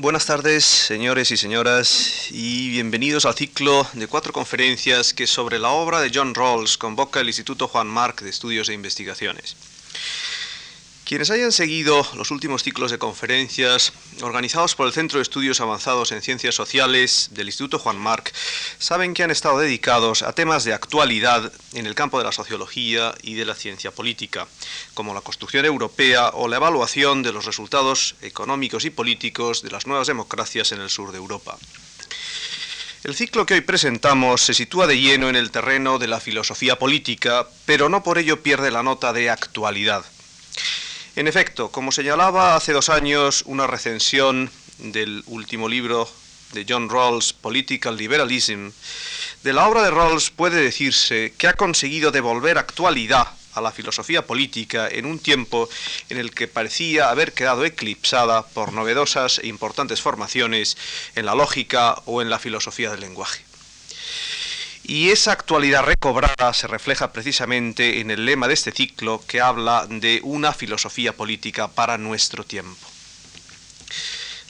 Buenas 0.00 0.26
tardes, 0.26 0.64
señores 0.64 1.32
y 1.32 1.36
señoras, 1.36 2.28
y 2.30 2.70
bienvenidos 2.70 3.26
al 3.26 3.34
ciclo 3.34 3.84
de 3.94 4.06
cuatro 4.06 4.32
conferencias 4.32 5.12
que 5.12 5.26
sobre 5.26 5.58
la 5.58 5.70
obra 5.70 6.00
de 6.00 6.12
John 6.14 6.36
Rawls 6.36 6.78
convoca 6.78 7.18
el 7.18 7.26
Instituto 7.26 7.66
Juan 7.66 7.88
Marc 7.88 8.22
de 8.22 8.30
Estudios 8.30 8.68
e 8.68 8.74
Investigaciones. 8.74 9.56
Quienes 11.08 11.30
hayan 11.30 11.52
seguido 11.52 12.06
los 12.16 12.30
últimos 12.30 12.62
ciclos 12.62 12.90
de 12.90 12.98
conferencias 12.98 13.94
organizados 14.20 14.74
por 14.74 14.86
el 14.86 14.92
Centro 14.92 15.18
de 15.18 15.22
Estudios 15.22 15.62
Avanzados 15.62 16.12
en 16.12 16.20
Ciencias 16.20 16.54
Sociales 16.54 17.30
del 17.30 17.46
Instituto 17.46 17.78
Juan 17.78 17.96
Marc 17.96 18.34
saben 18.78 19.14
que 19.14 19.22
han 19.22 19.30
estado 19.30 19.58
dedicados 19.58 20.22
a 20.22 20.34
temas 20.34 20.64
de 20.64 20.74
actualidad 20.74 21.50
en 21.72 21.86
el 21.86 21.94
campo 21.94 22.18
de 22.18 22.24
la 22.24 22.32
sociología 22.32 23.14
y 23.22 23.36
de 23.36 23.46
la 23.46 23.54
ciencia 23.54 23.90
política, 23.90 24.46
como 24.92 25.14
la 25.14 25.22
construcción 25.22 25.64
europea 25.64 26.28
o 26.34 26.46
la 26.46 26.56
evaluación 26.56 27.22
de 27.22 27.32
los 27.32 27.46
resultados 27.46 28.14
económicos 28.20 28.84
y 28.84 28.90
políticos 28.90 29.62
de 29.62 29.70
las 29.70 29.86
nuevas 29.86 30.08
democracias 30.08 30.72
en 30.72 30.82
el 30.82 30.90
sur 30.90 31.12
de 31.12 31.16
Europa. 31.16 31.56
El 33.02 33.14
ciclo 33.14 33.46
que 33.46 33.54
hoy 33.54 33.62
presentamos 33.62 34.42
se 34.42 34.52
sitúa 34.52 34.86
de 34.86 35.00
lleno 35.00 35.30
en 35.30 35.36
el 35.36 35.52
terreno 35.52 35.98
de 35.98 36.08
la 36.08 36.20
filosofía 36.20 36.78
política, 36.78 37.48
pero 37.64 37.88
no 37.88 38.02
por 38.02 38.18
ello 38.18 38.42
pierde 38.42 38.70
la 38.70 38.82
nota 38.82 39.14
de 39.14 39.30
actualidad. 39.30 40.04
En 41.18 41.26
efecto, 41.26 41.72
como 41.72 41.90
señalaba 41.90 42.54
hace 42.54 42.72
dos 42.72 42.88
años 42.88 43.42
una 43.46 43.66
recensión 43.66 44.52
del 44.78 45.24
último 45.26 45.68
libro 45.68 46.08
de 46.52 46.64
John 46.68 46.88
Rawls, 46.88 47.32
Political 47.32 47.96
Liberalism, 47.96 48.70
de 49.42 49.52
la 49.52 49.66
obra 49.66 49.82
de 49.82 49.90
Rawls 49.90 50.30
puede 50.30 50.62
decirse 50.62 51.34
que 51.36 51.48
ha 51.48 51.54
conseguido 51.54 52.12
devolver 52.12 52.56
actualidad 52.56 53.26
a 53.54 53.60
la 53.60 53.72
filosofía 53.72 54.28
política 54.28 54.86
en 54.88 55.06
un 55.06 55.18
tiempo 55.18 55.68
en 56.08 56.18
el 56.18 56.30
que 56.32 56.46
parecía 56.46 57.10
haber 57.10 57.32
quedado 57.32 57.64
eclipsada 57.64 58.46
por 58.46 58.72
novedosas 58.72 59.40
e 59.40 59.48
importantes 59.48 60.00
formaciones 60.00 60.76
en 61.16 61.26
la 61.26 61.34
lógica 61.34 62.00
o 62.04 62.22
en 62.22 62.30
la 62.30 62.38
filosofía 62.38 62.92
del 62.92 63.00
lenguaje. 63.00 63.47
Y 64.88 65.10
esa 65.10 65.32
actualidad 65.32 65.82
recobrada 65.82 66.54
se 66.54 66.66
refleja 66.66 67.12
precisamente 67.12 68.00
en 68.00 68.10
el 68.10 68.24
lema 68.24 68.48
de 68.48 68.54
este 68.54 68.72
ciclo 68.72 69.22
que 69.28 69.38
habla 69.38 69.86
de 69.86 70.22
una 70.24 70.54
filosofía 70.54 71.12
política 71.14 71.68
para 71.68 71.98
nuestro 71.98 72.42
tiempo. 72.42 72.88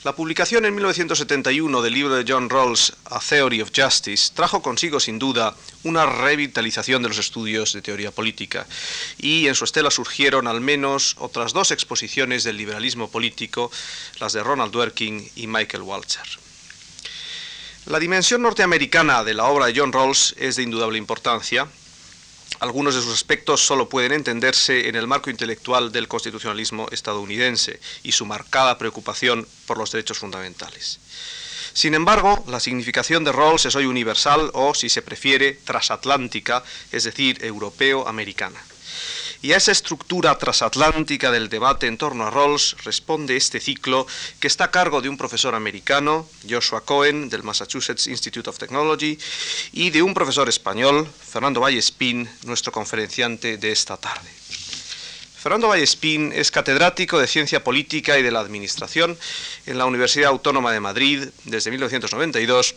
La 0.05 0.15
publicación 0.15 0.63
en 0.63 0.75
1971 0.75 1.81
del 1.81 1.93
libro 1.93 2.15
de 2.15 2.23
John 2.25 2.49
Rawls, 2.49 2.93
A 3.11 3.19
Theory 3.19 3.61
of 3.61 3.71
Justice, 3.75 4.31
trajo 4.33 4.61
consigo 4.61 5.01
sin 5.01 5.19
duda 5.19 5.57
una 5.83 6.05
revitalización 6.05 7.03
de 7.03 7.09
los 7.09 7.17
estudios 7.17 7.73
de 7.73 7.81
teoría 7.81 8.11
política 8.11 8.65
y 9.17 9.47
en 9.47 9.55
su 9.55 9.65
estela 9.65 9.91
surgieron 9.91 10.47
al 10.47 10.61
menos 10.61 11.17
otras 11.19 11.51
dos 11.51 11.71
exposiciones 11.71 12.45
del 12.45 12.55
liberalismo 12.55 13.11
político, 13.11 13.71
las 14.21 14.31
de 14.31 14.41
Ronald 14.41 14.71
Dworkin 14.71 15.31
y 15.35 15.47
Michael 15.47 15.83
Walzer. 15.83 16.48
La 17.89 17.97
dimensión 17.97 18.43
norteamericana 18.43 19.23
de 19.23 19.33
la 19.33 19.45
obra 19.45 19.65
de 19.65 19.73
John 19.75 19.91
Rawls 19.91 20.35
es 20.37 20.57
de 20.57 20.61
indudable 20.61 20.99
importancia. 20.99 21.67
Algunos 22.59 22.93
de 22.93 23.01
sus 23.01 23.11
aspectos 23.11 23.65
solo 23.65 23.89
pueden 23.89 24.11
entenderse 24.11 24.89
en 24.89 24.95
el 24.95 25.07
marco 25.07 25.31
intelectual 25.31 25.91
del 25.91 26.07
constitucionalismo 26.07 26.87
estadounidense 26.91 27.79
y 28.03 28.11
su 28.11 28.27
marcada 28.27 28.77
preocupación 28.77 29.47
por 29.65 29.79
los 29.79 29.91
derechos 29.91 30.19
fundamentales. 30.19 30.99
Sin 31.73 31.95
embargo, 31.95 32.43
la 32.47 32.59
significación 32.59 33.23
de 33.23 33.31
Rawls 33.31 33.65
es 33.65 33.75
hoy 33.75 33.87
universal 33.87 34.51
o, 34.53 34.75
si 34.75 34.87
se 34.87 35.01
prefiere, 35.01 35.53
transatlántica, 35.53 36.63
es 36.91 37.05
decir, 37.05 37.43
europeo-americana. 37.43 38.61
Y 39.41 39.53
a 39.53 39.57
esa 39.57 39.71
estructura 39.71 40.37
transatlántica 40.37 41.31
del 41.31 41.47
debate 41.47 41.87
en 41.87 41.97
torno 41.97 42.25
a 42.25 42.29
Rawls 42.29 42.75
responde 42.83 43.37
este 43.37 43.61
ciclo 43.61 44.05
que 44.41 44.47
está 44.47 44.65
a 44.65 44.71
cargo 44.71 45.01
de 45.01 45.07
un 45.07 45.17
profesor 45.17 45.55
americano, 45.55 46.27
Joshua 46.49 46.81
Cohen, 46.81 47.29
del 47.29 47.43
Massachusetts 47.43 48.07
Institute 48.07 48.49
of 48.49 48.57
Technology, 48.57 49.17
y 49.71 49.91
de 49.91 50.01
un 50.01 50.13
profesor 50.13 50.49
español, 50.49 51.07
Fernando 51.07 51.61
Vallespín, 51.61 52.29
nuestro 52.43 52.73
conferenciante 52.73 53.57
de 53.57 53.71
esta 53.71 53.95
tarde. 53.95 54.29
Fernando 55.37 55.69
Vallespín 55.69 56.33
es 56.33 56.51
catedrático 56.51 57.17
de 57.17 57.25
Ciencia 57.25 57.63
Política 57.63 58.19
y 58.19 58.23
de 58.23 58.31
la 58.31 58.41
Administración 58.41 59.17
en 59.65 59.77
la 59.77 59.85
Universidad 59.85 60.31
Autónoma 60.31 60.73
de 60.73 60.81
Madrid 60.81 61.29
desde 61.45 61.71
1992 61.71 62.75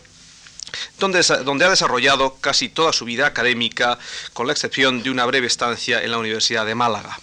donde, 0.99 1.19
ha 1.19 1.69
desarrollado 1.69 2.35
casi 2.35 2.69
toda 2.69 2.93
su 2.93 3.05
vida 3.05 3.27
académica, 3.27 3.99
con 4.33 4.47
la 4.47 4.53
excepción 4.53 5.03
de 5.03 5.09
una 5.09 5.25
breve 5.25 5.47
estancia 5.47 6.01
en 6.01 6.11
la 6.11 6.17
Universidad 6.17 6.65
de 6.65 6.75
Málaga. 6.75 7.19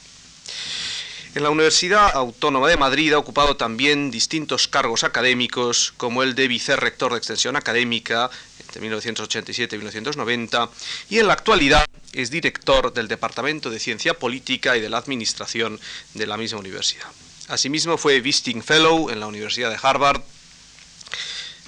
En 1.33 1.45
la 1.45 1.51
Universidad 1.51 2.11
Autónoma 2.15 2.69
de 2.69 2.77
Madrid 2.77 3.13
ha 3.13 3.19
ocupado 3.19 3.57
también 3.57 4.11
distintos 4.11 4.67
cargos 4.67 5.05
académicos, 5.05 5.95
como 5.97 6.25
el 6.25 6.35
de 6.35 6.49
vicerrector 6.49 7.13
de 7.13 7.19
extensión 7.19 7.55
académica 7.55 8.29
entre 8.59 8.81
1987 8.81 9.77
y 9.77 9.79
1990, 9.79 10.69
y 11.09 11.19
en 11.19 11.29
la 11.29 11.35
actualidad 11.35 11.85
es 12.13 12.31
director 12.31 12.93
del 12.93 13.07
Departamento 13.07 13.71
de 13.71 13.79
Ciencia 13.79 14.15
Política 14.15 14.77
y 14.77 14.81
de 14.81 14.89
la 14.89 14.99
Administración 14.99 15.79
de 16.15 16.27
la 16.27 16.37
misma 16.37 16.59
universidad. 16.59 17.07
Asimismo 17.49 17.97
fue 17.97 18.21
Visiting 18.21 18.63
Fellow 18.63 19.11
en 19.11 19.21
la 19.21 19.27
Universidad 19.27 19.71
de 19.71 19.79
Harvard 19.81 20.23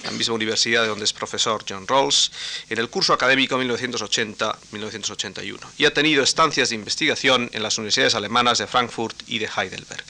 la 0.03 0.11
misma 0.11 0.35
universidad 0.35 0.81
de 0.81 0.89
donde 0.89 1.05
es 1.05 1.13
profesor 1.13 1.63
John 1.67 1.87
Rawls, 1.87 2.31
en 2.69 2.79
el 2.79 2.89
curso 2.89 3.13
académico 3.13 3.57
1980-1981 3.57 5.59
y 5.77 5.85
ha 5.85 5.93
tenido 5.93 6.23
estancias 6.23 6.69
de 6.69 6.75
investigación 6.75 7.49
en 7.53 7.63
las 7.63 7.77
universidades 7.77 8.15
alemanas 8.15 8.57
de 8.57 8.67
Frankfurt 8.67 9.15
y 9.27 9.39
de 9.39 9.47
Heidelberg. 9.47 10.03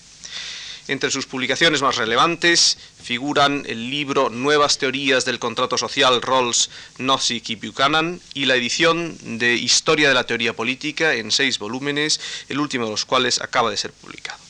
Entre 0.89 1.11
sus 1.11 1.27
publicaciones 1.27 1.81
más 1.81 1.95
relevantes 1.95 2.77
figuran 3.01 3.63
el 3.67 3.89
libro 3.89 4.29
Nuevas 4.29 4.77
teorías 4.77 5.23
del 5.23 5.39
contrato 5.39 5.77
social 5.77 6.21
Rawls, 6.21 6.69
Nozick 6.97 7.51
y 7.51 7.55
Buchanan 7.55 8.19
y 8.33 8.43
la 8.45 8.55
edición 8.55 9.17
de 9.39 9.53
Historia 9.53 10.09
de 10.09 10.13
la 10.13 10.25
teoría 10.25 10.53
política 10.53 11.13
en 11.13 11.31
seis 11.31 11.57
volúmenes, 11.57 12.19
el 12.49 12.59
último 12.59 12.83
de 12.85 12.91
los 12.91 13.05
cuales 13.05 13.39
acaba 13.39 13.71
de 13.71 13.77
ser 13.77 13.93
publicado. 13.93 14.43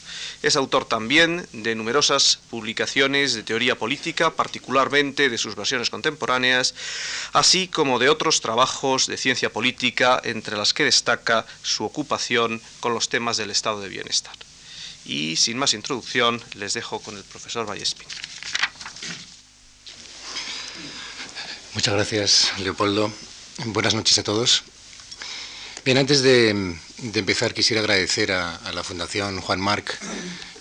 Es 0.43 0.57
autor 0.57 0.83
también 0.83 1.47
de 1.53 1.73
numerosas 1.73 2.39
publicaciones 2.49 3.33
de 3.33 3.43
teoría 3.43 3.75
política, 3.75 4.31
particularmente 4.31 5.29
de 5.29 5.37
sus 5.37 5.55
versiones 5.55 5.89
contemporáneas, 5.89 6.75
así 7.31 7.69
como 7.69 7.97
de 7.97 8.09
otros 8.09 8.41
trabajos 8.41 9.07
de 9.07 9.15
ciencia 9.17 9.51
política, 9.51 10.21
entre 10.25 10.57
las 10.57 10.73
que 10.73 10.83
destaca 10.83 11.45
su 11.61 11.85
ocupación 11.85 12.61
con 12.81 12.93
los 12.93 13.07
temas 13.07 13.37
del 13.37 13.51
estado 13.51 13.79
de 13.79 13.87
bienestar. 13.87 14.35
Y 15.05 15.37
sin 15.37 15.57
más 15.57 15.73
introducción, 15.73 16.43
les 16.55 16.73
dejo 16.73 16.99
con 16.99 17.15
el 17.15 17.23
profesor 17.23 17.65
Vallespín. 17.65 18.07
Muchas 21.73 21.93
gracias, 21.93 22.51
Leopoldo. 22.59 23.11
Buenas 23.67 23.93
noches 23.93 24.17
a 24.17 24.23
todos. 24.23 24.63
Bien, 25.85 25.97
antes 25.97 26.21
de, 26.21 26.77
empezar 27.11 27.53
quisiera 27.53 27.81
agradecer 27.81 28.31
a, 28.31 28.71
la 28.73 28.83
Fundación 28.83 29.41
Juan 29.41 29.59
Marc 29.59 29.97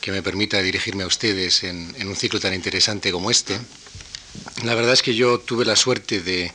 que 0.00 0.12
me 0.12 0.22
permita 0.22 0.60
dirigirme 0.60 1.04
a 1.04 1.06
ustedes 1.06 1.62
en, 1.62 1.94
un 2.06 2.16
ciclo 2.16 2.40
tan 2.40 2.54
interesante 2.54 3.12
como 3.12 3.30
este. 3.30 3.58
La 4.64 4.74
verdad 4.74 4.94
es 4.94 5.02
que 5.02 5.14
yo 5.14 5.38
tuve 5.38 5.64
la 5.64 5.76
suerte 5.76 6.20
de, 6.20 6.52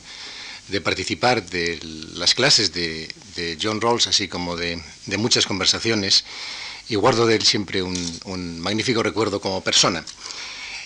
participar 0.80 1.44
de 1.48 1.78
las 2.14 2.34
clases 2.34 2.72
de, 2.72 3.08
John 3.60 3.80
Rawls, 3.80 4.06
así 4.06 4.28
como 4.28 4.56
de, 4.56 4.80
muchas 5.16 5.46
conversaciones, 5.46 6.24
y 6.88 6.96
guardo 6.96 7.26
de 7.26 7.36
él 7.36 7.42
siempre 7.42 7.82
un 7.82 8.60
magnífico 8.60 9.02
recuerdo 9.02 9.40
como 9.40 9.62
persona. 9.62 10.04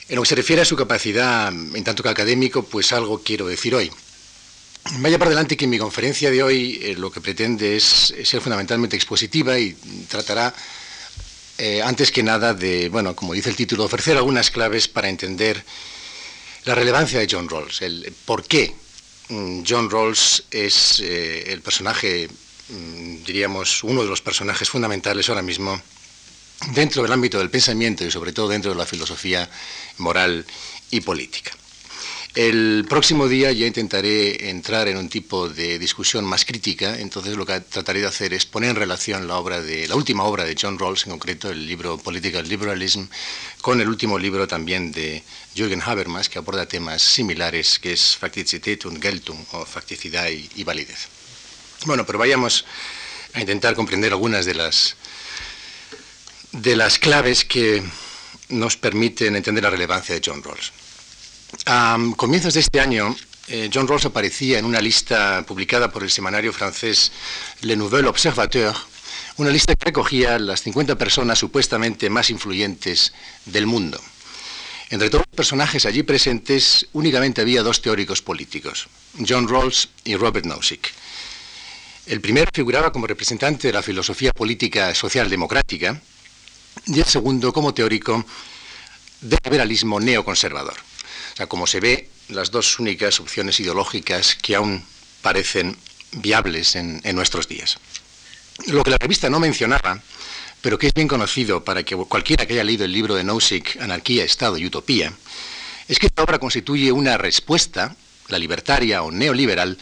En 0.09 0.17
lo 0.17 0.23
que 0.23 0.29
se 0.29 0.35
refiere 0.35 0.63
a 0.63 0.65
su 0.67 0.77
capacidad 0.77 1.49
en 1.49 1.85
tanto 1.85 2.03
que 2.03 2.09
académico, 2.09 2.65
pues 2.65 2.93
algo 2.93 3.23
quiero 3.23 3.47
decir 3.47 3.75
hoy. 3.75 3.91
Vaya 4.91 5.19
por 5.19 5.29
delante 5.29 5.57
que 5.57 5.67
mi 5.67 5.79
conferencia 5.79 6.31
de 6.31 6.43
hoy 6.43 6.81
eh, 6.83 6.95
lo 6.97 7.11
que 7.11 7.21
pretende 7.21 7.77
es, 7.77 8.15
ser 8.25 8.41
fundamentalmente 8.41 8.97
expositiva 8.97 9.59
y 9.59 9.73
tratará 10.09 10.53
eh, 11.59 11.81
antes 11.83 12.11
que 12.11 12.23
nada 12.23 12.53
de, 12.53 12.89
bueno, 12.89 13.15
como 13.15 13.33
dice 13.33 13.49
el 13.49 13.57
título, 13.57 13.85
ofrecer 13.85 14.17
algunas 14.17 14.51
claves 14.51 14.89
para 14.89 15.09
entender 15.09 15.65
la 16.65 16.75
relevancia 16.75 17.21
de 17.21 17.29
John 17.31 17.49
Rawls, 17.49 17.83
el 17.83 18.13
por 18.25 18.45
qué 18.45 18.75
mm, 19.29 19.63
John 19.67 19.89
Rawls 19.89 20.45
es 20.51 21.01
eh, 21.01 21.53
el 21.53 21.63
personaje, 21.63 22.29
mm, 22.69 23.25
diríamos, 23.25 23.85
uno 23.85 24.03
de 24.03 24.09
los 24.09 24.21
personajes 24.21 24.69
fundamentales 24.69 25.29
ahora 25.29 25.43
mismo 25.43 25.81
dentro 26.75 27.03
del 27.03 27.13
ámbito 27.13 27.39
del 27.39 27.51
pensamiento 27.51 28.05
y 28.05 28.11
sobre 28.11 28.33
todo 28.33 28.49
dentro 28.49 28.73
de 28.73 28.79
la 28.79 28.87
filosofía 28.87 29.49
moral 29.99 30.45
y 30.91 31.01
política. 31.01 31.53
El 32.35 32.87
próximo 32.89 33.29
día 33.29 33.53
ya 33.53 33.67
intentaré 33.67 34.49
entrar 34.49 34.89
en 34.89 34.97
un 34.97 35.11
tipo 35.11 35.51
de 35.51 35.79
discusión 35.79 36.25
más 36.25 36.47
crítica, 36.47 36.99
entonces 36.99 37.37
lo 37.37 37.45
que 37.45 37.61
trataré 37.61 38.01
de 38.01 38.07
hacer 38.07 38.33
es 38.33 38.47
poner 38.47 38.71
en 38.71 38.77
relación 38.77 39.29
la 39.29 39.37
obra 39.37 39.61
de 39.61 39.87
la 39.87 39.97
última 39.97 40.25
obra 40.25 40.47
de 40.47 40.57
John 40.59 40.79
Rawls, 40.79 41.05
en 41.05 41.11
concreto 41.11 41.51
el 41.51 41.67
libro 41.67 41.99
Political 41.99 42.49
Liberalism, 42.49 43.05
con 43.61 43.83
el 43.83 43.89
último 43.89 44.19
libro 44.19 44.49
también 44.49 44.93
de 44.93 45.23
Jürgen 45.55 45.83
Habermas, 45.85 46.31
que 46.31 46.39
aborda 46.39 46.65
temas 46.65 47.03
similares, 47.03 47.79
que 47.79 47.93
es 47.93 48.17
Faktizität 48.17 48.87
und 48.87 49.03
Geltung, 49.03 49.45
o 49.53 49.67
facticidad 49.67 50.29
y, 50.31 50.65
validez. 50.65 51.09
Bueno, 51.85 52.07
pero 52.07 52.19
vayamos 52.19 52.65
a 53.35 53.41
intentar 53.41 53.75
comprender 53.75 54.11
algunas 54.11 54.47
de 54.47 54.55
las, 54.55 54.97
de 56.53 56.77
las 56.77 56.99
claves 56.99 57.45
que 57.45 57.83
nos 58.49 58.79
permiten 58.79 59.37
entender 59.37 59.65
la 59.65 59.71
relevancia 59.71 60.15
de 60.15 60.23
John 60.25 60.43
Rawls. 60.43 60.73
A 61.67 61.99
comienzos 62.17 62.55
de 62.55 62.61
este 62.61 62.81
año, 62.81 63.15
eh, 63.49 63.71
John 63.73 63.87
Rawls 63.87 64.07
aparecía 64.07 64.59
en 64.59 64.65
una 64.65 64.81
lista 64.81 65.45
publicada 65.47 65.93
por 65.93 66.03
el 66.03 66.11
semanario 66.11 66.53
francés 66.53 67.13
Le 67.61 67.77
Nouvel 67.77 68.07
Observateur, 68.07 68.75
una 69.37 69.51
lista 69.51 69.75
que 69.75 69.85
recogía 69.85 70.39
las 70.39 70.63
50 70.63 70.97
personas 70.97 71.39
supuestamente 71.39 72.11
más 72.11 72.31
influyentes 72.31 73.13
del 73.45 73.67
mundo. 73.67 74.01
Entre 74.91 75.09
todos 75.09 75.25
los 75.27 75.37
personajes 75.37 75.87
allí 75.87 76.03
presentes, 76.03 76.87
únicamente 76.93 77.41
había 77.41 77.63
dos 77.63 77.81
teóricos 77.81 78.23
políticos, 78.23 78.89
John 79.27 79.49
Rawls 79.49 79.89
y 80.05 80.17
Robert 80.17 80.47
Nozick. 80.47 80.93
El 82.07 82.21
primero 82.21 82.51
figuraba 82.53 82.93
como 82.93 83.07
representante 83.07 83.69
de 83.69 83.75
la 83.75 83.83
filosofía 83.83 84.33
política 84.33 84.95
socialdemocrática 84.95 86.01
y 86.87 86.99
el 86.99 87.07
segundo 87.07 87.53
como 87.53 87.73
teórico 87.73 88.25
del 89.21 89.39
liberalismo 89.45 90.01
neoconservador. 90.01 90.92
O 91.33 91.37
sea, 91.37 91.47
como 91.47 91.67
se 91.67 91.81
ve, 91.81 92.09
las 92.29 92.51
dos 92.51 92.79
únicas 92.79 93.21
opciones 93.21 93.59
ideológicas 93.61 94.35
que 94.35 94.55
aún 94.55 94.85
parecen 95.23 95.77
viables 96.13 96.77
en, 96.77 97.01
nuestros 97.15 97.49
días. 97.49 97.79
Lo 98.67 98.83
que 98.83 98.91
la 98.91 98.99
revista 98.99 99.31
no 99.31 99.41
mencionaba 99.41 100.01
pero 100.63 100.79
que 100.79 100.87
es 100.87 100.95
bien 100.95 101.09
conocido 101.09 101.65
para 101.65 101.83
que 101.83 101.97
cualquiera 101.97 102.47
que 102.47 102.55
haya 102.55 102.63
leído 102.63 102.85
el 102.85 102.93
libro 102.93 103.17
de 103.17 103.25
Nozick, 103.25 103.81
Anarquía, 103.81 104.25
Estado 104.25 104.57
y 104.57 104.65
Utopía, 104.65 105.13
es 105.89 105.99
que 105.99 106.07
esta 106.07 106.23
obra 106.23 106.39
constituye 106.39 106.93
una 106.93 107.19
respuesta, 107.19 107.97
la 108.29 108.39
libertaria 108.39 109.03
o 109.03 109.11
neoliberal, 109.11 109.77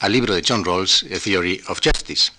al 0.00 0.12
libro 0.12 0.34
de 0.34 0.42
John 0.46 0.64
Rawls, 0.64 1.04
A 1.04 1.20
Theory 1.20 1.62
of 1.68 1.78
Justice. 1.82 2.32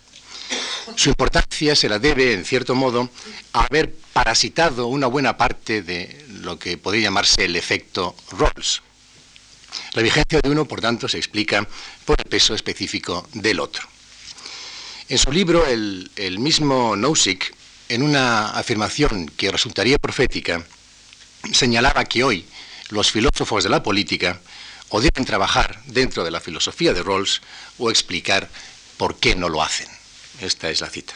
Su 0.95 1.09
importancia 1.09 1.73
se 1.75 1.87
la 1.87 1.97
debe, 1.97 2.33
en 2.33 2.43
cierto 2.43 2.75
modo, 2.75 3.09
a 3.53 3.63
haber 3.63 3.95
parasitado 4.11 4.87
una 4.87 5.07
buena 5.07 5.37
parte 5.37 5.81
de 5.81 6.24
lo 6.45 6.57
que 6.57 6.77
podría 6.77 7.03
llamarse 7.03 7.43
el 7.43 7.55
efecto 7.55 8.15
Rawls. 8.31 8.81
La 9.93 10.01
vigencia 10.01 10.39
de 10.41 10.49
uno, 10.49 10.65
por 10.65 10.79
tanto, 10.79 11.09
se 11.09 11.17
explica 11.17 11.67
por 12.05 12.17
el 12.19 12.29
peso 12.29 12.53
específico 12.53 13.27
del 13.33 13.59
otro. 13.59 13.85
En 15.09 15.17
su 15.17 15.31
libro, 15.31 15.65
el, 15.65 16.09
mismo 16.39 16.95
Nozick 16.95 17.53
en 17.89 18.01
una 18.01 18.49
afirmación 18.51 19.27
que 19.27 19.51
resultaría 19.51 19.97
profética, 19.99 20.65
señalaba 21.51 22.05
que 22.05 22.23
hoy 22.23 22.45
los 22.89 23.11
filósofos 23.11 23.63
de 23.63 23.69
la 23.69 23.83
política 23.83 24.39
o 24.89 25.01
deben 25.01 25.25
trabajar 25.25 25.81
dentro 25.85 26.23
de 26.23 26.31
la 26.31 26.39
filosofía 26.39 26.93
de 26.93 27.03
Rawls 27.03 27.41
o 27.77 27.89
explicar 27.89 28.49
por 28.97 29.17
qué 29.17 29.35
no 29.35 29.49
lo 29.49 29.61
hacen. 29.61 29.87
Esta 30.41 30.69
es 30.69 30.81
la 30.81 30.89
cita. 30.89 31.13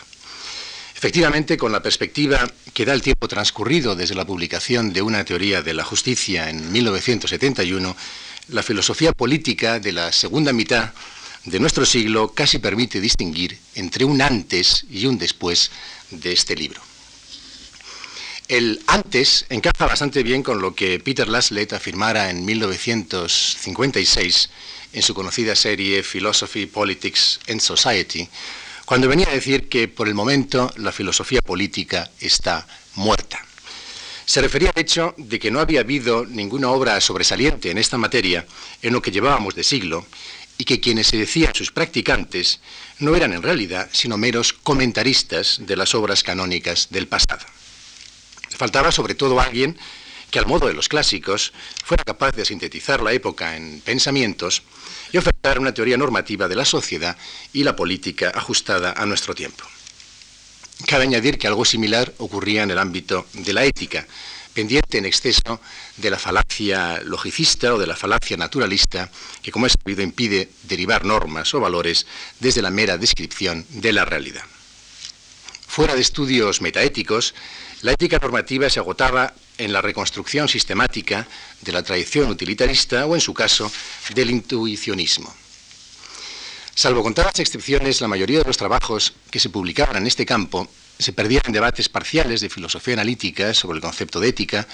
Efectivamente, 0.99 1.57
con 1.57 1.71
la 1.71 1.81
perspectiva 1.81 2.45
que 2.73 2.83
da 2.83 2.93
el 2.93 3.01
tiempo 3.01 3.29
transcurrido 3.29 3.95
desde 3.95 4.15
la 4.15 4.27
publicación 4.27 4.91
de 4.91 5.01
una 5.01 5.23
teoría 5.23 5.61
de 5.61 5.73
la 5.73 5.85
justicia 5.85 6.49
en 6.49 6.73
1971, 6.73 7.95
la 8.49 8.63
filosofía 8.63 9.13
política 9.13 9.79
de 9.79 9.93
la 9.93 10.11
segunda 10.11 10.51
mitad 10.51 10.91
de 11.45 11.57
nuestro 11.57 11.85
siglo 11.85 12.33
casi 12.33 12.59
permite 12.59 12.99
distinguir 12.99 13.57
entre 13.75 14.03
un 14.03 14.21
antes 14.21 14.85
y 14.89 15.05
un 15.05 15.17
después 15.17 15.71
de 16.11 16.33
este 16.33 16.57
libro. 16.57 16.81
El 18.49 18.81
antes 18.85 19.45
encaja 19.47 19.87
bastante 19.87 20.21
bien 20.21 20.43
con 20.43 20.59
lo 20.59 20.75
que 20.75 20.99
Peter 20.99 21.29
Laslett 21.29 21.71
afirmara 21.71 22.29
en 22.29 22.43
1956 22.43 24.49
en 24.91 25.01
su 25.01 25.13
conocida 25.13 25.55
serie 25.55 26.03
Philosophy, 26.03 26.65
Politics 26.65 27.39
and 27.47 27.61
Society, 27.61 28.27
cuando 28.89 29.07
venía 29.07 29.29
a 29.29 29.33
decir 29.33 29.69
que 29.69 29.87
por 29.87 30.07
el 30.07 30.15
momento 30.15 30.73
la 30.77 30.91
filosofía 30.91 31.43
política 31.43 32.09
está 32.19 32.65
muerta. 32.95 33.39
Se 34.25 34.41
refería 34.41 34.71
al 34.71 34.81
hecho 34.81 35.13
de 35.15 35.37
que 35.37 35.51
no 35.51 35.59
había 35.59 35.81
habido 35.81 36.25
ninguna 36.25 36.71
obra 36.71 36.99
sobresaliente 36.99 37.69
en 37.69 37.77
esta 37.77 37.99
materia 37.99 38.47
en 38.81 38.93
lo 38.93 39.03
que 39.03 39.11
llevábamos 39.11 39.53
de 39.53 39.63
siglo 39.63 40.07
y 40.57 40.63
que 40.63 40.79
quienes 40.79 41.05
se 41.05 41.17
decían 41.17 41.53
sus 41.53 41.71
practicantes 41.71 42.61
no 42.97 43.15
eran 43.15 43.33
en 43.33 43.43
realidad 43.43 43.89
sino 43.91 44.17
meros 44.17 44.53
comentaristas 44.53 45.59
de 45.67 45.75
las 45.75 45.93
obras 45.93 46.23
canónicas 46.23 46.87
del 46.89 47.07
pasado. 47.07 47.45
Faltaba 48.57 48.91
sobre 48.91 49.13
todo 49.13 49.39
alguien 49.39 49.77
que 50.31 50.39
al 50.39 50.47
modo 50.47 50.65
de 50.65 50.73
los 50.73 50.89
clásicos 50.89 51.53
fuera 51.85 52.03
capaz 52.03 52.31
de 52.31 52.43
sintetizar 52.43 53.03
la 53.03 53.13
época 53.13 53.55
en 53.55 53.81
pensamientos 53.81 54.63
y 55.11 55.17
ofertar 55.17 55.59
una 55.59 55.73
teoría 55.73 55.97
normativa 55.97 56.47
de 56.47 56.55
la 56.55 56.65
sociedad 56.65 57.17
y 57.53 57.63
la 57.63 57.75
política 57.75 58.31
ajustada 58.33 58.93
a 58.93 59.05
nuestro 59.05 59.35
tiempo. 59.35 59.65
Cabe 60.87 61.03
añadir 61.03 61.37
que 61.37 61.47
algo 61.47 61.65
similar 61.65 62.13
ocurría 62.17 62.63
en 62.63 62.71
el 62.71 62.79
ámbito 62.79 63.25
de 63.33 63.53
la 63.53 63.65
ética, 63.65 64.07
pendiente 64.53 64.97
en 64.97 65.05
exceso 65.05 65.59
de 65.97 66.09
la 66.09 66.17
falacia 66.17 67.01
logicista 67.03 67.73
o 67.73 67.77
de 67.77 67.87
la 67.87 67.95
falacia 67.95 68.37
naturalista, 68.37 69.09
que 69.41 69.51
como 69.51 69.65
es 69.65 69.73
sabido 69.73 70.01
impide 70.01 70.49
derivar 70.63 71.05
normas 71.05 71.53
o 71.53 71.59
valores 71.59 72.07
desde 72.39 72.61
la 72.61 72.71
mera 72.71 72.97
descripción 72.97 73.65
de 73.69 73.93
la 73.93 74.05
realidad. 74.05 74.43
Fuera 75.67 75.95
de 75.95 76.01
estudios 76.01 76.61
metaéticos, 76.61 77.35
la 77.81 77.91
ética 77.91 78.17
normativa 78.17 78.69
se 78.69 78.79
agotaba 78.79 79.33
en 79.59 79.71
la 79.71 79.81
reconstrucción 79.81 80.47
sistemática 80.47 81.27
de 81.61 81.71
la 81.71 81.83
tradición 81.83 82.29
utilitarista 82.29 83.05
o, 83.05 83.13
en 83.13 83.21
su 83.21 83.33
caso, 83.33 83.71
del 84.15 84.31
intuicionismo. 84.31 85.31
Salvo 86.73 87.03
contadas 87.03 87.39
excepciones, 87.39 88.01
la 88.01 88.07
mayoría 88.07 88.39
de 88.39 88.45
los 88.45 88.57
trabajos 88.57 89.13
que 89.29 89.39
se 89.39 89.49
publicaban 89.49 89.97
en 89.97 90.07
este 90.07 90.25
campo 90.25 90.67
se 90.97 91.13
perdían 91.13 91.43
en 91.45 91.53
debates 91.53 91.89
parciales 91.89 92.41
de 92.41 92.49
filosofía 92.49 92.93
analítica 92.93 93.53
sobre 93.53 93.77
el 93.77 93.81
concepto 93.81 94.19
de 94.19 94.29
ética, 94.29 94.67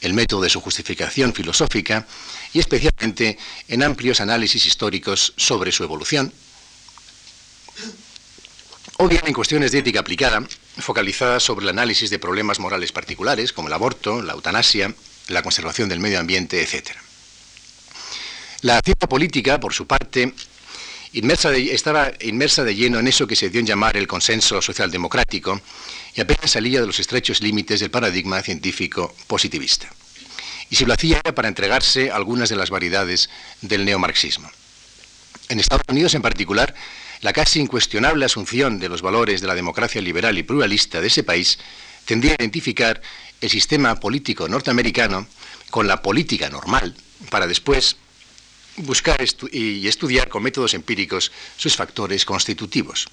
el 0.00 0.14
método 0.14 0.42
de 0.42 0.50
su 0.50 0.60
justificación 0.60 1.34
filosófica 1.34 2.06
y 2.52 2.60
especialmente 2.60 3.38
en 3.66 3.82
amplios 3.82 4.20
análisis 4.20 4.66
históricos 4.66 5.34
sobre 5.36 5.72
su 5.72 5.82
evolución, 5.84 6.32
o 9.00 9.08
bien 9.08 9.22
en 9.26 9.32
cuestiones 9.32 9.70
de 9.70 9.78
ética 9.78 10.00
aplicada, 10.00 10.42
focalizadas 10.78 11.44
sobre 11.44 11.62
el 11.64 11.70
análisis 11.70 12.10
de 12.10 12.18
problemas 12.18 12.58
morales 12.58 12.90
particulares 12.90 13.52
como 13.52 13.68
el 13.68 13.74
aborto, 13.74 14.22
la 14.22 14.32
eutanasia, 14.32 14.92
la 15.28 15.42
conservación 15.42 15.88
del 15.88 16.00
medio 16.00 16.18
ambiente, 16.18 16.60
etc. 16.60 16.90
La 18.62 18.80
ciencia 18.80 19.08
política, 19.08 19.60
por 19.60 19.72
su 19.72 19.86
parte, 19.86 20.34
estaba 21.12 22.10
inmersa 22.20 22.64
de 22.64 22.74
lleno 22.74 22.98
en 22.98 23.06
eso 23.06 23.28
que 23.28 23.36
se 23.36 23.50
dio 23.50 23.60
en 23.60 23.66
llamar 23.66 23.96
el 23.96 24.08
consenso 24.08 24.60
socialdemocrático 24.60 25.60
y 26.16 26.20
apenas 26.20 26.50
salía 26.50 26.80
de 26.80 26.86
los 26.88 26.98
estrechos 26.98 27.40
límites 27.40 27.78
del 27.78 27.92
paradigma 27.92 28.42
científico 28.42 29.14
positivista. 29.28 29.88
Y 30.70 30.76
si 30.76 30.84
lo 30.84 30.92
hacía 30.92 31.22
para 31.22 31.46
entregarse 31.46 32.10
a 32.10 32.16
algunas 32.16 32.48
de 32.48 32.56
las 32.56 32.70
variedades 32.70 33.30
del 33.62 33.84
neomarxismo. 33.84 34.50
En 35.48 35.60
Estados 35.60 35.84
Unidos 35.88 36.14
en 36.14 36.20
particular, 36.20 36.74
la 37.20 37.32
casi 37.32 37.60
incuestionable 37.60 38.24
asunción 38.24 38.78
de 38.78 38.88
los 38.88 39.02
valores 39.02 39.40
de 39.40 39.46
la 39.46 39.54
democracia 39.54 40.00
liberal 40.00 40.38
y 40.38 40.42
pluralista 40.42 41.00
de 41.00 41.08
ese 41.08 41.24
país 41.24 41.58
tendría 42.04 42.32
a 42.32 42.36
identificar 42.42 43.00
el 43.40 43.50
sistema 43.50 43.94
político 44.00 44.48
norteamericano 44.48 45.26
con 45.70 45.86
la 45.86 46.02
política 46.02 46.48
normal, 46.48 46.94
para 47.30 47.46
después 47.46 47.96
buscar 48.76 49.20
y 49.52 49.86
estudiar 49.86 50.28
con 50.28 50.42
métodos 50.42 50.74
empíricos 50.74 51.32
sus 51.56 51.76
factores 51.76 52.24
constitutivos. 52.24 53.08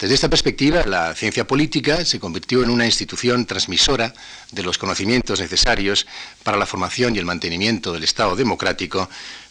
Desde 0.00 0.14
esta 0.14 0.30
perspectiva, 0.30 0.86
la 0.86 1.14
ciencia 1.14 1.46
política 1.46 2.06
se 2.06 2.18
convirtió 2.18 2.62
en 2.62 2.70
una 2.70 2.86
institución 2.86 3.44
transmisora 3.44 4.14
de 4.50 4.62
los 4.62 4.78
conocimientos 4.78 5.40
necesarios 5.40 6.06
para 6.42 6.56
la 6.56 6.64
formación 6.64 7.14
y 7.14 7.18
el 7.18 7.26
mantenimiento 7.26 7.92
del 7.92 8.04
Estado 8.04 8.34
democrático, 8.34 9.10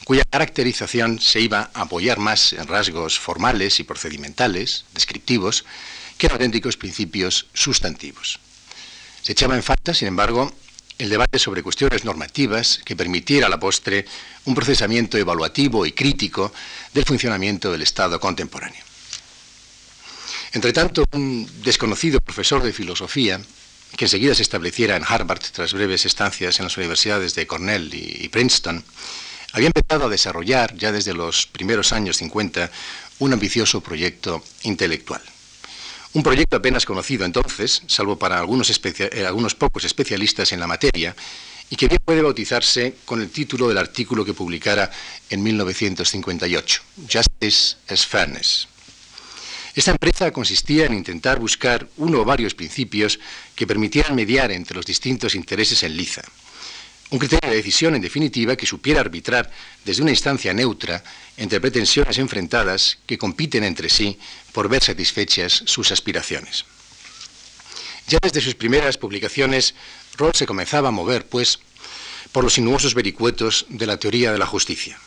cuya 0.09 0.25
caracterización 0.25 1.21
se 1.21 1.39
iba 1.39 1.69
a 1.71 1.81
apoyar 1.81 2.17
más 2.17 2.53
en 2.53 2.65
rasgos 2.65 3.19
formales 3.19 3.79
y 3.79 3.83
procedimentales, 3.83 4.85
descriptivos, 4.91 5.65
que 6.17 6.25
en 6.25 6.33
auténticos 6.33 6.77
principios 6.77 7.45
sustantivos. 7.53 8.39
Se 9.21 9.33
echaba 9.33 9.53
en 9.53 9.61
falta, 9.61 9.93
sin 9.93 10.07
embargo, 10.07 10.51
el 10.97 11.09
debate 11.09 11.37
sobre 11.37 11.61
cuestiones 11.61 12.05
normativas 12.05 12.81
que 12.83 12.95
permitiera 12.95 13.45
a 13.45 13.51
la 13.51 13.59
postre 13.59 14.07
un 14.45 14.55
procesamiento 14.55 15.15
evaluativo 15.15 15.85
y 15.85 15.91
crítico 15.91 16.51
del 16.91 17.05
funcionamiento 17.05 17.71
del 17.71 17.83
Estado 17.83 18.19
contemporáneo. 18.19 18.83
Entre 20.53 20.73
tanto, 20.73 21.05
un 21.11 21.47
desconocido 21.61 22.19
profesor 22.19 22.63
de 22.63 22.73
filosofía, 22.73 23.39
que 23.95 24.05
enseguida 24.05 24.33
se 24.33 24.41
estableciera 24.41 24.95
en 24.95 25.05
Harvard 25.07 25.43
tras 25.53 25.71
breves 25.71 26.07
estancias 26.07 26.57
en 26.57 26.65
las 26.65 26.77
universidades 26.77 27.35
de 27.35 27.45
Cornell 27.45 27.93
y 27.93 28.27
Princeton, 28.29 28.83
había 29.53 29.67
empezado 29.67 30.05
a 30.05 30.09
desarrollar 30.09 30.75
ya 30.75 30.91
desde 30.91 31.13
los 31.13 31.47
primeros 31.47 31.91
años 31.91 32.17
50 32.17 32.69
un 33.19 33.33
ambicioso 33.33 33.81
proyecto 33.81 34.43
intelectual. 34.63 35.21
Un 36.13 36.23
proyecto 36.23 36.57
apenas 36.57 36.85
conocido 36.85 37.25
entonces, 37.25 37.83
salvo 37.85 38.17
para 38.17 38.39
algunos, 38.39 38.69
eh, 38.69 39.25
algunos, 39.27 39.53
pocos 39.53 39.83
especialistas 39.83 40.51
en 40.51 40.59
la 40.59 40.67
materia, 40.67 41.15
y 41.69 41.75
que 41.75 41.87
bien 41.87 42.01
puede 42.03 42.23
bautizarse 42.23 42.95
con 43.05 43.21
el 43.21 43.29
título 43.29 43.67
del 43.67 43.77
artículo 43.77 44.25
que 44.25 44.33
publicara 44.33 44.89
en 45.29 45.43
1958, 45.43 46.81
Justice 47.11 47.75
as 47.87 48.07
Fairness. 48.07 48.67
Esta 49.75 49.91
empresa 49.91 50.31
consistía 50.31 50.87
en 50.87 50.95
intentar 50.95 51.37
buscar 51.39 51.87
uno 51.97 52.21
o 52.21 52.25
varios 52.25 52.55
principios 52.55 53.19
que 53.53 53.67
permitieran 53.67 54.15
mediar 54.15 54.51
entre 54.51 54.75
los 54.75 54.85
distintos 54.85 55.35
intereses 55.35 55.83
en 55.83 55.95
liza. 55.95 56.23
Un 57.11 57.17
criterio 57.17 57.49
de 57.49 57.57
decisión, 57.57 57.95
en 57.95 58.01
definitiva, 58.01 58.55
que 58.55 58.67
supiera 58.67 59.01
arbitrar 59.01 59.49
desde 59.83 60.03
una 60.03 60.11
instancia 60.11 60.53
neutra 60.53 61.03
entre 61.37 61.59
pretensiones 61.59 62.19
enfrentadas 62.19 62.99
que 63.07 63.17
compiten 63.17 63.63
entre 63.63 63.89
sí 63.89 64.19
por 64.53 64.69
ver 64.69 64.83
satisfechas 64.83 65.63
sus 65.65 65.91
aspiraciones. 65.91 66.65
Ya 68.07 68.19
desde 68.21 68.41
sus 68.41 68.53
primeras 68.53 68.97
publicaciones, 68.97 69.73
Rawls 70.17 70.37
se 70.37 70.45
comenzaba 70.45 70.89
a 70.89 70.91
mover, 70.91 71.25
pues, 71.25 71.59
por 72.31 72.43
los 72.43 72.53
sinuosos 72.53 72.93
vericuetos 72.93 73.65
de 73.69 73.87
la 73.87 73.97
teoría 73.97 74.31
de 74.31 74.37
la 74.37 74.45
justicia. 74.45 74.99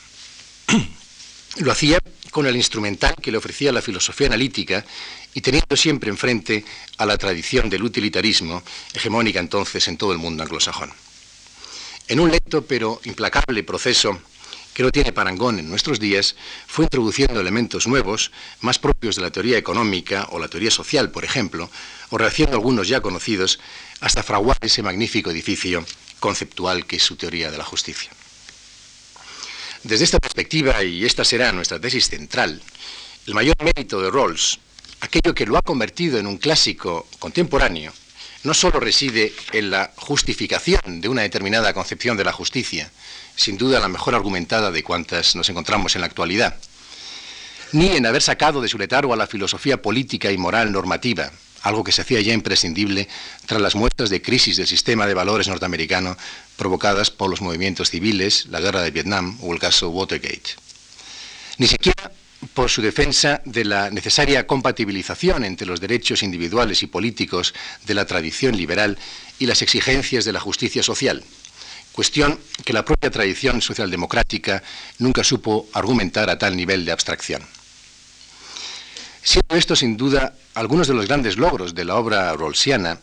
Lo 1.59 1.71
hacía 1.71 1.99
con 2.33 2.47
el 2.47 2.57
instrumental 2.57 3.15
que 3.21 3.31
le 3.31 3.39
ofrecía 3.39 3.71
la 3.73 3.83
filosofía 3.83 4.27
analítica 4.27 4.85
y 5.35 5.41
teniendo 5.41 5.77
siempre 5.77 6.11
enfrente 6.11 6.65
a 6.97 7.07
la 7.07 7.19
tradición 7.19 7.69
del 7.69 7.83
utilitarismo, 7.83 8.63
hegemónica 8.93 9.39
entonces 9.39 9.87
en 9.87 9.99
todo 9.99 10.13
el 10.13 10.19
mundo 10.19 10.43
anglosajón. 10.43 10.93
En 12.09 12.21
un 12.21 12.31
lento 12.31 12.67
pero 12.67 13.01
implacable 13.05 13.63
proceso 13.63 14.21
que 14.75 14.83
no 14.83 14.91
tiene 14.91 15.13
parangón 15.13 15.59
en 15.59 15.69
nuestros 15.69 16.01
días, 16.01 16.35
fue 16.67 16.87
introduciendo 16.87 17.41
elementos 17.41 17.87
nuevos, 17.87 18.33
más 18.61 18.79
propios 18.79 19.17
de 19.17 19.23
la 19.23 19.31
teoría 19.31 19.59
económica 19.59 20.29
o 20.31 20.39
la 20.39 20.49
teoría 20.49 20.71
social, 20.71 21.11
por 21.11 21.25
ejemplo, 21.25 21.71
o 22.11 22.19
rehaciendo 22.19 22.57
algunos 22.57 22.89
ya 22.89 23.01
conocidos, 23.01 23.61
hasta 24.01 24.23
fraguar 24.23 24.57
ese 24.63 24.83
magnífico 24.83 25.31
edificio 25.31 25.85
conceptual 26.21 26.87
que 26.87 26.97
es 26.97 27.03
su 27.03 27.17
teoría 27.17 27.51
de 27.51 27.59
la 27.59 27.65
justicia. 27.65 28.11
Desde 29.83 30.05
esta 30.05 30.19
perspectiva, 30.19 30.83
y 30.83 31.05
esta 31.05 31.25
será 31.25 31.53
nuestra 31.53 31.81
tesis 31.81 32.09
central, 32.09 32.63
el 33.27 33.35
mayor 33.35 33.57
mérito 33.63 34.01
de 34.01 34.11
Rawls, 34.11 34.59
aquello 35.01 35.35
que 35.35 35.47
lo 35.47 35.59
ha 35.59 35.63
convertido 35.63 36.19
en 36.19 36.27
un 36.27 36.39
clásico 36.39 37.09
contemporáneo, 37.19 37.93
no 38.45 38.55
solo 38.55 38.81
reside 38.81 39.33
en 39.53 39.71
la 39.71 39.93
justificación 39.97 41.01
de 41.01 41.09
una 41.09 41.23
determinada 41.23 41.73
concepción 41.73 42.17
de 42.17 42.25
la 42.25 42.33
justicia, 42.33 42.91
sin 43.37 43.57
duda 43.57 43.81
la 43.81 43.89
mejor 43.89 44.15
argumentada 44.15 44.71
de 44.71 44.83
cuantas 44.83 45.37
nos 45.37 45.49
encontramos 45.49 45.95
en 45.95 46.01
la 46.01 46.07
actualidad, 46.07 46.57
ni 47.73 47.89
en 47.97 48.07
haber 48.07 48.23
sacado 48.23 48.61
de 48.61 48.69
su 48.69 48.79
letargo 48.79 49.13
a 49.13 49.17
la 49.17 49.27
filosofía 49.27 49.81
política 49.81 50.31
y 50.31 50.39
moral 50.39 50.73
normativa, 50.73 51.31
algo 51.63 51.85
que 51.85 51.93
se 51.93 52.03
hacía 52.03 52.21
ya 52.21 52.33
imprescindible 52.33 53.09
tras 53.47 53.61
las 53.61 53.77
muestras 53.77 54.11
de 54.11 54.21
crisis 54.21 54.57
del 54.57 54.67
sistema 54.67 55.07
de 55.07 55.15
valores 55.15 55.47
norteamericano 55.47 56.17
provocadas 56.57 57.11
por 57.11 57.31
los 57.31 57.41
movimientos 57.41 57.91
civiles, 57.91 58.47
la 58.47 58.61
guerra 58.61 58.83
de 58.83 58.91
Vietnam 58.91 59.39
o 59.41 59.53
el 59.53 59.61
caso 59.61 59.89
Watergate. 59.91 60.57
Ni 61.59 61.69
siquiera 61.69 62.11
por 62.55 62.71
su 62.71 62.83
defensa 62.83 63.41
de 63.45 63.65
la 63.65 63.91
necesaria 63.91 64.47
compatibilización 64.47 65.45
entre 65.45 65.67
los 65.67 65.81
derechos 65.81 66.23
individuales 66.23 66.83
y 66.83 66.87
políticos 66.87 67.55
de 67.87 67.95
la 67.95 68.05
tradición 68.07 68.57
liberal 68.57 68.99
y 69.39 69.47
las 69.47 69.63
exigencias 69.63 70.25
de 70.25 70.33
la 70.33 70.41
justicia 70.41 70.83
social, 70.83 71.25
cuestión 71.93 72.39
que 72.65 72.73
la 72.73 72.85
propia 72.85 73.11
tradición 73.11 73.61
socialdemocrática 73.61 74.63
nunca 74.99 75.25
supo 75.25 75.69
argumentar 75.73 76.31
a 76.31 76.39
tal 76.39 76.57
nivel 76.57 76.85
de 76.85 76.93
abstracción. 76.93 77.43
Siendo 79.23 79.55
esto 79.55 79.77
sin 79.77 79.97
duda 79.97 80.35
algunos 80.55 80.89
de 80.89 80.95
los 80.95 81.07
grandes 81.07 81.37
logros 81.37 81.75
de 81.75 81.85
la 81.85 81.95
obra 81.97 82.33
rawlsiana, 82.33 82.99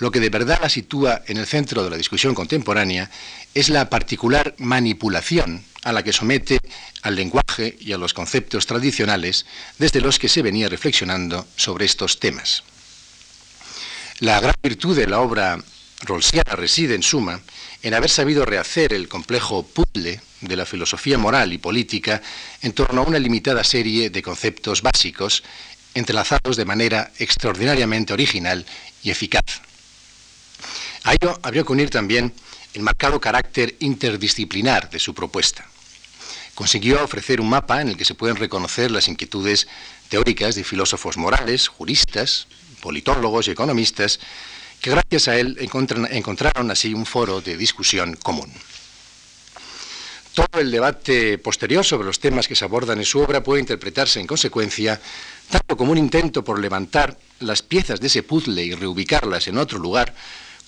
lo 0.00 0.10
que 0.10 0.20
de 0.20 0.30
verdad 0.30 0.58
la 0.60 0.68
sitúa 0.68 1.22
en 1.26 1.36
el 1.36 1.46
centro 1.46 1.84
de 1.84 1.90
la 1.90 1.96
discusión 1.96 2.34
contemporánea 2.34 3.10
es 3.54 3.68
la 3.68 3.88
particular 3.88 4.54
manipulación 4.58 5.62
a 5.82 5.92
la 5.92 6.02
que 6.02 6.12
somete 6.12 6.58
al 7.02 7.16
lenguaje 7.16 7.76
y 7.78 7.92
a 7.92 7.98
los 7.98 8.14
conceptos 8.14 8.66
tradicionales 8.66 9.46
desde 9.78 10.00
los 10.00 10.18
que 10.18 10.28
se 10.28 10.42
venía 10.42 10.68
reflexionando 10.68 11.46
sobre 11.56 11.84
estos 11.84 12.18
temas. 12.18 12.64
La 14.20 14.40
gran 14.40 14.54
virtud 14.62 14.96
de 14.96 15.06
la 15.06 15.20
obra 15.20 15.62
rawlsiana 16.02 16.56
reside, 16.56 16.94
en 16.94 17.02
suma, 17.02 17.40
en 17.82 17.94
haber 17.94 18.10
sabido 18.10 18.46
rehacer 18.46 18.94
el 18.94 19.08
complejo 19.08 19.66
puzzle 19.66 20.20
de 20.40 20.56
la 20.56 20.66
filosofía 20.66 21.18
moral 21.18 21.52
y 21.52 21.58
política 21.58 22.22
en 22.62 22.72
torno 22.72 23.02
a 23.02 23.06
una 23.06 23.18
limitada 23.18 23.64
serie 23.64 24.08
de 24.08 24.22
conceptos 24.22 24.80
básicos 24.80 25.42
entrelazados 25.94 26.56
de 26.56 26.64
manera 26.64 27.10
extraordinariamente 27.18 28.14
original 28.14 28.64
y 29.02 29.10
eficaz. 29.10 29.62
A 31.04 31.14
ello 31.14 31.38
habría 31.42 31.64
que 31.64 31.72
unir 31.72 31.90
también 31.90 32.32
el 32.74 32.82
marcado 32.82 33.20
carácter 33.20 33.74
interdisciplinar 33.80 34.90
de 34.90 34.98
su 34.98 35.14
propuesta. 35.14 35.66
Consiguió 36.54 37.02
ofrecer 37.02 37.40
un 37.40 37.48
mapa 37.48 37.80
en 37.80 37.88
el 37.88 37.96
que 37.96 38.04
se 38.04 38.14
pueden 38.14 38.36
reconocer 38.36 38.90
las 38.90 39.08
inquietudes 39.08 39.66
teóricas 40.08 40.54
de 40.54 40.64
filósofos 40.64 41.16
morales, 41.16 41.68
juristas, 41.68 42.46
politólogos 42.80 43.48
y 43.48 43.52
economistas, 43.52 44.20
que 44.80 44.90
gracias 44.90 45.28
a 45.28 45.38
él 45.38 45.56
encontraron 45.60 46.70
así 46.70 46.94
un 46.94 47.06
foro 47.06 47.40
de 47.40 47.56
discusión 47.56 48.16
común. 48.16 48.52
Todo 50.34 50.60
el 50.60 50.70
debate 50.70 51.38
posterior 51.38 51.84
sobre 51.84 52.06
los 52.06 52.20
temas 52.20 52.46
que 52.46 52.54
se 52.54 52.64
abordan 52.64 52.98
en 52.98 53.04
su 53.04 53.20
obra 53.20 53.42
puede 53.42 53.60
interpretarse 53.60 54.20
en 54.20 54.26
consecuencia 54.26 55.00
tanto 55.50 55.76
como 55.76 55.92
un 55.92 55.98
intento 55.98 56.44
por 56.44 56.60
levantar 56.60 57.18
las 57.40 57.62
piezas 57.62 58.00
de 58.00 58.06
ese 58.06 58.22
puzzle 58.22 58.62
y 58.62 58.74
reubicarlas 58.74 59.48
en 59.48 59.58
otro 59.58 59.78
lugar, 59.78 60.14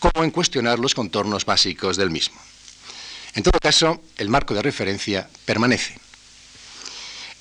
como 0.03 0.25
en 0.25 0.33
cuestionar 0.33 0.81
los 0.81 0.97
contornos 0.97 1.45
básicos 1.45 1.97
del 1.97 2.11
mismo. 2.11 2.37
En 3.35 3.45
todo 3.45 3.61
caso, 3.61 4.03
el 4.17 4.29
marco 4.29 4.53
de 4.53 4.61
referencia 4.61 5.29
permanece. 5.45 5.97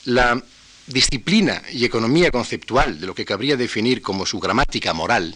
La 0.05 0.39
disciplina 0.85 1.63
y 1.71 1.85
economía 1.85 2.29
conceptual 2.29 3.01
de 3.01 3.07
lo 3.07 3.15
que 3.15 3.25
cabría 3.25 3.57
definir 3.57 4.03
como 4.03 4.27
su 4.27 4.39
gramática 4.39 4.93
moral 4.93 5.35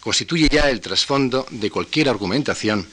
constituye 0.00 0.48
ya 0.48 0.70
el 0.70 0.80
trasfondo 0.80 1.46
de 1.50 1.70
cualquier 1.70 2.08
argumentación 2.08 2.88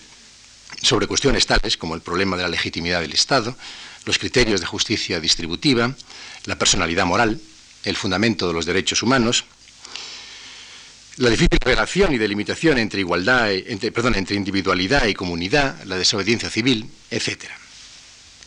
sobre 0.82 1.08
cuestiones 1.08 1.48
tales 1.48 1.78
como 1.78 1.96
el 1.96 2.02
problema 2.02 2.36
de 2.36 2.44
la 2.44 2.50
legitimidad 2.50 3.00
del 3.00 3.14
Estado, 3.14 3.56
los 4.04 4.20
criterios 4.20 4.60
de 4.60 4.68
justicia 4.68 5.22
distributiva, 5.22 5.96
la 6.46 6.58
personalidad 6.58 7.06
moral, 7.06 7.40
el 7.84 7.96
fundamento 7.96 8.46
de 8.46 8.54
los 8.54 8.66
derechos 8.66 9.04
humanos, 9.04 9.46
la 11.20 11.30
difícil 11.30 11.60
relación 11.60 12.14
y 12.14 12.18
delimitación 12.18 12.78
entre, 12.78 13.02
igualdad, 13.02 13.52
entre, 13.52 13.92
perdón, 13.92 14.16
entre 14.16 14.38
individualidad 14.38 15.06
y 15.06 15.14
comunidad, 15.14 15.84
la 15.84 15.98
desobediencia 15.98 16.50
civil, 16.50 16.90
etc. 17.12 17.44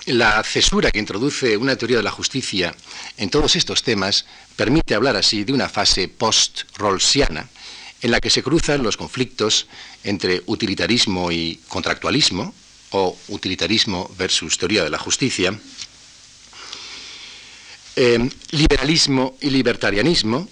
La 0.06 0.42
cesura 0.42 0.90
que 0.90 0.98
introduce 0.98 1.58
una 1.58 1.76
teoría 1.76 1.98
de 1.98 2.02
la 2.02 2.10
justicia 2.10 2.74
en 3.18 3.28
todos 3.28 3.56
estos 3.56 3.82
temas 3.82 4.24
permite 4.56 4.94
hablar 4.94 5.16
así 5.16 5.44
de 5.44 5.52
una 5.52 5.68
fase 5.68 6.08
post-rolsiana, 6.08 7.46
en 8.00 8.10
la 8.10 8.20
que 8.20 8.30
se 8.30 8.42
cruzan 8.42 8.82
los 8.82 8.96
conflictos 8.96 9.66
entre 10.02 10.42
utilitarismo 10.46 11.30
y 11.30 11.60
contractualismo, 11.68 12.54
o 12.92 13.16
utilitarismo 13.28 14.10
versus 14.16 14.56
teoría 14.56 14.82
de 14.82 14.90
la 14.90 14.98
justicia, 14.98 15.54
eh, 17.96 18.30
liberalismo 18.50 19.36
y 19.42 19.50
libertarianismo, 19.50 20.48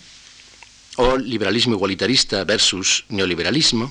o 1.00 1.16
liberalismo 1.16 1.74
igualitarista 1.74 2.44
versus 2.44 3.04
neoliberalismo, 3.08 3.90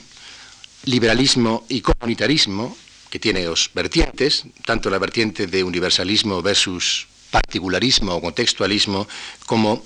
liberalismo 0.86 1.66
y 1.68 1.82
comunitarismo, 1.82 2.78
que 3.10 3.18
tiene 3.18 3.44
dos 3.44 3.72
vertientes, 3.74 4.46
tanto 4.64 4.92
la 4.92 5.00
vertiente 5.00 5.48
de 5.48 5.64
universalismo 5.64 6.44
versus 6.44 7.08
particularismo 7.32 8.14
o 8.14 8.22
contextualismo, 8.22 9.08
como 9.48 9.84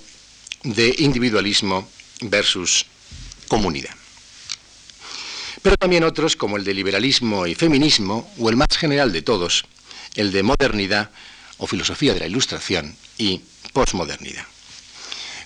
de 0.63 0.93
individualismo 0.99 1.87
versus 2.23 2.85
comunidad. 3.47 3.95
Pero 5.61 5.77
también 5.77 6.03
otros 6.03 6.35
como 6.35 6.57
el 6.57 6.65
de 6.65 6.73
liberalismo 6.73 7.47
y 7.47 7.55
feminismo, 7.55 8.29
o 8.37 8.49
el 8.49 8.57
más 8.57 8.75
general 8.75 9.13
de 9.13 9.21
todos, 9.21 9.63
el 10.15 10.33
de 10.33 10.43
modernidad 10.43 11.09
o 11.57 11.67
filosofía 11.67 12.13
de 12.13 12.19
la 12.19 12.27
ilustración 12.27 12.97
y 13.17 13.39
posmodernidad. 13.71 14.45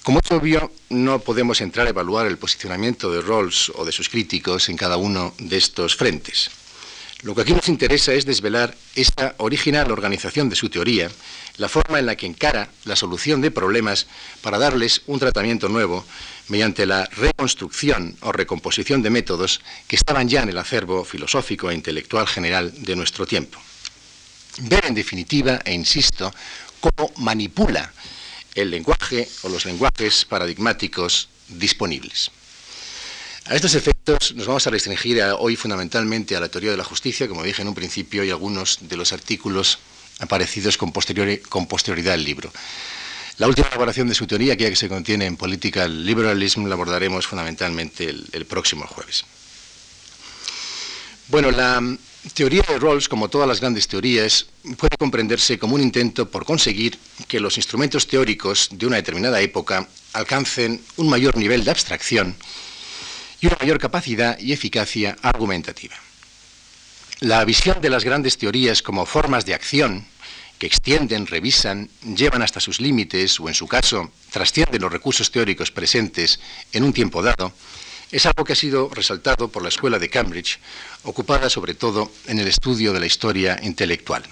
Como 0.08 0.22
es 0.24 0.32
obvio, 0.32 0.72
no 0.88 1.20
podemos 1.20 1.60
entrar 1.60 1.86
a 1.86 1.90
evaluar 1.90 2.28
el 2.28 2.38
posicionamiento 2.38 3.12
de 3.12 3.22
Rawls 3.22 3.74
o 3.76 3.84
de 3.84 3.92
sus 3.92 4.08
críticos 4.08 4.70
en 4.70 4.78
cada 4.78 4.96
uno 4.96 5.34
de 5.38 5.58
estos 5.58 5.98
frentes. 5.98 6.50
Lo 7.24 7.36
que 7.36 7.42
aquí 7.42 7.52
nos 7.52 7.68
interesa 7.68 8.14
es 8.14 8.26
desvelar 8.26 8.74
esta 8.96 9.36
original 9.40 9.92
organización 9.92 10.48
de 10.48 10.56
su 10.56 10.70
teoría, 10.70 11.12
la 11.58 11.68
forma 11.68 12.00
en 12.00 12.06
la 12.06 12.16
que 12.16 12.26
encara 12.26 12.70
la 12.86 12.96
solución 12.96 13.42
de 13.42 13.52
problemas 13.52 14.08
para 14.42 14.58
darles 14.58 15.02
un 15.08 15.20
tratamiento 15.20 15.68
nuevo 15.68 16.06
mediante 16.48 16.86
la 16.86 17.04
reconstrucción 17.08 18.16
o 18.22 18.32
recomposición 18.32 19.02
de 19.02 19.10
métodos 19.10 19.60
que 19.90 19.98
estaban 19.98 20.30
ya 20.30 20.42
en 20.42 20.48
el 20.48 20.58
acervo 20.58 21.04
filosófico 21.04 21.70
e 21.70 21.76
intelectual 21.76 22.28
general 22.28 22.72
de 22.74 22.96
nuestro 22.96 23.26
tiempo. 23.26 23.60
Ver 24.60 24.86
en 24.86 24.96
definitiva, 24.96 25.60
e 25.66 25.74
insisto, 25.74 26.34
cómo 26.80 27.12
manipula 27.18 27.92
el 28.58 28.72
lenguaje 28.72 29.30
o 29.44 29.50
los 29.50 29.66
lenguajes 29.66 30.26
paradigmáticos 30.26 31.30
disponibles. 31.48 32.32
A 33.46 33.56
estos 33.56 33.76
efectos 33.76 34.34
nos 34.36 34.48
vamos 34.48 34.68
a 34.68 34.72
restringir 34.72 35.22
hoy 35.40 35.56
fundamentalmente 35.56 36.36
a 36.36 36.40
la 36.42 36.50
teoría 36.50 36.72
de 36.72 36.78
la 36.78 36.84
justicia, 36.84 37.30
como 37.30 37.44
dije 37.44 37.62
en 37.62 37.70
un 37.70 37.76
principio, 37.76 38.24
y 38.24 38.30
algunos 38.30 38.80
de 38.82 38.98
los 38.98 39.14
artículos 39.14 39.80
aparecidos 40.20 40.78
con, 40.78 40.92
posterioridad 40.92 42.14
al 42.14 42.24
libro. 42.24 42.52
La 43.38 43.48
última 43.48 43.68
elaboración 43.68 44.10
de 44.10 44.16
su 44.16 44.26
teoría, 44.26 44.58
que 44.58 44.76
se 44.76 44.90
contiene 44.90 45.28
en 45.28 45.38
Political 45.38 46.04
Liberalism, 46.04 46.66
la 46.66 46.74
abordaremos 46.74 47.28
fundamentalmente 47.28 48.10
el, 48.10 48.46
próximo 48.48 48.86
jueves. 48.88 49.24
Bueno, 51.28 51.52
la 51.52 51.80
teoría 52.34 52.64
de 52.68 52.80
Rawls, 52.80 53.10
como 53.10 53.30
todas 53.30 53.48
las 53.48 53.60
grandes 53.60 53.88
teorías, 53.88 54.48
puede 54.78 54.98
comprenderse 54.98 55.58
como 55.58 55.76
un 55.76 55.82
intento 55.82 56.30
por 56.30 56.46
conseguir 56.46 56.98
que 57.28 57.40
los 57.40 57.58
instrumentos 57.58 58.08
teóricos 58.08 58.70
de 58.72 58.86
una 58.86 58.98
determinada 58.98 59.42
época 59.42 59.88
alcancen 60.14 60.82
un 60.98 61.10
mayor 61.10 61.38
nivel 61.38 61.64
de 61.64 61.72
abstracción 61.72 62.36
y 63.40 63.48
una 63.48 63.58
mayor 63.60 63.80
capacidad 63.80 64.38
y 64.40 64.54
eficacia 64.54 65.16
argumentativa. 65.22 65.96
La 67.20 67.44
visión 67.46 67.82
de 67.82 67.90
las 67.90 68.04
grandes 68.04 68.38
teorías 68.38 68.82
como 68.82 69.06
formas 69.06 69.46
de 69.46 69.54
acción 69.54 70.06
que 70.60 70.68
extienden, 70.68 71.28
revisan, 71.28 71.90
llevan 72.16 72.42
hasta 72.42 72.60
sus 72.60 72.82
límites 72.82 73.40
o, 73.40 73.48
en 73.48 73.54
su 73.54 73.68
caso, 73.68 74.12
trascienden 74.32 74.82
los 74.82 74.92
recursos 74.92 75.32
teóricos 75.32 75.72
presentes 75.72 76.40
en 76.74 76.84
un 76.84 76.94
tiempo 76.94 77.22
dado, 77.22 77.54
es 78.12 78.26
algo 78.26 78.44
que 78.44 78.54
ha 78.54 78.56
sido 78.56 78.90
resaltado 78.94 79.50
por 79.50 79.64
la 79.64 79.70
Escuela 79.70 80.00
de 80.00 80.10
Cambridge, 80.10 80.60
ocupada 81.04 81.50
sobre 81.50 81.74
todo 81.74 82.12
en 82.28 82.40
el 82.40 82.48
estudio 82.48 82.94
de 82.94 83.00
la 83.00 83.06
historia 83.06 83.60
intelectual. 83.62 84.24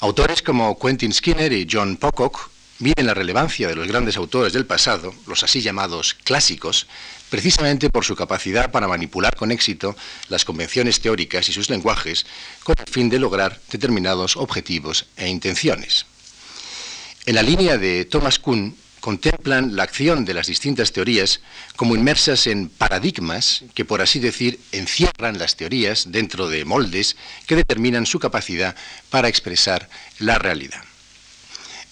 Autores 0.00 0.42
como 0.42 0.78
Quentin 0.78 1.12
Skinner 1.12 1.52
y 1.52 1.66
John 1.70 1.96
Pocock 1.96 2.50
miden 2.78 3.06
la 3.06 3.14
relevancia 3.14 3.68
de 3.68 3.76
los 3.76 3.88
grandes 3.88 4.16
autores 4.16 4.52
del 4.52 4.66
pasado, 4.66 5.14
los 5.26 5.42
así 5.42 5.60
llamados 5.60 6.14
clásicos, 6.14 6.86
precisamente 7.30 7.90
por 7.90 8.04
su 8.04 8.14
capacidad 8.14 8.70
para 8.70 8.88
manipular 8.88 9.34
con 9.34 9.50
éxito 9.50 9.96
las 10.28 10.44
convenciones 10.44 11.00
teóricas 11.00 11.48
y 11.48 11.52
sus 11.52 11.70
lenguajes 11.70 12.26
con 12.62 12.76
el 12.78 12.92
fin 12.92 13.08
de 13.08 13.18
lograr 13.18 13.60
determinados 13.70 14.36
objetivos 14.36 15.06
e 15.16 15.28
intenciones. 15.28 16.06
En 17.26 17.36
la 17.36 17.42
línea 17.42 17.78
de 17.78 18.04
Thomas 18.04 18.38
Kuhn, 18.38 18.76
contemplan 19.04 19.76
la 19.76 19.82
acción 19.82 20.24
de 20.24 20.32
las 20.32 20.46
distintas 20.46 20.90
teorías 20.90 21.42
como 21.76 21.94
inmersas 21.94 22.46
en 22.46 22.70
paradigmas 22.70 23.62
que, 23.74 23.84
por 23.84 24.00
así 24.00 24.18
decir, 24.18 24.58
encierran 24.72 25.38
las 25.38 25.56
teorías 25.56 26.10
dentro 26.10 26.48
de 26.48 26.64
moldes 26.64 27.14
que 27.46 27.54
determinan 27.54 28.06
su 28.06 28.18
capacidad 28.18 28.74
para 29.10 29.28
expresar 29.28 29.90
la 30.20 30.38
realidad. 30.38 30.82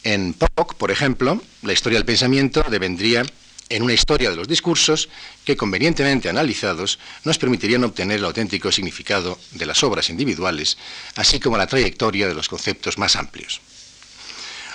En 0.04 0.32
POC, 0.32 0.72
por 0.76 0.90
ejemplo, 0.90 1.42
la 1.60 1.74
historia 1.74 1.98
del 1.98 2.06
pensamiento 2.06 2.64
devendría 2.70 3.24
en 3.68 3.82
una 3.82 3.92
historia 3.92 4.30
de 4.30 4.36
los 4.36 4.48
discursos 4.48 5.10
que, 5.44 5.54
convenientemente 5.54 6.30
analizados, 6.30 6.98
nos 7.24 7.36
permitirían 7.36 7.84
obtener 7.84 8.20
el 8.20 8.24
auténtico 8.24 8.72
significado 8.72 9.38
de 9.50 9.66
las 9.66 9.84
obras 9.84 10.08
individuales, 10.08 10.78
así 11.16 11.40
como 11.40 11.58
la 11.58 11.66
trayectoria 11.66 12.26
de 12.26 12.34
los 12.34 12.48
conceptos 12.48 12.96
más 12.96 13.16
amplios. 13.16 13.60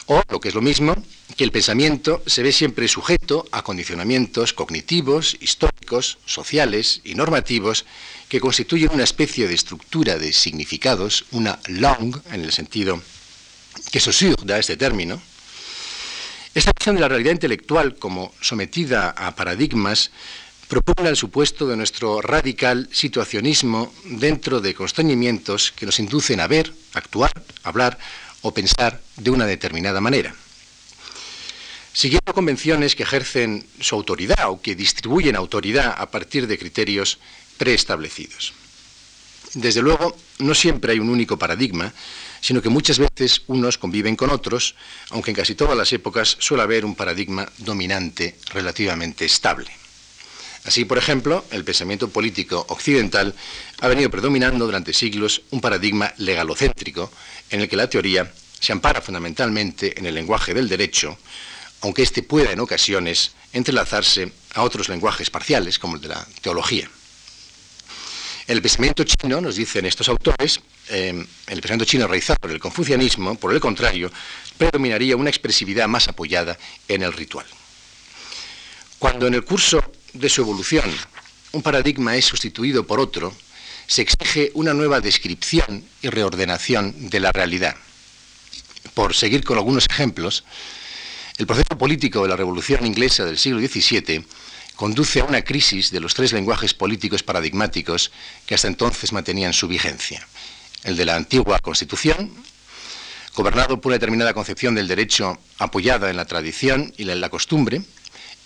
O, 0.08 0.22
lo 0.30 0.40
que 0.40 0.50
es 0.50 0.56
lo 0.56 0.62
mismo, 0.62 0.96
que 1.36 1.44
el 1.44 1.52
pensamiento 1.52 2.24
se 2.26 2.42
ve 2.42 2.54
siempre 2.54 2.88
sujeto 2.88 3.46
a 3.52 3.62
condicionamientos 3.62 4.54
cognitivos, 4.54 5.38
históricos, 5.42 6.18
sociales 6.26 7.02
y 7.04 7.16
normativos 7.16 7.86
que 8.30 8.40
constituyen 8.40 8.92
una 8.94 9.04
especie 9.04 9.48
de 9.48 9.54
estructura 9.54 10.18
de 10.18 10.32
significados, 10.32 11.26
una 11.32 11.60
long, 11.68 12.16
en 12.32 12.42
el 12.42 12.54
sentido 12.54 13.02
que 13.92 14.00
Saussure 14.00 14.36
da 14.44 14.60
este 14.60 14.78
término. 14.78 15.22
Esta 16.56 16.72
visión 16.78 16.96
de 16.96 17.02
la 17.02 17.10
realidad 17.10 17.34
intelectual 17.34 17.96
como 17.96 18.34
sometida 18.42 19.10
a 19.10 19.36
paradigmas 19.36 20.12
propone 20.68 21.10
el 21.10 21.16
supuesto 21.16 21.68
de 21.68 21.78
nuestro 21.78 22.22
radical 22.22 22.90
situacionismo 22.92 23.94
dentro 24.06 24.60
de 24.60 24.74
constreñimientos 24.74 25.72
que 25.72 25.86
nos 25.86 26.00
inducen 26.00 26.40
a 26.40 26.48
ver, 26.48 26.74
actuar, 26.94 27.32
hablar 27.64 27.98
o 28.42 28.54
pensar 28.54 29.02
de 29.16 29.30
una 29.30 29.46
determinada 29.46 30.02
manera. 30.02 30.36
Siguiendo 31.94 32.34
convenciones 32.34 32.96
que 32.96 33.04
ejercen 33.04 33.66
su 33.80 33.96
autoridad 33.96 34.50
o 34.50 34.62
que 34.62 34.76
distribuyen 34.76 35.36
autoridad 35.36 35.96
a 35.98 36.12
partir 36.12 36.46
de 36.46 36.60
criterios 36.60 37.18
preestablecidos. 37.58 38.54
Desde 39.54 39.82
luego, 39.82 40.16
no 40.40 40.54
siempre 40.54 40.94
hay 40.94 41.00
un 41.00 41.10
único 41.10 41.38
paradigma, 41.38 41.92
sino 42.42 42.62
que 42.62 42.70
muchas 42.70 43.00
veces 43.00 43.42
unos 43.48 43.80
conviven 43.80 44.16
con 44.16 44.30
otros, 44.30 44.76
aunque 45.10 45.32
en 45.32 45.36
casi 45.36 45.56
todas 45.56 45.76
las 45.76 45.92
épocas 45.94 46.38
suele 46.40 46.64
haber 46.64 46.86
un 46.86 46.96
paradigma 46.96 47.50
dominante 47.58 48.38
relativamente 48.54 49.26
estable. 49.26 49.72
Así, 50.68 50.84
por 50.84 50.98
ejemplo, 50.98 51.46
el 51.52 51.64
pensamiento 51.64 52.10
político 52.10 52.66
occidental 52.68 53.34
ha 53.80 53.88
venido 53.88 54.12
predominando 54.12 54.66
durante 54.66 54.92
siglos 54.92 55.44
un 55.52 55.62
paradigma 55.62 56.14
legalocéntrico 56.18 57.10
en 57.50 57.62
el 57.62 57.70
que 57.70 57.78
la 57.78 57.90
teoría 57.90 58.30
se 58.60 58.74
ampara 58.74 59.00
fundamentalmente 59.00 59.98
en 59.98 60.06
el 60.06 60.14
lenguaje 60.14 60.54
del 60.54 60.68
derecho, 60.68 61.18
aunque 61.80 62.04
éste 62.04 62.22
pueda 62.22 62.52
en 62.52 62.60
ocasiones 62.60 63.32
entrelazarse 63.54 64.30
a 64.56 64.64
otros 64.64 64.90
lenguajes 64.90 65.30
parciales, 65.30 65.80
como 65.80 65.96
el 65.96 66.02
de 66.02 66.10
la 66.10 66.28
teología. 66.42 66.90
El 68.46 68.62
pensamiento 68.62 69.06
chino, 69.06 69.40
nos 69.40 69.56
dicen 69.56 69.86
estos 69.86 70.10
autores, 70.10 70.60
eh, 70.90 71.26
el 71.48 71.62
pensamiento 71.62 71.86
chino 71.86 72.08
realizado 72.08 72.40
por 72.42 72.52
el 72.52 72.60
confucianismo, 72.60 73.36
por 73.36 73.54
el 73.54 73.62
contrario, 73.62 74.12
predominaría 74.58 75.16
una 75.16 75.30
expresividad 75.30 75.88
más 75.88 76.10
apoyada 76.10 76.58
en 76.90 77.04
el 77.04 77.14
ritual. 77.14 77.46
Cuando 79.00 79.28
en 79.28 79.36
el 79.36 79.46
curso 79.46 79.82
de 80.20 80.30
su 80.30 80.42
evolución 80.42 80.86
un 81.54 81.62
paradigma 81.62 82.16
es 82.16 82.26
sustituido 82.26 82.86
por 82.86 83.00
otro, 83.00 83.34
se 83.88 84.02
exige 84.02 84.52
una 84.54 84.74
nueva 84.74 85.00
descripción 85.00 85.84
y 86.02 86.10
reordenación 86.10 87.10
de 87.10 87.20
la 87.20 87.32
realidad. 87.32 87.76
Por 88.94 89.16
seguir 89.16 89.44
con 89.44 89.58
algunos 89.58 89.86
ejemplos, 89.90 90.44
el 91.38 91.48
proceso 91.48 91.78
político 91.78 92.24
de 92.24 92.30
la 92.30 92.36
Revolución 92.36 92.86
Inglesa 92.86 93.24
del 93.24 93.38
siglo 93.38 93.60
XVII 93.60 94.26
conduce 94.76 95.22
a 95.22 95.24
una 95.24 95.42
crisis 95.42 95.90
de 95.90 96.00
los 96.00 96.14
tres 96.14 96.34
lenguajes 96.34 96.74
políticos 96.74 97.24
paradigmáticos 97.24 98.12
que 98.46 98.56
hasta 98.56 98.68
entonces 98.68 99.14
mantenían 99.14 99.54
su 99.54 99.68
vigencia. 99.68 100.28
El 100.84 100.98
de 100.98 101.06
la 101.06 101.16
antigua 101.16 101.60
Constitución, 101.60 102.32
gobernado 103.36 103.80
por 103.80 103.92
una 103.92 103.96
determinada 103.96 104.34
concepción 104.34 104.76
del 104.76 104.88
derecho 104.88 105.40
apoyada 105.58 106.10
en 106.10 106.18
la 106.18 106.26
tradición 106.26 106.94
y 106.98 107.10
en 107.10 107.22
la 107.22 107.30
costumbre, 107.30 107.82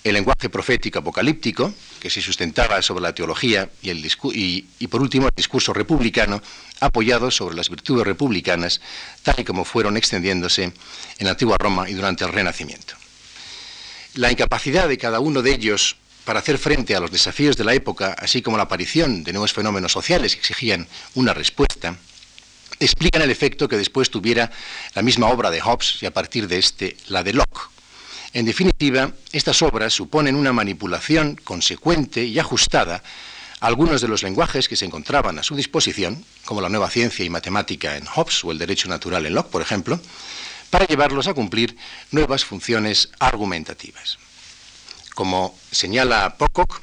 el 0.03 0.13
lenguaje 0.13 0.49
profético 0.49 0.99
apocalíptico, 0.99 1.73
que 1.99 2.09
se 2.09 2.21
sustentaba 2.21 2.81
sobre 2.81 3.03
la 3.03 3.13
teología, 3.13 3.69
y, 3.81 4.87
por 4.87 5.01
último 5.01 5.27
el 5.27 5.35
discurso 5.35 5.73
republicano, 5.73 6.41
apoyado 6.79 7.29
sobre 7.29 7.55
las 7.55 7.69
virtudes 7.69 8.05
republicanas, 8.05 8.81
tal 9.21 9.39
y 9.39 9.43
como 9.43 9.63
fueron 9.63 9.97
extendiéndose 9.97 10.63
en 10.63 10.73
la 11.25 11.31
antigua 11.31 11.57
Roma 11.59 11.89
y 11.89 11.93
durante 11.93 12.25
el 12.25 12.33
Renacimiento. 12.33 12.95
La 14.15 14.31
incapacidad 14.31 14.87
de 14.87 14.97
cada 14.97 15.19
uno 15.19 15.41
de 15.41 15.53
ellos 15.53 15.97
para 16.25 16.39
hacer 16.39 16.57
frente 16.57 16.95
a 16.95 16.99
los 16.99 17.11
desafíos 17.11 17.55
de 17.55 17.63
la 17.63 17.73
época, 17.73 18.15
así 18.17 18.41
como 18.41 18.57
la 18.57 18.63
aparición 18.63 19.23
de 19.23 19.33
nuevos 19.33 19.53
fenómenos 19.53 19.91
sociales 19.91 20.35
que 20.35 20.41
exigían 20.41 20.87
una 21.15 21.33
respuesta, 21.33 21.95
explican 22.79 23.21
el 23.21 23.31
efecto 23.31 23.67
que 23.67 23.77
después 23.77 24.09
tuviera 24.09 24.51
la 24.95 25.01
misma 25.01 25.27
obra 25.27 25.51
de 25.51 25.61
Hobbes 25.61 25.97
y 26.01 26.05
a 26.05 26.13
partir 26.13 26.47
de 26.47 26.57
este 26.57 26.97
la 27.07 27.23
de 27.23 27.33
Locke 27.33 27.69
en 28.33 28.45
definitiva, 28.45 29.11
estas 29.33 29.61
obras 29.61 29.93
suponen 29.93 30.35
una 30.35 30.53
manipulación 30.53 31.35
consecuente 31.35 32.23
y 32.23 32.39
ajustada 32.39 33.03
a 33.59 33.67
algunos 33.67 33.99
de 34.01 34.07
los 34.07 34.23
lenguajes 34.23 34.69
que 34.69 34.77
se 34.77 34.85
encontraban 34.85 35.37
a 35.37 35.43
su 35.43 35.55
disposición, 35.55 36.23
como 36.45 36.61
la 36.61 36.69
nueva 36.69 36.89
ciencia 36.89 37.25
y 37.25 37.29
matemática 37.29 37.97
en 37.97 38.05
Hobbes 38.05 38.43
o 38.45 38.51
el 38.51 38.57
derecho 38.57 38.87
natural 38.87 39.25
en 39.25 39.35
Locke, 39.35 39.51
por 39.51 39.61
ejemplo, 39.61 39.99
para 40.69 40.85
llevarlos 40.85 41.27
a 41.27 41.33
cumplir 41.33 41.75
nuevas 42.11 42.45
funciones 42.45 43.09
argumentativas. 43.19 44.17
Como 45.13 45.57
señala 45.69 46.37
Pocock, 46.37 46.81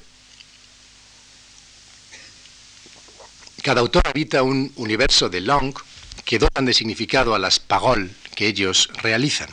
cada 3.63 3.81
autor 3.81 4.03
habita 4.07 4.43
un 4.43 4.71
universo 4.77 5.31
de 5.31 5.41
Long 5.41 5.75
que 6.27 6.39
dotan 6.39 6.67
de 6.67 6.75
significado 6.75 7.35
a 7.35 7.39
las 7.39 7.59
pagol 7.59 8.11
que 8.35 8.47
ellos 8.47 8.91
realizan. 9.03 9.49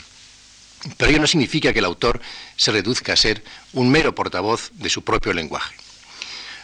Pero 0.98 1.10
ello 1.10 1.20
no 1.20 1.28
significa 1.28 1.74
que 1.74 1.80
el 1.80 1.86
autor 1.86 2.22
se 2.56 2.72
reduzca 2.72 3.14
a 3.14 3.18
ser 3.18 3.44
un 3.74 3.90
mero 3.90 4.14
portavoz 4.14 4.72
de 4.74 4.90
su 4.90 5.04
propio 5.04 5.34
lenguaje. 5.34 5.76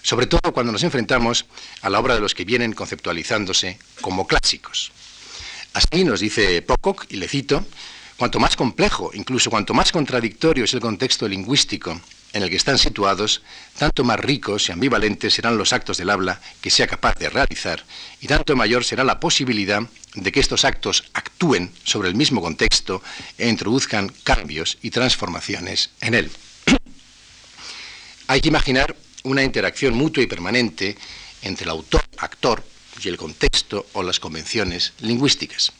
Sobre 0.03 0.27
todo 0.27 0.51
cuando 0.53 0.71
nos 0.71 0.83
enfrentamos 0.83 1.45
a 1.81 1.89
la 1.89 1.99
obra 1.99 2.15
de 2.15 2.21
los 2.21 2.33
que 2.33 2.45
vienen 2.45 2.73
conceptualizándose 2.73 3.77
como 4.01 4.27
clásicos. 4.27 4.91
Así 5.73 6.03
nos 6.03 6.19
dice 6.19 6.61
Pocock, 6.61 7.05
y 7.09 7.17
le 7.17 7.27
cito, 7.27 7.65
cuanto 8.17 8.39
más 8.39 8.55
complejo, 8.55 9.11
incluso 9.13 9.49
cuanto 9.49 9.73
más 9.73 9.91
contradictorio 9.91 10.65
es 10.65 10.73
el 10.73 10.81
contexto 10.81 11.27
lingüístico 11.27 11.99
en 12.33 12.43
el 12.43 12.49
que 12.49 12.55
están 12.55 12.77
situados, 12.77 13.41
tanto 13.77 14.03
más 14.03 14.19
ricos 14.19 14.69
y 14.69 14.71
ambivalentes 14.71 15.33
serán 15.33 15.57
los 15.57 15.73
actos 15.73 15.97
del 15.97 16.09
habla 16.09 16.39
que 16.61 16.69
sea 16.69 16.87
capaz 16.87 17.15
de 17.15 17.29
realizar, 17.29 17.83
y 18.21 18.27
tanto 18.27 18.55
mayor 18.55 18.83
será 18.83 19.03
la 19.03 19.19
posibilidad 19.19 19.81
de 20.15 20.31
que 20.31 20.39
estos 20.39 20.65
actos 20.65 21.05
actúen 21.13 21.71
sobre 21.83 22.09
el 22.09 22.15
mismo 22.15 22.41
contexto 22.41 23.01
e 23.37 23.47
introduzcan 23.47 24.11
cambios 24.23 24.77
y 24.81 24.89
transformaciones 24.89 25.91
en 26.01 26.15
él. 26.15 26.31
Hay 28.27 28.41
que 28.41 28.49
imaginar 28.49 28.95
una 29.23 29.43
interacción 29.43 29.93
mutua 29.93 30.23
y 30.23 30.27
permanente 30.27 30.97
entre 31.41 31.65
el 31.65 31.71
autor, 31.71 32.03
actor 32.17 32.63
y 33.03 33.07
el 33.07 33.17
contexto 33.17 33.87
o 33.93 34.03
las 34.03 34.19
convenciones 34.19 34.93
lingüísticas. 34.99 35.71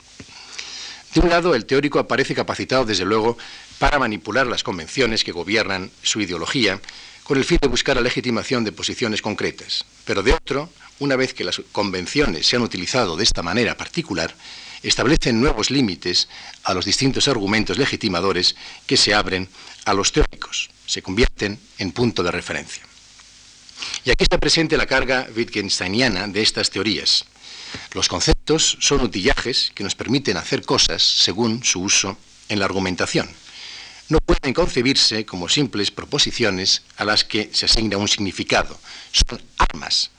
De 1.14 1.20
un 1.20 1.30
lado, 1.30 1.56
el 1.56 1.66
teórico 1.66 2.00
aparece 2.00 2.34
capacitado, 2.34 2.86
desde 2.86 3.04
luego, 3.04 3.38
para 3.80 4.00
manipular 4.00 4.48
las 4.48 4.64
convenciones 4.64 5.24
que 5.24 5.34
gobiernan 5.34 5.92
su 6.02 6.22
ideología 6.22 6.80
con 7.24 7.38
el 7.38 7.44
fin 7.44 7.60
de 7.62 7.68
buscar 7.68 7.98
la 7.98 8.02
legitimación 8.02 8.64
de 8.64 8.72
posiciones 8.72 9.22
concretas. 9.22 9.86
Pero 10.06 10.24
de 10.24 10.34
otro, 10.34 10.70
una 11.02 11.16
vez 11.16 11.34
que 11.34 11.44
las 11.44 11.60
convenciones 11.72 12.46
se 12.46 12.56
han 12.56 12.62
utilizado 12.62 13.18
de 13.18 13.24
esta 13.24 13.42
manera 13.42 13.76
particular, 13.76 14.36
establecen 14.84 15.42
nuevos 15.42 15.72
límites 15.72 16.30
a 16.64 16.76
los 16.76 16.86
distintos 16.86 17.28
argumentos 17.28 17.80
legitimadores 17.80 18.56
que 18.86 18.98
se 18.98 19.14
abren 19.14 19.50
a 19.86 19.96
los 19.96 20.12
teóricos, 20.12 20.70
se 20.86 21.02
convierten 21.02 21.60
en 21.80 21.92
punto 21.92 22.22
de 22.22 22.30
referencia. 22.30 22.84
Y 24.06 24.12
aquí 24.12 24.24
está 24.24 24.38
presente 24.38 24.78
la 24.78 24.86
carga 24.86 25.28
Wittgensteiniana 25.36 26.28
de 26.28 26.44
estas 26.44 26.70
teorías. 26.70 27.26
Los 27.94 28.08
conceptos 28.08 28.78
son 28.80 29.02
utillajes 29.02 29.72
que 29.74 29.84
nos 29.84 29.96
permiten 29.96 30.38
hacer 30.38 30.64
cosas 30.64 31.02
según 31.02 31.64
su 31.64 31.82
uso 31.82 32.16
en 32.48 32.60
la 32.60 32.66
argumentación. 32.66 33.28
No 34.10 34.20
pueden 34.20 34.54
concebirse 34.54 35.26
como 35.26 35.50
simples 35.50 35.90
proposiciones 35.90 36.84
a 36.98 37.06
las 37.06 37.24
que 37.24 37.50
se 37.54 37.66
asigna 37.66 37.98
un 37.98 38.08
significado. 38.08 38.80
Son 39.12 39.42
armas 39.58 40.12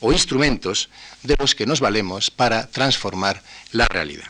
o 0.00 0.12
instrumentos 0.12 0.88
de 1.22 1.36
los 1.38 1.54
que 1.54 1.66
nos 1.66 1.80
valemos 1.80 2.30
para 2.30 2.66
transformar 2.68 3.42
la 3.72 3.86
realidad. 3.86 4.28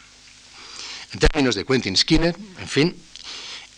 En 1.12 1.20
términos 1.20 1.54
de 1.54 1.64
Quentin 1.64 1.96
Skinner, 1.96 2.37
en 2.59 2.68
fin, 2.68 2.96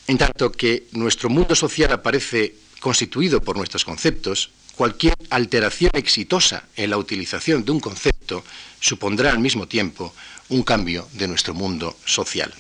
en 0.07 0.19
tanto 0.19 0.51
que 0.51 0.89
nuestro 0.93 1.29
mundo 1.29 1.55
social 1.55 1.93
aparece 1.93 2.55
constituido 2.81 3.41
por 3.41 3.57
nuestros 3.57 3.85
conceptos, 3.85 4.51
cualquier 4.75 5.15
alteración 5.31 5.93
exitosa 5.95 6.65
en 6.77 6.91
la 6.91 6.97
utilización 6.97 7.65
de 7.65 7.73
un 7.73 7.81
concepto 7.81 8.43
supondrá 8.81 9.31
al 9.31 9.39
mismo 9.39 9.69
tiempo 9.69 10.15
un 10.49 10.63
cambio 10.63 11.09
de 11.13 11.29
nuestro 11.29 11.55
mundo 11.55 11.97
social. 12.05 12.53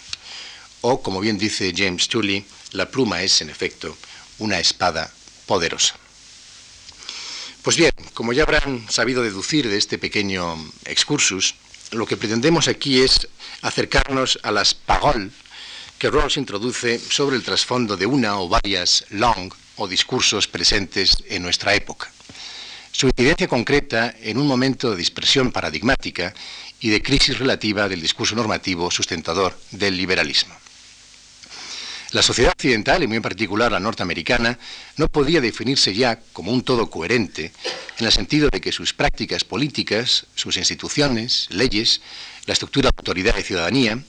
O, 0.82 1.02
como 1.02 1.20
bien 1.20 1.38
dice 1.38 1.72
James 1.76 2.08
Tully, 2.08 2.44
la 2.72 2.90
pluma 2.90 3.22
es, 3.22 3.40
en 3.42 3.50
efecto, 3.50 3.96
una 4.38 4.60
espada 4.60 5.12
poderosa. 5.46 5.99
Pues 7.62 7.76
bien, 7.76 7.92
como 8.14 8.32
ya 8.32 8.44
habrán 8.44 8.86
sabido 8.88 9.22
deducir 9.22 9.68
de 9.68 9.76
este 9.76 9.98
pequeño 9.98 10.56
excursus, 10.86 11.54
lo 11.90 12.06
que 12.06 12.16
pretendemos 12.16 12.68
aquí 12.68 13.02
es 13.02 13.28
acercarnos 13.60 14.38
a 14.42 14.50
las 14.50 14.72
paroles 14.72 15.32
que 15.98 16.08
Rawls 16.08 16.38
introduce 16.38 16.98
sobre 16.98 17.36
el 17.36 17.42
trasfondo 17.42 17.98
de 17.98 18.06
una 18.06 18.40
o 18.40 18.48
varias 18.48 19.04
long 19.10 19.52
o 19.76 19.86
discursos 19.86 20.48
presentes 20.48 21.18
en 21.28 21.42
nuestra 21.42 21.74
época. 21.74 22.10
Su 22.92 23.08
incidencia 23.08 23.46
concreta 23.46 24.14
en 24.22 24.38
un 24.38 24.46
momento 24.46 24.90
de 24.90 24.96
dispersión 24.96 25.52
paradigmática 25.52 26.32
y 26.80 26.88
de 26.88 27.02
crisis 27.02 27.38
relativa 27.38 27.90
del 27.90 28.00
discurso 28.00 28.34
normativo 28.34 28.90
sustentador 28.90 29.54
del 29.70 29.98
liberalismo. 29.98 30.59
La 32.12 32.22
sociedad 32.22 32.50
occidental, 32.50 33.04
y 33.04 33.06
muy 33.06 33.18
en 33.18 33.22
particular 33.22 33.70
la 33.70 33.78
norteamericana, 33.78 34.58
no 34.96 35.06
podía 35.06 35.40
definirse 35.40 35.94
ya 35.94 36.18
como 36.32 36.50
un 36.50 36.62
todo 36.62 36.90
coherente, 36.90 37.52
en 37.98 38.06
el 38.06 38.10
sentido 38.10 38.48
de 38.50 38.60
que 38.60 38.72
sus 38.72 38.92
prácticas 38.92 39.44
políticas, 39.44 40.26
sus 40.34 40.56
instituciones, 40.56 41.46
leyes, 41.50 42.00
la 42.46 42.54
estructura 42.54 42.90
de 42.90 42.96
autoridad 42.98 43.38
y 43.38 43.44
ciudadanía, 43.44 44.02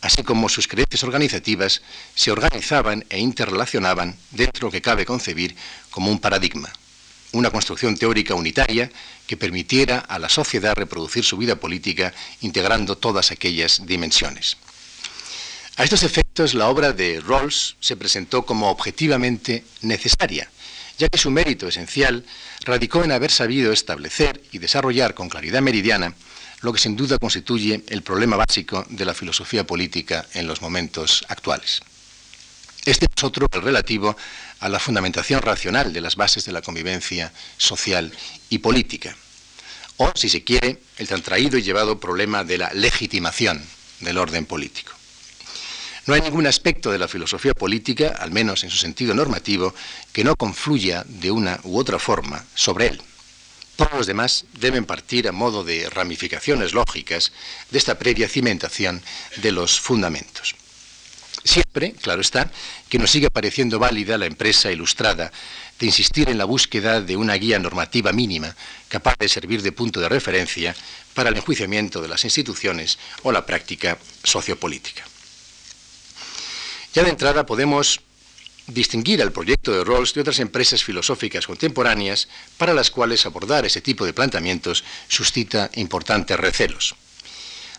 así 0.00 0.22
como 0.22 0.48
sus 0.48 0.68
creencias 0.68 1.02
organizativas, 1.02 1.82
se 2.14 2.30
organizaban 2.30 3.04
e 3.10 3.18
interrelacionaban 3.18 4.16
dentro 4.30 4.60
de 4.60 4.66
lo 4.66 4.70
que 4.70 4.82
cabe 4.82 5.04
concebir 5.04 5.56
como 5.90 6.12
un 6.12 6.20
paradigma, 6.20 6.72
una 7.32 7.50
construcción 7.50 7.96
teórica 7.96 8.36
unitaria 8.36 8.92
que 9.26 9.36
permitiera 9.36 9.98
a 9.98 10.20
la 10.20 10.28
sociedad 10.28 10.76
reproducir 10.76 11.24
su 11.24 11.36
vida 11.36 11.56
política 11.56 12.14
integrando 12.42 12.96
todas 12.96 13.32
aquellas 13.32 13.84
dimensiones. 13.86 14.56
A 15.80 15.84
estos 15.84 16.02
efectos, 16.02 16.52
la 16.52 16.68
obra 16.68 16.92
de 16.92 17.22
Rawls 17.26 17.76
se 17.80 17.96
presentó 17.96 18.44
como 18.44 18.68
objetivamente 18.68 19.64
necesaria, 19.80 20.50
ya 20.98 21.08
que 21.08 21.16
su 21.16 21.30
mérito 21.30 21.66
esencial 21.68 22.26
radicó 22.66 23.02
en 23.02 23.12
haber 23.12 23.30
sabido 23.30 23.72
establecer 23.72 24.42
y 24.52 24.58
desarrollar 24.58 25.14
con 25.14 25.30
claridad 25.30 25.62
meridiana 25.62 26.14
lo 26.60 26.74
que 26.74 26.80
sin 26.80 26.96
duda 26.96 27.16
constituye 27.16 27.82
el 27.88 28.02
problema 28.02 28.36
básico 28.36 28.84
de 28.90 29.06
la 29.06 29.14
filosofía 29.14 29.66
política 29.66 30.26
en 30.34 30.46
los 30.46 30.60
momentos 30.60 31.24
actuales. 31.28 31.80
Este 32.84 33.06
es 33.06 33.24
otro 33.24 33.46
el 33.50 33.62
relativo 33.62 34.14
a 34.58 34.68
la 34.68 34.80
fundamentación 34.80 35.40
racional 35.40 35.94
de 35.94 36.02
las 36.02 36.14
bases 36.14 36.44
de 36.44 36.52
la 36.52 36.60
convivencia 36.60 37.32
social 37.56 38.12
y 38.50 38.58
política, 38.58 39.16
o, 39.96 40.12
si 40.14 40.28
se 40.28 40.44
quiere, 40.44 40.82
el 40.98 41.08
tan 41.08 41.22
traído 41.22 41.56
y 41.56 41.62
llevado 41.62 41.98
problema 41.98 42.44
de 42.44 42.58
la 42.58 42.70
legitimación 42.74 43.64
del 44.00 44.18
orden 44.18 44.44
político. 44.44 44.99
No 46.10 46.16
hay 46.16 46.22
ningún 46.22 46.48
aspecto 46.48 46.90
de 46.90 46.98
la 46.98 47.06
filosofía 47.06 47.54
política, 47.54 48.16
al 48.18 48.32
menos 48.32 48.64
en 48.64 48.70
su 48.70 48.78
sentido 48.78 49.14
normativo, 49.14 49.72
que 50.12 50.24
no 50.24 50.34
confluya 50.34 51.04
de 51.06 51.30
una 51.30 51.60
u 51.62 51.78
otra 51.78 52.00
forma 52.00 52.44
sobre 52.52 52.88
él. 52.88 53.00
Todos 53.76 53.92
los 53.92 54.06
demás 54.08 54.44
deben 54.58 54.86
partir 54.86 55.28
a 55.28 55.32
modo 55.32 55.62
de 55.62 55.88
ramificaciones 55.88 56.72
lógicas 56.74 57.30
de 57.70 57.78
esta 57.78 57.96
previa 57.96 58.28
cimentación 58.28 59.00
de 59.36 59.52
los 59.52 59.78
fundamentos. 59.78 60.56
Siempre, 61.44 61.92
claro 61.92 62.22
está, 62.22 62.50
que 62.88 62.98
nos 62.98 63.12
sigue 63.12 63.30
pareciendo 63.30 63.78
válida 63.78 64.18
la 64.18 64.26
empresa 64.26 64.72
ilustrada 64.72 65.30
de 65.78 65.86
insistir 65.86 66.28
en 66.28 66.38
la 66.38 66.44
búsqueda 66.44 67.00
de 67.00 67.16
una 67.16 67.34
guía 67.34 67.60
normativa 67.60 68.12
mínima 68.12 68.56
capaz 68.88 69.14
de 69.16 69.28
servir 69.28 69.62
de 69.62 69.70
punto 69.70 70.00
de 70.00 70.08
referencia 70.08 70.74
para 71.14 71.28
el 71.30 71.36
enjuiciamiento 71.36 72.02
de 72.02 72.08
las 72.08 72.24
instituciones 72.24 72.98
o 73.22 73.30
la 73.30 73.46
práctica 73.46 73.96
sociopolítica. 74.24 75.04
Ya 76.92 77.04
de 77.04 77.10
entrada 77.10 77.46
podemos 77.46 78.00
distinguir 78.66 79.22
al 79.22 79.30
proyecto 79.30 79.72
de 79.72 79.84
Rawls 79.84 80.12
de 80.12 80.22
otras 80.22 80.40
empresas 80.40 80.82
filosóficas 80.82 81.46
contemporáneas 81.46 82.28
para 82.58 82.74
las 82.74 82.90
cuales 82.90 83.26
abordar 83.26 83.64
ese 83.64 83.80
tipo 83.80 84.04
de 84.04 84.12
planteamientos 84.12 84.82
suscita 85.08 85.70
importantes 85.74 86.38
recelos. 86.38 86.96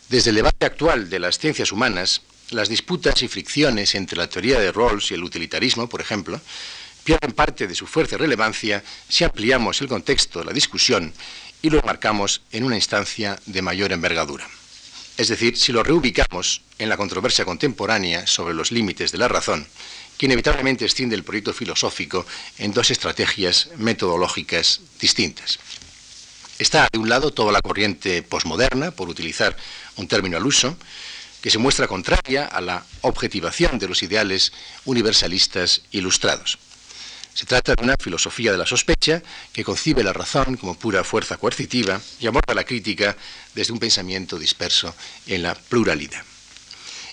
Desde 0.08 0.30
el 0.30 0.38
debate 0.38 0.66
actual 0.66 1.10
de 1.10 1.20
las 1.20 1.40
ciencias 1.40 1.72
humanas, 1.74 2.22
las 2.52 2.70
disputas 2.70 3.22
y 3.22 3.28
fricciones 3.28 3.96
entre 3.96 4.18
la 4.18 4.30
teoría 4.30 4.60
de 4.60 4.72
Rawls 4.72 5.12
y 5.12 5.16
el 5.16 5.24
utilitarismo, 5.24 5.88
por 5.88 6.02
ejemplo, 6.02 6.40
pierden 7.04 7.34
parte 7.34 7.68
de 7.68 7.76
su 7.76 7.88
fuerza 7.88 8.16
y 8.16 8.20
relevancia 8.20 8.84
si 9.10 9.24
ampliamos 9.24 9.82
el 9.82 9.88
contexto 9.88 10.40
de 10.40 10.46
la 10.46 10.54
discusión 10.54 11.14
y 11.62 11.70
lo 11.70 11.82
marcamos 11.82 12.42
en 12.52 12.64
una 12.64 12.76
instancia 12.76 13.40
de 13.46 13.62
mayor 13.62 13.92
envergadura. 13.92 14.48
Es 15.22 15.28
decir, 15.28 15.56
si 15.56 15.72
lo 15.72 15.84
reubicamos 15.84 16.64
en 16.80 16.90
la 16.90 16.98
controversia 16.98 17.46
contemporánea 17.46 18.26
sobre 18.26 18.56
los 18.56 18.72
límites 18.72 19.12
de 19.12 19.20
la 19.20 19.28
razón, 19.28 19.68
que 20.18 20.26
inevitablemente 20.26 20.84
extiende 20.84 21.16
el 21.16 21.24
proyecto 21.24 21.54
filosófico 21.54 22.26
en 22.58 22.74
dos 22.74 22.90
estrategias 22.90 23.70
metodológicas 23.78 24.82
distintas. 25.00 25.60
Está, 26.58 26.90
de 26.92 26.98
un 26.98 27.08
lado, 27.08 27.30
toda 27.30 27.52
la 27.52 27.62
corriente 27.62 28.24
posmoderna, 28.24 28.90
por 28.90 29.10
utilizar 29.10 29.56
un 29.96 30.08
término 30.08 30.38
al 30.38 30.48
uso, 30.48 30.76
que 31.40 31.52
se 31.52 31.60
muestra 31.60 31.88
contraria 31.88 32.48
a 32.48 32.60
la 32.60 32.84
objetivación 33.02 33.78
de 33.78 33.90
los 33.90 34.02
ideales 34.02 34.52
universalistas 34.86 35.84
ilustrados. 35.92 36.58
Se 37.34 37.46
trata 37.46 37.76
de 37.76 37.84
una 37.84 37.96
filosofía 38.00 38.52
de 38.52 38.58
la 38.58 38.66
sospecha 38.66 39.24
que 39.54 39.64
concibe 39.64 40.04
la 40.04 40.14
razón 40.14 40.58
como 40.58 40.78
pura 40.78 41.04
fuerza 41.04 41.38
coercitiva 41.38 42.02
y 42.20 42.28
aborda 42.28 42.54
la 42.54 42.66
crítica 42.66 43.16
desde 43.56 43.72
un 43.72 43.80
pensamiento 43.80 44.38
disperso 44.38 44.94
en 45.28 45.44
la 45.44 45.56
pluralidad. 45.56 46.24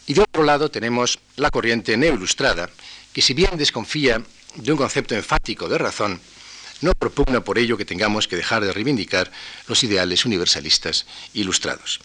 Y 0.07 0.15
de 0.15 0.23
otro 0.23 0.43
lado 0.43 0.71
tenemos 0.71 1.19
la 1.37 1.51
corriente 1.51 1.97
neoilustrada, 1.97 2.69
que 3.13 3.23
si 3.23 3.35
bien 3.35 3.57
desconfía 3.57 4.23
de 4.57 4.73
un 4.73 4.79
concepto 4.79 5.15
enfático 5.15 5.69
de 5.69 5.79
razón, 5.79 6.21
no 6.81 6.93
propugna 6.95 7.45
por 7.45 7.59
ello 7.59 7.77
que 7.77 7.85
tengamos 7.85 8.27
que 8.27 8.37
dejar 8.37 8.65
de 8.65 8.73
reivindicar 8.73 9.31
los 9.67 9.83
ideales 9.85 10.25
universalistas 10.25 11.07
ilustrados. 11.35 12.01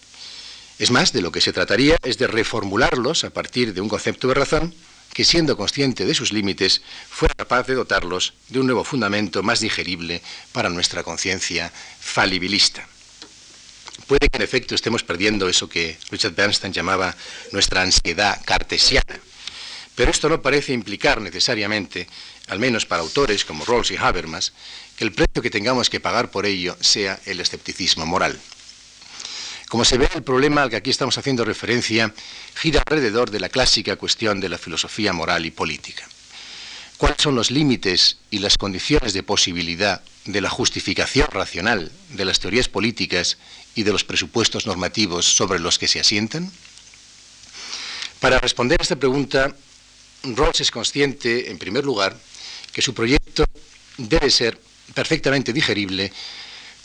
Es 0.80 0.92
más, 0.92 1.14
de 1.14 1.22
lo 1.22 1.32
que 1.32 1.42
se 1.42 1.54
trataría 1.54 1.98
es 2.04 2.18
de 2.18 2.28
reformularlos 2.28 3.24
a 3.24 3.30
partir 3.30 3.74
de 3.74 3.82
un 3.82 3.90
concepto 3.90 4.28
de 4.28 4.34
razón 4.34 4.74
que 5.14 5.24
siendo 5.24 5.56
consciente 5.56 6.06
de 6.06 6.14
sus 6.14 6.34
límites 6.34 6.82
fuera 7.10 7.36
capaz 7.36 7.68
de 7.68 7.76
dotarlos 7.76 8.34
de 8.50 8.60
un 8.60 8.66
nuevo 8.66 8.84
fundamento 8.84 9.44
más 9.44 9.60
digerible 9.60 10.22
para 10.52 10.70
nuestra 10.70 11.04
conciencia 11.04 11.72
falibilista. 12.00 12.88
Puede 14.08 14.28
que 14.28 14.38
en 14.38 14.42
efecto 14.42 14.76
estemos 14.76 15.04
perdiendo 15.04 15.48
eso 15.48 15.70
que 15.70 15.98
Richard 16.10 16.34
Bernstein 16.36 16.74
llamaba 16.74 17.16
nuestra 17.52 17.82
ansiedad 17.82 18.42
cartesiana, 18.44 19.20
pero 19.96 20.12
esto 20.12 20.28
no 20.28 20.42
parece 20.42 20.74
implicar 20.74 21.22
necesariamente, 21.22 22.08
al 22.48 22.60
menos 22.60 22.86
para 22.86 23.04
autores 23.04 23.46
como 23.46 23.64
Rawls 23.64 23.92
y 23.92 23.98
Habermas, 23.98 24.54
que 24.98 25.04
el 25.04 25.14
precio 25.14 25.42
que 25.42 25.52
tengamos 25.52 25.90
que 25.90 26.00
pagar 26.00 26.32
por 26.32 26.46
ello 26.46 26.76
sea 26.82 27.20
el 27.26 27.40
escepticismo 27.40 28.06
moral. 28.06 28.40
Como 29.74 29.86
se 29.86 29.98
ve, 29.98 30.08
el 30.14 30.22
problema 30.22 30.62
al 30.62 30.70
que 30.70 30.76
aquí 30.76 30.92
estamos 30.92 31.18
haciendo 31.18 31.44
referencia 31.44 32.14
gira 32.54 32.84
alrededor 32.86 33.32
de 33.32 33.40
la 33.40 33.50
clásica 33.50 33.96
cuestión 33.96 34.40
de 34.40 34.48
la 34.48 34.60
filosofía 34.60 35.14
moral 35.14 35.48
y 35.48 35.50
política. 35.50 36.08
¿Cuáles 36.98 37.18
son 37.20 37.34
los 37.34 37.50
límites 37.50 38.18
y 38.30 38.38
las 38.38 38.60
condiciones 38.60 39.14
de 39.14 39.24
posibilidad 39.24 40.04
de 40.26 40.42
la 40.42 40.52
justificación 40.52 41.26
racional 41.32 41.92
de 42.10 42.24
las 42.24 42.40
teorías 42.40 42.70
políticas 42.70 43.40
y 43.74 43.82
de 43.82 43.92
los 43.92 44.04
presupuestos 44.04 44.68
normativos 44.68 45.26
sobre 45.26 45.58
los 45.58 45.80
que 45.80 45.88
se 45.88 46.00
asientan? 46.00 46.52
Para 48.20 48.38
responder 48.38 48.80
a 48.80 48.84
esta 48.84 48.96
pregunta, 48.98 49.56
Rawls 50.22 50.62
es 50.62 50.70
consciente, 50.70 51.50
en 51.50 51.58
primer 51.58 51.84
lugar, 51.84 52.16
que 52.72 52.84
su 52.84 52.94
proyecto 52.94 53.44
debe 53.98 54.30
ser 54.30 54.62
perfectamente 54.94 55.52
digerible 55.52 56.14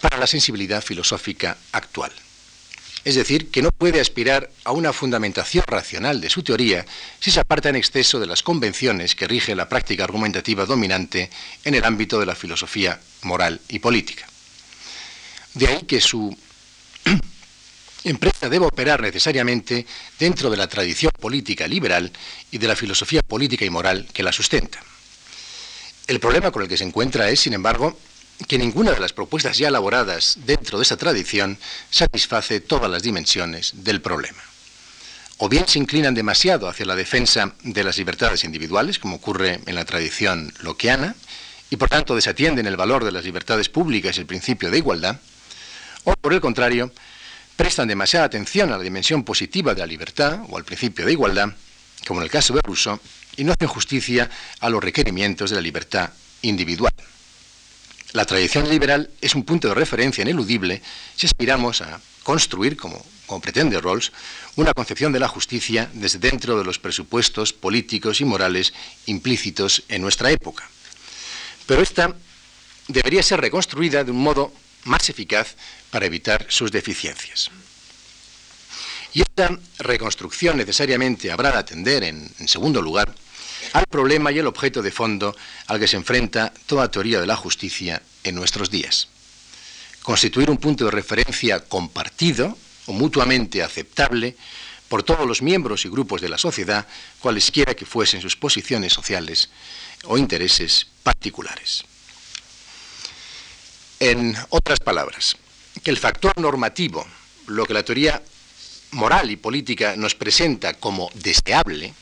para 0.00 0.16
la 0.16 0.26
sensibilidad 0.26 0.82
filosófica 0.82 1.58
actual. 1.72 2.12
Es 3.08 3.14
decir, 3.14 3.50
que 3.50 3.62
no 3.62 3.70
puede 3.70 4.02
aspirar 4.02 4.50
a 4.64 4.72
una 4.72 4.92
fundamentación 4.92 5.64
racional 5.66 6.20
de 6.20 6.28
su 6.28 6.42
teoría 6.42 6.84
si 7.20 7.30
se 7.30 7.40
aparta 7.40 7.70
en 7.70 7.76
exceso 7.76 8.20
de 8.20 8.26
las 8.26 8.42
convenciones 8.42 9.14
que 9.14 9.26
rige 9.26 9.54
la 9.54 9.66
práctica 9.66 10.04
argumentativa 10.04 10.66
dominante 10.66 11.30
en 11.64 11.74
el 11.74 11.84
ámbito 11.84 12.20
de 12.20 12.26
la 12.26 12.34
filosofía 12.34 13.00
moral 13.22 13.62
y 13.70 13.78
política. 13.78 14.26
De 15.54 15.68
ahí 15.68 15.82
que 15.84 16.02
su 16.02 16.36
empresa 18.04 18.50
debe 18.50 18.66
operar 18.66 19.00
necesariamente 19.00 19.86
dentro 20.18 20.50
de 20.50 20.58
la 20.58 20.68
tradición 20.68 21.12
política 21.18 21.66
liberal 21.66 22.12
y 22.50 22.58
de 22.58 22.68
la 22.68 22.76
filosofía 22.76 23.22
política 23.22 23.64
y 23.64 23.70
moral 23.70 24.06
que 24.12 24.22
la 24.22 24.32
sustenta. 24.32 24.82
El 26.06 26.20
problema 26.20 26.50
con 26.50 26.62
el 26.62 26.68
que 26.68 26.76
se 26.76 26.84
encuentra 26.84 27.30
es, 27.30 27.40
sin 27.40 27.54
embargo, 27.54 27.98
que 28.46 28.58
ninguna 28.58 28.92
de 28.92 29.00
las 29.00 29.12
propuestas 29.12 29.58
ya 29.58 29.68
elaboradas 29.68 30.38
dentro 30.44 30.78
de 30.78 30.84
esa 30.84 30.96
tradición 30.96 31.58
satisface 31.90 32.60
todas 32.60 32.90
las 32.90 33.02
dimensiones 33.02 33.72
del 33.84 34.00
problema. 34.00 34.42
O 35.38 35.48
bien 35.48 35.66
se 35.68 35.78
inclinan 35.78 36.14
demasiado 36.14 36.68
hacia 36.68 36.86
la 36.86 36.96
defensa 36.96 37.54
de 37.62 37.84
las 37.84 37.98
libertades 37.98 38.44
individuales, 38.44 38.98
como 38.98 39.16
ocurre 39.16 39.60
en 39.66 39.74
la 39.74 39.84
tradición 39.84 40.52
loquiana, 40.60 41.14
y 41.70 41.76
por 41.76 41.88
tanto 41.88 42.14
desatienden 42.14 42.66
el 42.66 42.76
valor 42.76 43.04
de 43.04 43.12
las 43.12 43.24
libertades 43.24 43.68
públicas 43.68 44.16
y 44.16 44.20
el 44.20 44.26
principio 44.26 44.70
de 44.70 44.78
igualdad, 44.78 45.20
o 46.04 46.14
por 46.14 46.32
el 46.32 46.40
contrario, 46.40 46.92
prestan 47.56 47.88
demasiada 47.88 48.26
atención 48.26 48.72
a 48.72 48.78
la 48.78 48.82
dimensión 48.82 49.24
positiva 49.24 49.74
de 49.74 49.80
la 49.80 49.86
libertad 49.86 50.40
o 50.48 50.56
al 50.56 50.64
principio 50.64 51.04
de 51.04 51.12
igualdad, 51.12 51.50
como 52.06 52.20
en 52.20 52.24
el 52.24 52.30
caso 52.30 52.54
de 52.54 52.60
Rousseau, 52.62 52.98
y 53.36 53.44
no 53.44 53.52
hacen 53.52 53.68
justicia 53.68 54.30
a 54.60 54.70
los 54.70 54.82
requerimientos 54.82 55.50
de 55.50 55.56
la 55.56 55.62
libertad 55.62 56.10
individual. 56.42 56.92
La 58.12 58.24
tradición 58.24 58.68
liberal 58.70 59.10
es 59.20 59.34
un 59.34 59.44
punto 59.44 59.68
de 59.68 59.74
referencia 59.74 60.22
ineludible 60.22 60.80
si 61.14 61.26
aspiramos 61.26 61.82
a 61.82 62.00
construir, 62.22 62.76
como, 62.76 63.04
pretende 63.42 63.80
Rawls, 63.80 64.12
una 64.56 64.72
concepción 64.72 65.12
de 65.12 65.20
la 65.20 65.28
justicia 65.28 65.90
desde 65.92 66.18
dentro 66.18 66.58
de 66.58 66.64
los 66.64 66.78
presupuestos 66.78 67.52
políticos 67.52 68.20
y 68.20 68.24
morales 68.24 68.72
implícitos 69.06 69.82
en 69.88 70.00
nuestra 70.00 70.30
época. 70.30 70.68
Pero 71.66 71.82
esta 71.82 72.16
debería 72.86 73.22
ser 73.22 73.40
reconstruida 73.40 74.04
de 74.04 74.10
un 74.10 74.22
modo 74.22 74.52
más 74.84 75.10
eficaz 75.10 75.56
para 75.90 76.06
evitar 76.06 76.46
sus 76.48 76.72
deficiencias. 76.72 77.50
Y 79.12 79.20
esta 79.20 79.58
reconstrucción 79.78 80.56
necesariamente 80.56 81.30
habrá 81.30 81.52
de 81.52 81.58
atender, 81.58 82.04
en, 82.04 82.30
en, 82.38 82.48
segundo 82.48 82.80
lugar, 82.80 83.14
al 83.72 83.86
problema 83.86 84.32
y 84.32 84.38
el 84.38 84.46
objeto 84.46 84.82
de 84.82 84.90
fondo 84.90 85.36
al 85.66 85.78
que 85.78 85.88
se 85.88 85.96
enfrenta 85.96 86.52
toda 86.66 86.90
teoría 86.90 87.20
de 87.20 87.26
la 87.26 87.36
justicia 87.36 88.02
en 88.24 88.34
nuestros 88.34 88.70
días. 88.70 89.08
Constituir 90.02 90.50
un 90.50 90.58
punto 90.58 90.84
de 90.84 90.90
referencia 90.90 91.60
compartido 91.60 92.56
o 92.86 92.92
mutuamente 92.92 93.62
aceptable 93.62 94.36
por 94.88 95.02
todos 95.02 95.26
los 95.26 95.42
miembros 95.42 95.84
y 95.84 95.90
grupos 95.90 96.20
de 96.20 96.30
la 96.30 96.38
sociedad, 96.38 96.86
cualesquiera 97.20 97.74
que 97.74 97.84
fuesen 97.84 98.22
sus 98.22 98.36
posiciones 98.36 98.92
sociales 98.92 99.50
o 100.04 100.16
intereses 100.16 100.86
particulares. 101.02 101.84
En 104.00 104.34
otras 104.48 104.80
palabras, 104.80 105.36
que 105.82 105.90
el 105.90 105.98
factor 105.98 106.38
normativo, 106.38 107.06
lo 107.46 107.66
que 107.66 107.74
la 107.74 107.82
teoría 107.82 108.22
moral 108.92 109.30
y 109.30 109.36
política 109.36 109.94
nos 109.96 110.14
presenta 110.14 110.74
como 110.74 111.10
deseable, 111.14 111.92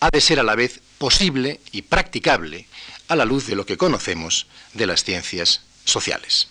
ha 0.00 0.08
de 0.10 0.20
ser 0.20 0.40
a 0.40 0.42
la 0.44 0.54
vez 0.54 0.80
posible 1.00 1.60
y 1.72 1.80
practicable 1.80 2.66
a 3.08 3.16
la 3.16 3.24
luz 3.24 3.46
de 3.46 3.56
lo 3.56 3.64
que 3.64 3.78
conocemos 3.78 4.46
de 4.74 4.86
las 4.86 5.02
ciencias 5.02 5.62
sociales. 5.86 6.48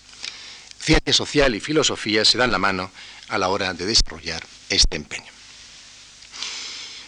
Ciencia 0.80 1.14
social 1.14 1.54
y 1.54 1.60
filosofía 1.60 2.26
se 2.26 2.40
dan 2.40 2.52
la 2.52 2.58
mano 2.58 2.90
a 3.28 3.38
la 3.38 3.50
hora 3.50 3.76
de 3.76 3.86
desarrollar 3.86 4.44
este 4.70 4.98
empeño. 4.98 5.32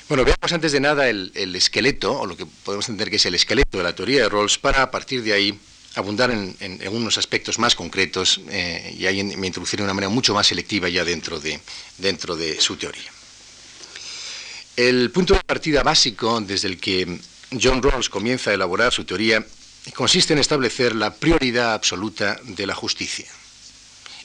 Bueno, 0.07 0.23
veamos 0.23 0.51
antes 0.51 0.71
de 0.71 0.81
nada 0.81 1.09
el, 1.09 1.31
el 1.33 1.55
esqueleto, 1.55 2.13
o 2.19 2.27
lo 2.27 2.37
que 2.37 2.45
podemos 2.45 2.87
entender 2.87 3.09
que 3.09 3.15
es 3.15 3.25
el 3.25 3.33
esqueleto 3.33 3.79
de 3.79 3.85
la 3.85 3.95
teoría 3.95 4.21
de 4.21 4.29
Rawls, 4.29 4.59
para 4.59 4.83
a 4.83 4.91
partir 4.91 5.23
de 5.23 5.33
ahí 5.33 5.59
abundar 5.95 6.29
en 6.29 6.87
unos 6.91 7.17
aspectos 7.17 7.57
más 7.57 7.75
concretos 7.75 8.39
eh, 8.49 8.95
y 8.97 9.07
ahí 9.07 9.23
me 9.23 9.47
introduciré 9.47 9.81
de 9.81 9.85
una 9.85 9.95
manera 9.95 10.09
mucho 10.09 10.35
más 10.35 10.45
selectiva 10.45 10.87
ya 10.89 11.03
dentro 11.03 11.39
de, 11.39 11.59
dentro 11.97 12.35
de 12.35 12.61
su 12.61 12.77
teoría. 12.77 13.11
El 14.77 15.11
punto 15.11 15.33
de 15.33 15.41
partida 15.41 15.83
básico 15.83 16.39
desde 16.39 16.67
el 16.67 16.79
que 16.79 17.19
John 17.59 17.83
Rawls 17.83 18.09
comienza 18.09 18.51
a 18.51 18.53
elaborar 18.53 18.93
su 18.93 19.03
teoría 19.03 19.45
consiste 19.93 20.33
en 20.33 20.39
establecer 20.39 20.95
la 20.95 21.13
prioridad 21.13 21.73
absoluta 21.73 22.39
de 22.43 22.65
la 22.65 22.75
justicia. 22.75 23.25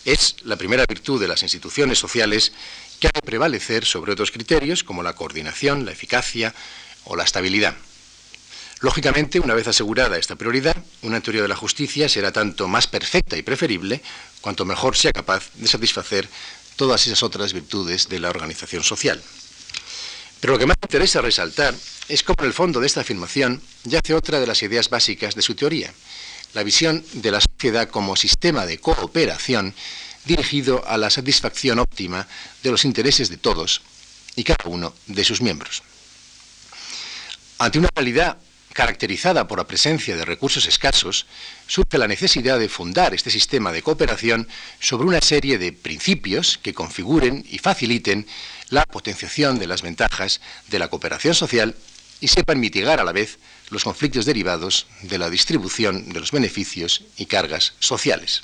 Es 0.04 0.36
la 0.44 0.56
primera 0.56 0.84
virtud 0.86 1.20
de 1.20 1.26
las 1.26 1.42
instituciones 1.42 1.98
sociales 1.98 2.52
que 3.00 3.08
ha 3.08 3.10
de 3.12 3.22
prevalecer 3.22 3.84
sobre 3.84 4.12
otros 4.12 4.30
criterios 4.30 4.84
como 4.84 5.02
la 5.02 5.14
coordinación, 5.14 5.84
la 5.84 5.92
eficacia 5.92 6.54
o 7.04 7.16
la 7.16 7.24
estabilidad. 7.24 7.74
Lógicamente, 8.80 9.40
una 9.40 9.54
vez 9.54 9.66
asegurada 9.66 10.18
esta 10.18 10.36
prioridad, 10.36 10.76
una 11.02 11.20
teoría 11.20 11.42
de 11.42 11.48
la 11.48 11.56
justicia 11.56 12.08
será 12.08 12.30
tanto 12.30 12.68
más 12.68 12.86
perfecta 12.86 13.36
y 13.36 13.42
preferible 13.42 14.02
cuanto 14.40 14.64
mejor 14.64 14.96
sea 14.96 15.12
capaz 15.12 15.50
de 15.54 15.66
satisfacer 15.66 16.28
todas 16.76 17.06
esas 17.06 17.22
otras 17.22 17.54
virtudes 17.54 18.08
de 18.08 18.20
la 18.20 18.28
organización 18.28 18.84
social. 18.84 19.20
Pero 20.40 20.53
lo 20.53 20.59
que 20.59 20.66
más 20.66 20.77
interesa 20.83 21.20
resaltar 21.20 21.75
es 22.09 22.22
cómo 22.22 22.37
en 22.40 22.46
el 22.46 22.53
fondo 22.53 22.81
de 22.81 22.87
esta 22.87 23.01
afirmación 23.01 23.62
yace 23.85 24.14
otra 24.14 24.38
de 24.40 24.46
las 24.46 24.62
ideas 24.62 24.90
básicas 24.90 25.35
de 25.35 25.42
su 25.42 25.55
teoría, 25.55 25.92
la 26.55 26.62
visión 26.62 27.05
de 27.14 27.31
la 27.31 27.40
sociedad 27.40 27.88
como 27.88 28.16
sistema 28.16 28.66
de 28.66 28.79
cooperación 28.79 29.75
dirigido 30.25 30.87
a 30.87 30.99
la 30.99 31.11
satisfacción 31.11 31.79
óptima 31.79 32.27
de 32.62 32.70
los 32.70 32.85
intereses 32.85 33.29
de 33.29 33.37
todos 33.37 33.83
y 34.35 34.44
cada 34.44 34.68
uno 34.68 34.94
de 35.07 35.25
sus 35.25 35.40
miembros. 35.40 35.83
Ante 37.59 37.79
una 37.79 37.88
realidad 37.94 38.37
caracterizada 38.76 39.48
por 39.48 39.56
la 39.56 39.66
presencia 39.66 40.14
de 40.16 40.26
recursos 40.26 40.66
escasos, 40.66 41.24
surge 41.66 41.96
la 41.96 42.06
necesidad 42.06 42.58
de 42.58 42.68
fundar 42.68 43.14
este 43.14 43.30
sistema 43.30 43.72
de 43.72 43.80
cooperación 43.80 44.46
sobre 44.80 45.08
una 45.08 45.22
serie 45.22 45.56
de 45.56 45.72
principios 45.72 46.58
que 46.62 46.74
configuren 46.74 47.42
y 47.48 47.56
faciliten 47.56 48.26
la 48.68 48.84
potenciación 48.84 49.58
de 49.58 49.66
las 49.66 49.80
ventajas 49.80 50.42
de 50.68 50.78
la 50.78 50.88
cooperación 50.88 51.34
social 51.34 51.74
y 52.20 52.28
sepan 52.28 52.60
mitigar 52.60 53.00
a 53.00 53.04
la 53.04 53.12
vez 53.12 53.38
los 53.70 53.82
conflictos 53.82 54.26
derivados 54.26 54.86
de 55.00 55.16
la 55.16 55.30
distribución 55.30 56.10
de 56.10 56.20
los 56.20 56.30
beneficios 56.30 57.04
y 57.16 57.24
cargas 57.24 57.72
sociales. 57.78 58.42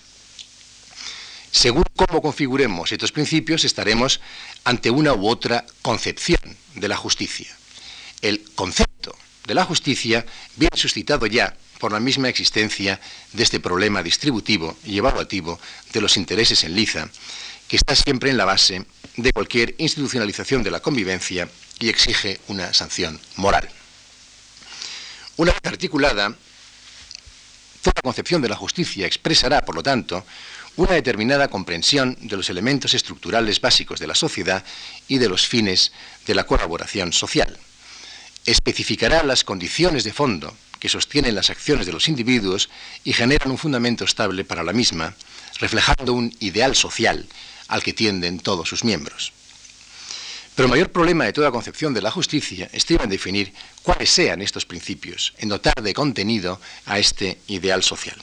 Según 1.51 1.85
cómo 1.95 2.23
configuremos 2.23 2.91
estos 2.91 3.13
principios, 3.13 3.67
estaremos 3.67 4.21
ante 4.65 4.91
una 4.91 5.13
u 5.13 5.29
otra 5.29 5.67
concepción 5.83 6.41
de 6.75 6.89
la 6.89 6.97
justicia. 6.97 7.55
El 8.23 8.43
concepto 8.55 9.15
de 9.47 9.55
la 9.55 9.65
justicia 9.65 10.25
viene 10.57 10.77
suscitado 10.77 11.27
ya 11.27 11.57
por 11.79 11.93
la 11.93 12.01
misma 12.01 12.29
existencia 12.29 13.01
de 13.33 13.43
este 13.43 13.59
problema 13.59 14.03
distributivo 14.03 14.77
y 14.85 14.99
evaluativo 14.99 15.59
de 15.93 16.01
los 16.01 16.17
intereses 16.17 16.63
en 16.65 16.77
liza, 16.77 17.09
que 17.67 17.77
está 17.77 17.97
siempre 17.97 18.31
en 18.31 18.37
la 18.37 18.45
base 18.45 18.87
de 19.17 19.33
cualquier 19.33 19.75
institucionalización 19.79 20.63
de 20.63 20.71
la 20.71 20.81
convivencia 20.81 21.49
y 21.81 21.89
exige 21.89 22.41
una 22.49 22.73
sanción 22.73 23.19
moral. 23.37 23.69
Una 25.37 25.53
vez 25.53 25.61
articulada, 25.65 26.37
toda 27.83 28.03
concepción 28.03 28.43
de 28.43 28.49
la 28.49 28.57
justicia 28.57 29.07
expresará, 29.07 29.65
por 29.65 29.75
lo 29.75 29.83
tanto, 29.83 30.25
una 30.77 30.93
determinada 30.93 31.49
comprensión 31.49 32.17
de 32.21 32.37
los 32.37 32.49
elementos 32.49 32.95
estructurales 32.95 33.61
básicos 33.61 33.99
de 33.99 34.07
la 34.07 34.15
sociedad 34.15 34.65
y 35.09 35.19
de 35.19 35.29
los 35.29 35.49
fines 35.49 35.93
de 36.27 36.35
la 36.35 36.45
colaboración 36.45 37.13
social 37.13 37.59
especificará 38.47 39.23
las 39.23 39.45
condiciones 39.45 40.05
de 40.05 40.13
fondo 40.13 40.57
que 40.81 40.89
sostienen 40.89 41.35
las 41.35 41.51
acciones 41.51 41.87
de 41.87 41.93
los 41.93 42.09
individuos 42.09 42.69
y 43.05 43.13
generan 43.13 43.53
un 43.53 43.59
fundamento 43.59 44.05
estable 44.05 44.45
para 44.45 44.65
la 44.65 44.73
misma, 44.73 45.15
reflejando 45.61 46.13
un 46.13 46.35
ideal 46.41 46.75
social 46.75 47.29
al 47.69 47.83
que 47.83 47.93
tienden 47.93 48.41
todos 48.41 48.69
sus 48.69 48.83
miembros. 48.83 49.33
Pero 50.55 50.67
el 50.67 50.71
mayor 50.71 50.91
problema 50.91 51.25
de 51.25 51.33
toda 51.33 51.51
concepción 51.51 51.95
de 51.95 52.03
la 52.03 52.11
justicia 52.11 52.69
estriba 52.73 53.05
en 53.05 53.11
definir 53.11 53.55
cuáles 53.83 54.11
sean 54.11 54.43
estos 54.43 54.67
principios, 54.67 55.33
en 55.39 55.49
dotar 55.49 55.81
de 55.81 55.95
contenido 55.95 56.61
a 56.85 56.99
este 56.99 57.39
ideal 57.47 57.83
social. 57.83 58.17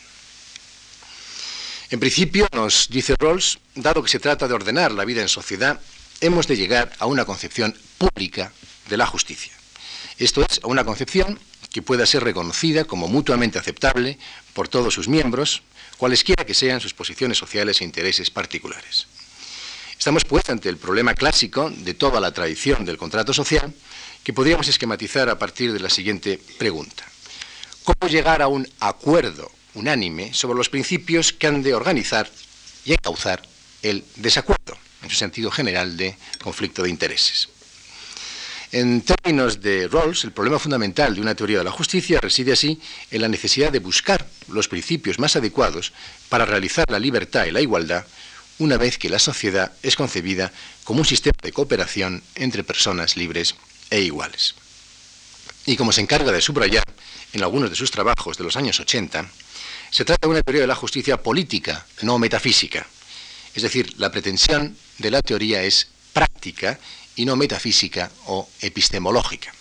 En 1.90 2.00
principio, 2.00 2.48
nos 2.54 2.88
dice 2.90 3.16
Rawls, 3.18 3.58
dado 3.74 4.04
que 4.04 4.12
se 4.12 4.20
trata 4.20 4.48
de 4.48 4.54
ordenar 4.54 4.92
la 4.92 5.06
vida 5.06 5.22
en 5.22 5.30
sociedad, 5.30 5.80
hemos 6.22 6.46
de 6.46 6.58
llegar 6.58 6.92
a 7.00 7.08
una 7.08 7.26
concepción 7.26 7.76
pública 7.98 8.52
de 8.90 8.98
la 8.98 9.08
justicia. 9.08 9.59
Esto 10.20 10.46
es, 10.48 10.60
una 10.64 10.84
concepción 10.84 11.40
que 11.72 11.82
pueda 11.82 12.06
ser 12.06 12.24
reconocida 12.24 12.84
como 12.84 13.08
mutuamente 13.08 13.58
aceptable 13.58 14.20
por 14.54 14.68
todos 14.68 14.94
sus 14.94 15.08
miembros, 15.08 15.62
cualesquiera 15.98 16.46
que 16.46 16.54
sean 16.54 16.82
sus 16.82 16.94
posiciones 16.94 17.38
sociales 17.38 17.80
e 17.80 17.86
intereses 17.86 18.30
particulares. 18.30 19.08
Estamos 19.98 20.26
pues 20.26 20.50
ante 20.50 20.70
el 20.70 20.78
problema 20.78 21.14
clásico 21.14 21.70
de 21.70 21.94
toda 21.94 22.20
la 22.20 22.32
tradición 22.32 22.86
del 22.86 22.98
contrato 22.98 23.34
social 23.34 23.74
que 24.24 24.34
podríamos 24.34 24.68
esquematizar 24.68 25.30
a 25.30 25.40
partir 25.40 25.74
de 25.74 25.80
la 25.80 25.90
siguiente 25.90 26.40
pregunta. 26.58 27.06
¿Cómo 27.84 28.12
llegar 28.12 28.42
a 28.42 28.48
un 28.48 28.68
acuerdo 28.80 29.50
unánime 29.74 30.34
sobre 30.34 30.58
los 30.58 30.70
principios 30.70 31.34
que 31.34 31.48
han 31.48 31.64
de 31.64 31.74
organizar 31.74 32.30
y 32.86 32.94
encauzar 32.94 33.42
el 33.82 34.04
desacuerdo, 34.16 34.78
en 35.02 35.10
su 35.10 35.16
sentido 35.16 35.52
general 35.52 35.96
de 35.96 36.18
conflicto 36.42 36.84
de 36.84 36.90
intereses. 36.90 37.50
En 38.72 39.02
términos 39.02 39.62
de 39.62 39.88
Rawls, 39.88 40.24
el 40.26 40.32
problema 40.32 40.60
fundamental 40.60 41.16
de 41.16 41.22
una 41.22 41.34
teoría 41.34 41.58
de 41.58 41.64
la 41.64 41.72
justicia 41.72 42.22
reside 42.22 42.54
así 42.54 42.80
en 43.10 43.22
la 43.22 43.28
necesidad 43.28 43.72
de 43.72 43.80
buscar 43.80 44.28
los 44.48 44.68
principios 44.68 45.18
más 45.18 45.36
adecuados 45.36 45.92
para 46.30 46.46
realizar 46.46 46.86
la 46.90 47.00
libertad 47.00 47.46
y 47.46 47.52
la 47.52 47.62
igualdad 47.62 48.06
una 48.60 48.78
vez 48.78 49.00
que 49.00 49.10
la 49.10 49.18
sociedad 49.18 49.72
es 49.82 49.96
concebida 49.96 50.52
como 50.84 51.00
un 51.00 51.06
sistema 51.06 51.38
de 51.42 51.52
cooperación 51.52 52.22
entre 52.36 52.64
personas 52.64 53.18
libres 53.18 53.56
e 53.90 54.02
iguales. 54.02 54.54
Y 55.66 55.76
como 55.76 55.92
se 55.92 56.02
encarga 56.02 56.32
de 56.32 56.42
subrayar 56.42 56.84
en 57.34 57.42
algunos 57.42 57.72
de 57.72 57.76
sus 57.76 57.90
trabajos 57.90 58.38
de 58.38 58.44
los 58.44 58.56
años 58.56 58.80
80, 58.80 59.28
se 59.90 60.06
trata 60.06 60.28
de 60.28 60.32
una 60.32 60.44
teoría 60.44 60.62
de 60.62 60.68
la 60.68 60.76
justicia 60.76 61.18
política, 61.18 61.88
no 62.04 62.20
metafísica. 62.20 62.86
Es 63.56 63.64
decir, 63.64 63.96
la 63.98 64.12
pretensión 64.12 64.78
de 65.00 65.10
la 65.10 65.22
teoría 65.24 65.64
es 65.64 65.88
práctica 66.14 66.80
y 67.20 67.26
no 67.26 67.36
metafísica 67.36 68.10
o 68.28 68.48
epistemológica. 68.62 69.52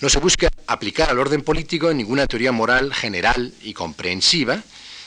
No 0.00 0.08
se 0.08 0.18
busca 0.18 0.48
aplicar 0.66 1.10
al 1.10 1.18
orden 1.18 1.42
político 1.42 1.92
ninguna 1.92 2.26
teoría 2.26 2.52
moral 2.52 2.94
general 2.94 3.52
y 3.62 3.74
comprensiva, 3.74 4.62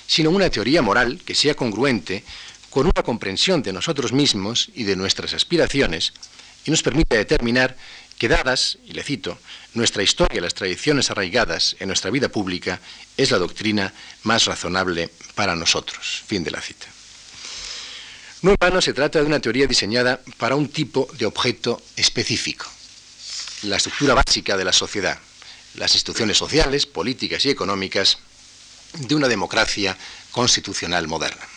sino 0.05 0.29
una 0.29 0.51
teoría 0.51 0.83
moral 0.83 1.19
que 1.25 1.33
sea 1.33 1.55
congruente 1.55 2.23
con 2.69 2.85
una 2.85 3.01
comprensión 3.01 3.63
de 3.63 3.73
nosotros 3.73 4.13
mismos 4.13 4.69
y 4.75 4.83
de 4.83 4.95
nuestras 4.95 5.33
aspiraciones 5.33 6.13
y 6.63 6.69
nos 6.69 6.83
permite 6.83 7.17
determinar 7.17 7.75
que 8.19 8.27
dadas, 8.27 8.77
y 8.85 8.91
le 8.91 9.01
cito, 9.01 9.39
nuestra 9.73 10.03
historia 10.03 10.37
y 10.37 10.41
las 10.41 10.53
tradiciones 10.53 11.09
arraigadas 11.09 11.75
en 11.79 11.87
nuestra 11.87 12.11
vida 12.11 12.29
pública, 12.29 12.79
es 13.17 13.31
la 13.31 13.39
doctrina 13.39 13.91
más 14.21 14.45
razonable 14.45 15.09
para 15.33 15.55
nosotros. 15.55 16.21
Fin 16.27 16.43
de 16.43 16.51
la 16.51 16.61
cita. 16.61 16.90
No 18.41 18.51
en 18.51 18.57
vano 18.59 18.81
se 18.81 18.93
trata 18.93 19.19
de 19.19 19.25
una 19.25 19.39
teoría 19.39 19.67
diseñada 19.67 20.19
para 20.37 20.55
un 20.55 20.67
tipo 20.67 21.07
de 21.17 21.27
objeto 21.27 21.79
específico, 21.95 22.65
la 23.63 23.77
estructura 23.77 24.15
básica 24.15 24.57
de 24.57 24.65
la 24.65 24.73
sociedad, 24.73 25.19
las 25.75 25.93
instituciones 25.93 26.37
sociales, 26.37 26.87
políticas 26.87 27.45
y 27.45 27.51
económicas 27.51 28.17
de 28.97 29.13
una 29.13 29.27
democracia 29.27 29.95
constitucional 30.31 31.07
moderna. 31.07 31.47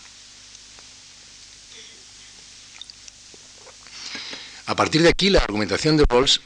A 4.67 4.77
partir 4.77 5.03
de 5.03 5.09
aquí, 5.09 5.31
la 5.31 5.41
argumentación 5.41 5.97
de 5.97 6.05
Rawls, 6.07 6.41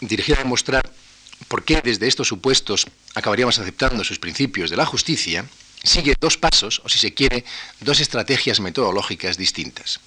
dirigida 0.00 0.36
a 0.36 0.42
demostrar 0.42 0.92
por 1.46 1.64
qué 1.64 1.80
desde 1.82 2.08
estos 2.08 2.28
supuestos 2.28 2.86
acabaríamos 3.14 3.60
aceptando 3.60 4.02
sus 4.02 4.18
principios 4.18 4.70
de 4.70 4.76
la 4.76 4.86
justicia, 4.86 5.44
sigue 5.84 6.14
dos 6.18 6.36
pasos, 6.36 6.82
o 6.84 6.88
si 6.88 6.98
se 6.98 7.14
quiere, 7.14 7.44
dos 7.80 8.00
estrategias 8.00 8.58
metodológicas 8.58 9.36
distintas. 9.36 10.00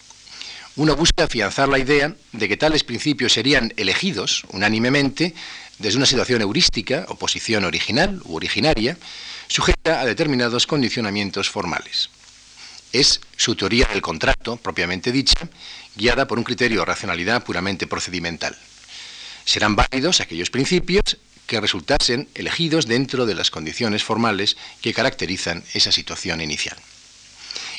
Una 0.76 0.94
busca 0.94 1.24
afianzar 1.24 1.70
la 1.70 1.80
idea 1.80 2.14
de 2.34 2.48
que 2.48 2.58
tales 2.58 2.84
principios 2.84 3.34
serían 3.34 3.74
elegidos 3.78 4.44
unánimemente 4.52 5.34
desde 5.80 5.98
una 5.98 6.06
situación 6.06 6.42
heurística 6.42 7.06
o 7.10 7.16
posición 7.16 7.66
original 7.66 8.22
u 8.26 8.36
originaria, 8.36 8.98
sujeta 9.48 10.02
a 10.02 10.06
determinados 10.06 10.68
condicionamientos 10.68 11.50
formales. 11.50 12.10
Es 12.94 13.22
su 13.36 13.56
teoría 13.56 13.88
del 13.88 14.02
contrato, 14.02 14.58
propiamente 14.58 15.12
dicha, 15.12 15.50
guiada 15.96 16.28
por 16.28 16.38
un 16.38 16.44
criterio 16.44 16.80
de 16.80 16.86
racionalidad 16.86 17.44
puramente 17.44 17.86
procedimental. 17.86 18.58
Serán 19.46 19.76
válidos 19.76 20.20
aquellos 20.20 20.50
principios 20.50 21.18
que 21.48 21.60
resultasen 21.62 22.28
elegidos 22.36 22.86
dentro 22.86 23.26
de 23.26 23.34
las 23.34 23.50
condiciones 23.50 24.04
formales 24.04 24.58
que 24.82 24.94
caracterizan 24.94 25.64
esa 25.74 25.92
situación 25.92 26.42
inicial. 26.42 26.78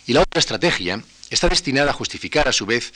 Y 0.07 0.15
la 0.15 0.23
otra 0.23 0.41
estrategia 0.41 1.03
está 1.31 1.49
destinada 1.49 1.91
a 1.91 1.95
justificar 1.95 2.49
a 2.49 2.53
su 2.53 2.67
vez 2.67 2.93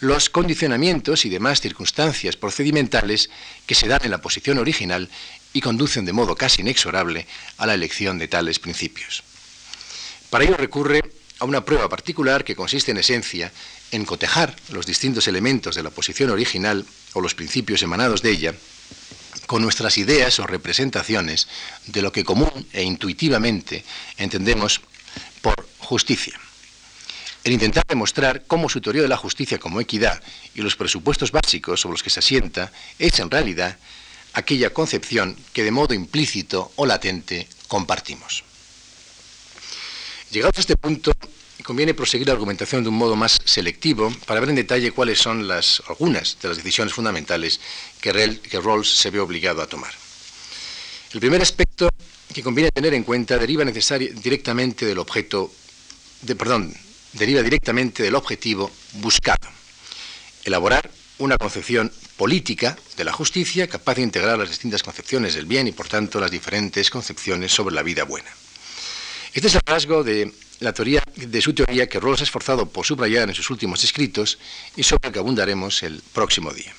los 0.00 0.30
condicionamientos 0.30 1.24
y 1.24 1.28
demás 1.28 1.60
circunstancias 1.60 2.36
procedimentales 2.36 3.30
que 3.66 3.74
se 3.74 3.88
dan 3.88 4.00
en 4.04 4.10
la 4.10 4.18
posición 4.18 4.58
original 4.58 5.08
y 5.52 5.60
conducen 5.60 6.04
de 6.04 6.12
modo 6.12 6.34
casi 6.34 6.62
inexorable 6.62 7.26
a 7.58 7.66
la 7.66 7.74
elección 7.74 8.18
de 8.18 8.28
tales 8.28 8.58
principios. 8.58 9.22
Para 10.30 10.44
ello 10.44 10.56
recurre 10.56 11.02
a 11.38 11.44
una 11.44 11.64
prueba 11.64 11.88
particular 11.88 12.44
que 12.44 12.56
consiste 12.56 12.92
en 12.92 12.98
esencia 12.98 13.52
en 13.90 14.04
cotejar 14.04 14.56
los 14.70 14.86
distintos 14.86 15.28
elementos 15.28 15.74
de 15.74 15.82
la 15.82 15.90
posición 15.90 16.30
original 16.30 16.86
o 17.12 17.20
los 17.20 17.34
principios 17.34 17.82
emanados 17.82 18.22
de 18.22 18.30
ella 18.30 18.54
con 19.52 19.60
nuestras 19.60 19.98
ideas 19.98 20.38
o 20.38 20.46
representaciones 20.46 21.46
de 21.84 22.00
lo 22.00 22.10
que 22.10 22.24
común 22.24 22.66
e 22.72 22.84
intuitivamente 22.84 23.84
entendemos 24.16 24.80
por 25.42 25.68
justicia. 25.76 26.40
El 27.44 27.52
intentar 27.52 27.84
demostrar 27.86 28.44
cómo 28.46 28.70
su 28.70 28.80
teoría 28.80 29.02
de 29.02 29.12
la 29.12 29.18
justicia 29.18 29.58
como 29.58 29.78
equidad 29.78 30.22
y 30.54 30.62
los 30.62 30.74
presupuestos 30.74 31.32
básicos 31.32 31.82
sobre 31.82 31.92
los 31.92 32.02
que 32.02 32.08
se 32.08 32.20
asienta 32.20 32.72
es 32.98 33.20
en 33.20 33.30
realidad 33.30 33.76
aquella 34.32 34.70
concepción 34.70 35.36
que 35.52 35.64
de 35.64 35.70
modo 35.70 35.92
implícito 35.92 36.72
o 36.76 36.86
latente 36.86 37.46
compartimos. 37.68 38.44
Llegados 40.30 40.56
a 40.56 40.60
este 40.60 40.78
punto, 40.78 41.12
conviene 41.62 41.94
proseguir 41.94 42.26
la 42.26 42.34
argumentación 42.34 42.82
de 42.82 42.88
un 42.88 42.96
modo 42.96 43.16
más 43.16 43.38
selectivo 43.44 44.12
para 44.26 44.40
ver 44.40 44.50
en 44.50 44.56
detalle 44.56 44.90
cuáles 44.90 45.18
son 45.18 45.46
las, 45.46 45.82
algunas 45.88 46.36
de 46.40 46.48
las 46.48 46.56
decisiones 46.56 46.92
fundamentales 46.92 47.60
que, 48.00 48.12
Rawls 48.60 48.88
se 48.88 49.10
ve 49.10 49.20
obligado 49.20 49.62
a 49.62 49.66
tomar. 49.66 49.92
El 51.12 51.20
primer 51.20 51.42
aspecto 51.42 51.88
que 52.32 52.42
conviene 52.42 52.70
tener 52.70 52.94
en 52.94 53.04
cuenta 53.04 53.38
deriva 53.38 53.64
directamente 53.64 54.86
del 54.86 54.98
objeto, 54.98 55.52
de, 56.22 56.34
perdón, 56.34 56.74
deriva 57.12 57.42
directamente 57.42 58.02
del 58.02 58.14
objetivo 58.14 58.70
buscado, 58.94 59.48
elaborar 60.44 60.90
una 61.18 61.36
concepción 61.36 61.92
política 62.16 62.76
de 62.96 63.04
la 63.04 63.12
justicia 63.12 63.68
capaz 63.68 63.96
de 63.96 64.02
integrar 64.02 64.38
las 64.38 64.48
distintas 64.48 64.82
concepciones 64.82 65.34
del 65.34 65.46
bien 65.46 65.68
y 65.68 65.72
por 65.72 65.88
tanto 65.88 66.18
las 66.18 66.30
diferentes 66.30 66.90
concepciones 66.90 67.52
sobre 67.52 67.74
la 67.74 67.82
vida 67.82 68.04
buena. 68.04 68.30
Este 69.34 69.48
es 69.48 69.54
el 69.54 69.60
rasgo 69.64 70.04
de 70.04 70.32
la 70.62 70.72
teoría, 70.72 71.02
de 71.16 71.40
su 71.42 71.52
teoría 71.52 71.88
que 71.88 72.00
Rawls 72.00 72.20
ha 72.20 72.24
esforzado 72.24 72.66
por 72.66 72.86
subrayar 72.86 73.28
en 73.28 73.34
sus 73.34 73.50
últimos 73.50 73.84
escritos 73.84 74.38
y 74.76 74.82
sobre 74.82 75.08
el 75.08 75.12
que 75.12 75.18
abundaremos 75.18 75.82
el 75.82 76.02
próximo 76.12 76.52
día. 76.52 76.72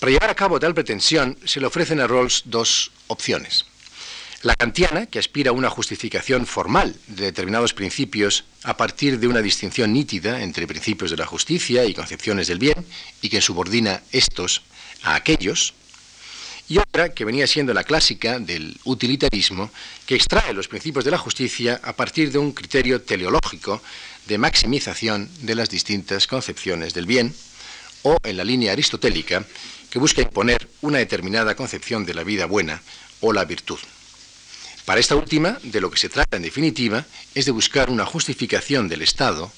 Para 0.00 0.12
llevar 0.12 0.30
a 0.30 0.34
cabo 0.34 0.60
tal 0.60 0.74
pretensión, 0.74 1.36
se 1.44 1.60
le 1.60 1.66
ofrecen 1.66 2.00
a 2.00 2.06
Rawls 2.06 2.42
dos 2.46 2.92
opciones. 3.08 3.66
La 4.42 4.54
kantiana, 4.54 5.06
que 5.06 5.18
aspira 5.18 5.50
a 5.50 5.52
una 5.52 5.68
justificación 5.68 6.46
formal 6.46 6.94
de 7.08 7.24
determinados 7.24 7.74
principios 7.74 8.44
a 8.62 8.76
partir 8.76 9.18
de 9.18 9.26
una 9.26 9.42
distinción 9.42 9.92
nítida 9.92 10.42
entre 10.42 10.68
principios 10.68 11.10
de 11.10 11.16
la 11.16 11.26
justicia 11.26 11.84
y 11.84 11.94
concepciones 11.94 12.46
del 12.46 12.60
bien, 12.60 12.86
y 13.20 13.30
que 13.30 13.40
subordina 13.40 14.00
estos 14.12 14.62
a 15.02 15.16
aquellos, 15.16 15.74
y 16.68 16.78
otra 16.78 17.14
que 17.14 17.24
venía 17.24 17.46
siendo 17.46 17.72
la 17.72 17.84
clásica 17.84 18.38
del 18.38 18.76
utilitarismo, 18.84 19.70
que 20.06 20.14
extrae 20.14 20.52
los 20.52 20.68
principios 20.68 21.04
de 21.04 21.10
la 21.10 21.18
justicia 21.18 21.80
a 21.82 21.94
partir 21.94 22.30
de 22.30 22.38
un 22.38 22.52
criterio 22.52 23.00
teleológico 23.00 23.82
de 24.26 24.38
maximización 24.38 25.30
de 25.40 25.54
las 25.54 25.70
distintas 25.70 26.26
concepciones 26.26 26.92
del 26.92 27.06
bien, 27.06 27.34
o 28.02 28.16
en 28.22 28.36
la 28.36 28.44
línea 28.44 28.72
aristotélica, 28.72 29.44
que 29.90 29.98
busca 29.98 30.20
imponer 30.20 30.68
una 30.82 30.98
determinada 30.98 31.56
concepción 31.56 32.04
de 32.04 32.14
la 32.14 32.22
vida 32.22 32.44
buena 32.44 32.82
o 33.20 33.32
la 33.32 33.44
virtud. 33.44 33.78
Para 34.84 35.00
esta 35.00 35.16
última, 35.16 35.58
de 35.62 35.80
lo 35.80 35.90
que 35.90 35.98
se 35.98 36.08
trata 36.08 36.36
en 36.36 36.42
definitiva, 36.42 37.04
es 37.34 37.46
de 37.46 37.52
buscar 37.52 37.90
una 37.90 38.04
justificación 38.04 38.88
del 38.88 39.02
Estado 39.02 39.50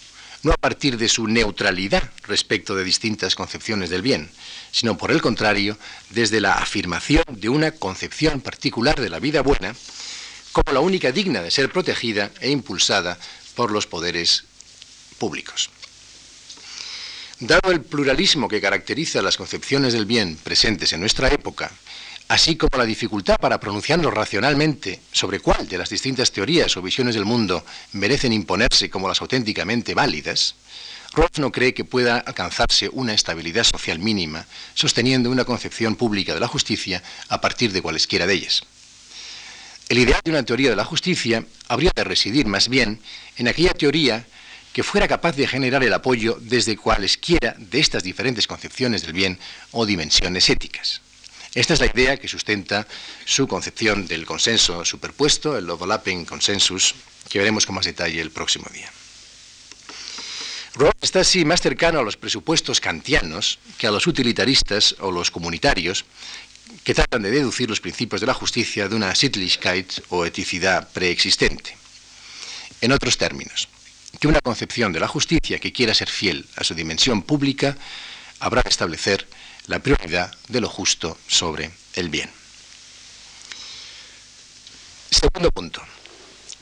no 0.42 0.52
a 0.52 0.56
partir 0.56 0.96
de 0.96 1.08
su 1.08 1.26
neutralidad 1.26 2.02
respecto 2.22 2.74
de 2.74 2.84
distintas 2.84 3.34
concepciones 3.34 3.90
del 3.90 4.02
bien, 4.02 4.30
sino 4.72 4.96
por 4.96 5.10
el 5.10 5.20
contrario, 5.20 5.76
desde 6.10 6.40
la 6.40 6.54
afirmación 6.54 7.24
de 7.28 7.48
una 7.48 7.72
concepción 7.72 8.40
particular 8.40 9.00
de 9.00 9.10
la 9.10 9.18
vida 9.18 9.42
buena 9.42 9.74
como 10.52 10.72
la 10.72 10.80
única 10.80 11.12
digna 11.12 11.42
de 11.42 11.50
ser 11.50 11.70
protegida 11.70 12.30
e 12.40 12.50
impulsada 12.50 13.18
por 13.54 13.70
los 13.70 13.86
poderes 13.86 14.44
públicos. 15.18 15.70
Dado 17.38 17.70
el 17.70 17.80
pluralismo 17.80 18.48
que 18.48 18.60
caracteriza 18.60 19.22
las 19.22 19.36
concepciones 19.36 19.92
del 19.92 20.04
bien 20.04 20.36
presentes 20.36 20.92
en 20.92 21.00
nuestra 21.00 21.28
época, 21.28 21.70
así 22.30 22.54
como 22.54 22.78
la 22.78 22.86
dificultad 22.86 23.38
para 23.40 23.58
pronunciarnos 23.58 24.14
racionalmente 24.14 25.00
sobre 25.10 25.40
cuál 25.40 25.66
de 25.68 25.76
las 25.76 25.90
distintas 25.90 26.30
teorías 26.30 26.76
o 26.76 26.82
visiones 26.82 27.16
del 27.16 27.24
mundo 27.24 27.66
merecen 27.92 28.32
imponerse 28.32 28.88
como 28.88 29.08
las 29.08 29.20
auténticamente 29.20 29.94
válidas, 29.94 30.54
Roth 31.12 31.38
no 31.38 31.50
cree 31.50 31.74
que 31.74 31.84
pueda 31.84 32.18
alcanzarse 32.18 32.88
una 32.92 33.14
estabilidad 33.14 33.64
social 33.64 33.98
mínima 33.98 34.46
sosteniendo 34.74 35.28
una 35.28 35.44
concepción 35.44 35.96
pública 35.96 36.32
de 36.32 36.38
la 36.38 36.46
justicia 36.46 37.02
a 37.28 37.40
partir 37.40 37.72
de 37.72 37.82
cualesquiera 37.82 38.28
de 38.28 38.34
ellas. 38.34 38.62
El 39.88 39.98
ideal 39.98 40.20
de 40.22 40.30
una 40.30 40.44
teoría 40.44 40.70
de 40.70 40.76
la 40.76 40.84
justicia 40.84 41.44
habría 41.66 41.90
de 41.92 42.04
residir 42.04 42.46
más 42.46 42.68
bien 42.68 43.00
en 43.38 43.48
aquella 43.48 43.74
teoría 43.74 44.24
que 44.72 44.84
fuera 44.84 45.08
capaz 45.08 45.34
de 45.34 45.48
generar 45.48 45.82
el 45.82 45.92
apoyo 45.92 46.38
desde 46.40 46.76
cualesquiera 46.76 47.56
de 47.58 47.80
estas 47.80 48.04
diferentes 48.04 48.46
concepciones 48.46 49.02
del 49.02 49.14
bien 49.14 49.40
o 49.72 49.84
dimensiones 49.84 50.48
éticas. 50.48 51.00
Esta 51.54 51.74
es 51.74 51.80
la 51.80 51.86
idea 51.86 52.16
que 52.16 52.28
sustenta 52.28 52.86
su 53.24 53.48
concepción 53.48 54.06
del 54.06 54.24
consenso 54.24 54.84
superpuesto, 54.84 55.58
el 55.58 55.68
overlapping 55.68 56.24
consensus, 56.24 56.94
que 57.28 57.38
veremos 57.38 57.66
con 57.66 57.74
más 57.74 57.84
detalle 57.84 58.20
el 58.20 58.30
próximo 58.30 58.66
día. 58.72 58.90
Rawls 60.74 60.94
está 61.00 61.20
así 61.20 61.44
más 61.44 61.60
cercano 61.60 61.98
a 61.98 62.04
los 62.04 62.16
presupuestos 62.16 62.80
kantianos 62.80 63.58
que 63.78 63.88
a 63.88 63.90
los 63.90 64.06
utilitaristas 64.06 64.94
o 65.00 65.10
los 65.10 65.32
comunitarios 65.32 66.04
que 66.84 66.94
tratan 66.94 67.22
de 67.22 67.32
deducir 67.32 67.68
los 67.68 67.80
principios 67.80 68.20
de 68.20 68.28
la 68.28 68.34
justicia 68.34 68.88
de 68.88 68.94
una 68.94 69.12
Sittlichkeit 69.16 70.04
o 70.10 70.24
eticidad 70.24 70.88
preexistente. 70.92 71.76
En 72.80 72.92
otros 72.92 73.18
términos, 73.18 73.68
que 74.20 74.28
una 74.28 74.40
concepción 74.40 74.92
de 74.92 75.00
la 75.00 75.08
justicia 75.08 75.58
que 75.58 75.72
quiera 75.72 75.94
ser 75.94 76.08
fiel 76.08 76.46
a 76.54 76.62
su 76.62 76.74
dimensión 76.74 77.22
pública 77.22 77.76
habrá 78.38 78.62
de 78.62 78.70
establecer 78.70 79.26
la 79.70 79.78
prioridad 79.78 80.34
de 80.48 80.60
lo 80.60 80.68
justo 80.68 81.16
sobre 81.28 81.70
el 81.94 82.08
bien. 82.08 82.28
Segundo 85.10 85.52
punto. 85.52 85.80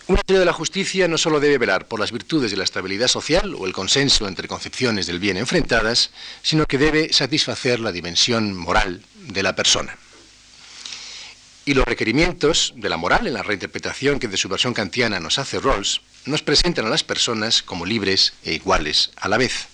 Una 0.09 0.21
teoría 0.21 0.41
de 0.41 0.45
la 0.45 0.53
justicia 0.53 1.09
no 1.09 1.17
solo 1.17 1.41
debe 1.41 1.57
velar 1.57 1.89
por 1.89 2.01
las 2.01 2.13
virtudes 2.13 2.51
de 2.51 2.59
la 2.59 2.65
estabilidad 2.65 3.09
social 3.09 3.55
o 3.55 3.67
el 3.67 3.73
consenso 3.73 4.29
entre 4.29 4.47
concepciones 4.47 5.07
del 5.07 5.21
bien 5.21 5.39
enfrentadas, 5.39 6.11
sino 6.43 6.67
que 6.67 6.77
debe 6.77 7.11
satisfacer 7.13 7.81
la 7.81 7.93
dimensión 7.93 8.55
moral 8.55 9.03
de 9.15 9.43
la 9.43 9.57
persona. 9.57 9.97
Y 11.65 11.73
los 11.73 11.87
requerimientos 11.87 12.75
de 12.77 12.91
la 12.91 12.99
moral 12.99 13.27
en 13.27 13.35
la 13.35 13.43
reinterpretación 13.43 14.19
que 14.19 14.29
de 14.29 14.37
su 14.37 14.51
versión 14.51 14.75
kantiana 14.75 15.19
nos 15.19 15.39
hace 15.39 15.61
Rawls 15.61 16.03
nos 16.27 16.43
presentan 16.43 16.85
a 16.85 16.91
las 16.91 17.05
personas 17.05 17.63
como 17.63 17.87
libres 17.87 18.35
e 18.45 18.53
iguales 18.53 19.13
a 19.17 19.29
la 19.29 19.39
vez, 19.39 19.69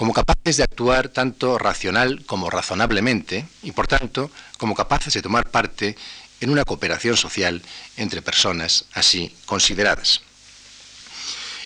como 0.00 0.14
capaces 0.14 0.56
de 0.56 0.62
actuar 0.62 1.10
tanto 1.10 1.58
racional 1.58 2.24
como 2.24 2.48
razonablemente 2.48 3.46
y 3.62 3.72
por 3.72 3.86
tanto 3.86 4.30
como 4.56 4.74
capaces 4.74 5.12
de 5.12 5.20
tomar 5.20 5.50
parte 5.50 5.94
en 6.40 6.48
una 6.48 6.64
cooperación 6.64 7.18
social 7.18 7.60
entre 7.98 8.22
personas 8.22 8.86
así 8.94 9.36
consideradas. 9.44 10.22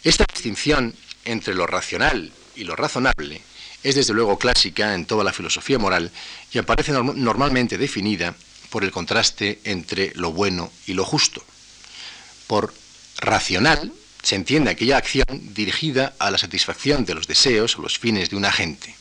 Esta 0.03 0.24
distinción 0.35 0.97
entre 1.24 1.55
lo 1.55 1.68
racional 1.68 2.32
y 2.57 2.64
lo 2.64 2.74
razonable 2.74 3.41
es 3.85 3.95
desde 3.95 4.14
luego 4.14 4.37
clásica 4.37 4.97
en 4.97 5.07
toda 5.07 5.22
la 5.22 5.32
filosofía 5.32 5.78
moral 5.78 6.11
y 6.51 6.59
aparece 6.59 6.91
normalmente 6.91 7.78
definida 7.78 8.35
por 8.68 8.82
el 8.82 8.91
contraste 8.91 9.61
entre 9.62 10.11
lo 10.16 10.32
bueno 10.32 10.72
y 10.89 10.95
lo 10.95 11.05
justo. 11.05 11.41
Por 12.49 12.74
racional 13.18 13.93
se 14.25 14.35
entiende 14.35 14.70
aquella 14.70 14.97
acción 14.97 15.25
dirigida 15.55 16.14
a 16.18 16.31
la 16.31 16.39
satisfacción 16.39 17.05
de 17.05 17.14
los 17.14 17.29
deseos 17.29 17.79
o 17.79 17.83
los 17.83 17.99
fines 17.99 18.31
de 18.31 18.37
un 18.37 18.45
agente 18.45 18.95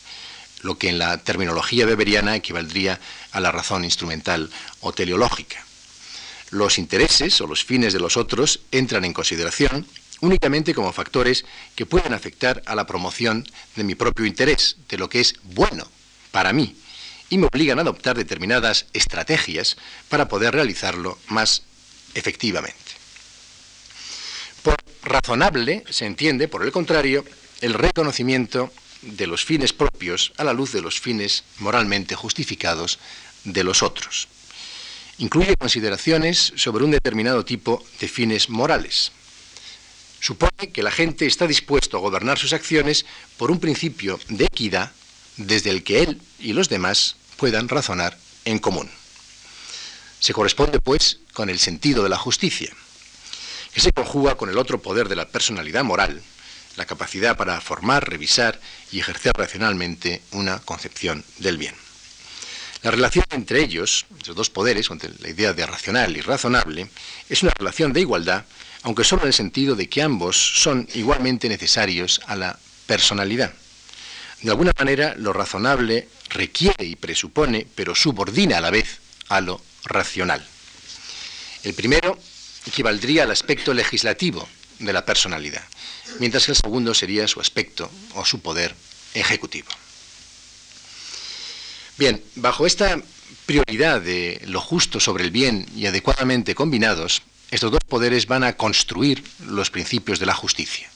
lo 0.64 0.78
que 0.78 0.90
en 0.90 0.98
la 0.98 1.18
terminología 1.18 1.86
weberiana 1.86 2.36
equivaldría 2.36 3.00
a 3.32 3.40
la 3.40 3.52
razón 3.52 3.84
instrumental 3.84 4.50
o 4.80 4.94
teleológica. 4.94 5.64
Los 6.50 6.78
intereses 6.78 7.40
o 7.42 7.48
los 7.48 7.64
fines 7.64 7.94
de 7.94 8.00
los 8.00 8.18
otros 8.18 8.62
entran 8.72 9.06
en 9.06 9.14
consideración 9.14 9.86
únicamente 10.22 10.74
como 10.74 10.94
factores 10.94 11.44
que 11.76 11.86
pueden 11.86 12.14
afectar 12.14 12.64
a 12.66 12.76
la 12.76 12.88
promoción 12.88 13.46
de 13.76 13.84
mi 13.84 13.96
propio 13.96 14.26
interés, 14.26 14.78
de 14.88 14.98
lo 14.98 15.10
que 15.10 15.20
es 15.20 15.36
bueno 15.44 15.86
para 16.32 16.54
mí, 16.54 16.78
y 17.30 17.38
me 17.38 17.48
obligan 17.48 17.80
a 17.80 17.82
adoptar 17.82 18.16
determinadas 18.16 18.86
estrategias 18.94 19.76
para 20.08 20.30
poder 20.30 20.54
realizarlo 20.54 21.18
más 21.28 21.64
efectivamente. 22.14 22.83
Por 24.64 24.78
razonable 25.04 25.84
se 25.90 26.06
entiende, 26.06 26.48
por 26.48 26.64
el 26.64 26.72
contrario, 26.72 27.24
el 27.62 27.74
reconocimiento 27.74 28.72
de 29.02 29.28
los 29.28 29.46
fines 29.46 29.74
propios 29.74 30.34
a 30.38 30.44
la 30.44 30.54
luz 30.54 30.72
de 30.72 30.82
los 30.82 31.00
fines 31.00 31.44
moralmente 31.60 32.16
justificados 32.16 33.00
de 33.44 33.64
los 33.64 33.84
otros. 33.84 34.28
Incluye 35.18 35.56
consideraciones 35.58 36.54
sobre 36.56 36.84
un 36.84 36.92
determinado 36.92 37.46
tipo 37.46 37.84
de 38.00 38.08
fines 38.08 38.50
morales. 38.50 39.12
Supone 40.20 40.72
que 40.72 40.84
la 40.84 40.92
gente 40.92 41.26
está 41.26 41.46
dispuesto 41.46 41.98
a 41.98 42.00
gobernar 42.00 42.40
sus 42.40 42.54
acciones 42.54 43.06
por 43.38 43.52
un 43.52 43.60
principio 43.60 44.20
de 44.30 44.46
equidad 44.46 44.92
desde 45.38 45.70
el 45.70 45.84
que 45.84 46.04
él 46.04 46.22
y 46.40 46.54
los 46.54 46.70
demás 46.70 47.18
puedan 47.38 47.68
razonar 47.68 48.18
en 48.46 48.60
común. 48.60 48.90
Se 50.20 50.34
corresponde, 50.34 50.80
pues, 50.80 51.20
con 51.34 51.50
el 51.50 51.60
sentido 51.60 52.04
de 52.04 52.10
la 52.10 52.18
justicia, 52.18 52.74
que 53.74 53.82
se 53.82 53.92
conjuga 53.92 54.36
con 54.36 54.50
el 54.50 54.58
otro 54.58 54.82
poder 54.82 55.10
de 55.10 55.16
la 55.16 55.28
personalidad 55.28 55.84
moral, 55.84 56.22
la 56.76 56.86
capacidad 56.86 57.38
para 57.38 57.60
formar, 57.62 58.08
revisar 58.10 58.60
y 58.92 59.00
ejercer 59.00 59.34
racionalmente 59.36 60.22
una 60.32 60.60
concepción 60.60 61.24
del 61.40 61.58
bien. 61.58 61.76
La 62.82 62.92
relación 62.92 63.26
entre 63.32 63.62
ellos, 63.64 64.06
los 64.28 64.36
dos 64.36 64.50
poderes, 64.50 64.90
entre 64.90 65.12
la 65.20 65.30
idea 65.30 65.54
de 65.54 65.66
racional 65.66 66.16
y 66.18 66.22
razonable, 66.22 66.90
es 67.30 67.42
una 67.42 67.54
relación 67.58 67.94
de 67.94 68.02
igualdad, 68.02 68.44
aunque 68.82 69.06
solo 69.06 69.22
en 69.22 69.30
el 69.30 69.34
sentido 69.34 69.76
de 69.76 69.88
que 69.88 70.02
ambos 70.02 70.36
son 70.62 70.88
igualmente 70.94 71.48
necesarios 71.48 72.20
a 72.28 72.36
la 72.36 72.60
personalidad. 72.86 73.54
De 74.42 74.52
alguna 74.52 74.74
manera, 74.78 75.16
lo 75.18 75.32
razonable 75.32 76.10
requiere 76.30 76.84
y 76.84 76.98
presupone, 76.98 77.66
pero 77.74 77.96
subordina 77.96 78.58
a 78.58 78.62
la 78.62 78.72
vez 78.72 79.00
a 79.30 79.40
lo 79.40 79.62
racional. 79.86 80.46
El 81.64 81.74
primero 81.74 82.20
equivaldría 82.68 83.24
al 83.24 83.32
aspecto 83.32 83.74
legislativo 83.74 84.48
de 84.80 84.94
la 84.94 85.06
personalidad, 85.06 85.64
mientras 86.20 86.46
que 86.46 86.52
el 86.52 86.58
segundo 86.58 86.94
sería 86.94 87.28
su 87.28 87.40
aspecto 87.40 87.90
o 88.16 88.26
su 88.26 88.42
poder 88.42 88.76
ejecutivo. 89.14 89.70
Bien, 91.98 92.24
bajo 92.36 92.66
esta 92.66 93.02
prioridad 93.46 94.02
de 94.02 94.42
lo 94.46 94.62
justo 94.62 95.00
sobre 95.00 95.24
el 95.24 95.32
bien 95.32 95.68
y 95.76 95.86
adecuadamente 95.86 96.56
combinados, 96.56 97.22
estos 97.52 97.72
dos 97.72 97.82
poderes 97.88 98.26
van 98.26 98.44
a 98.44 98.58
construir 98.58 99.24
los 99.46 99.70
principios 99.70 100.20
de 100.20 100.26
la 100.26 100.34
justicia. 100.34 100.90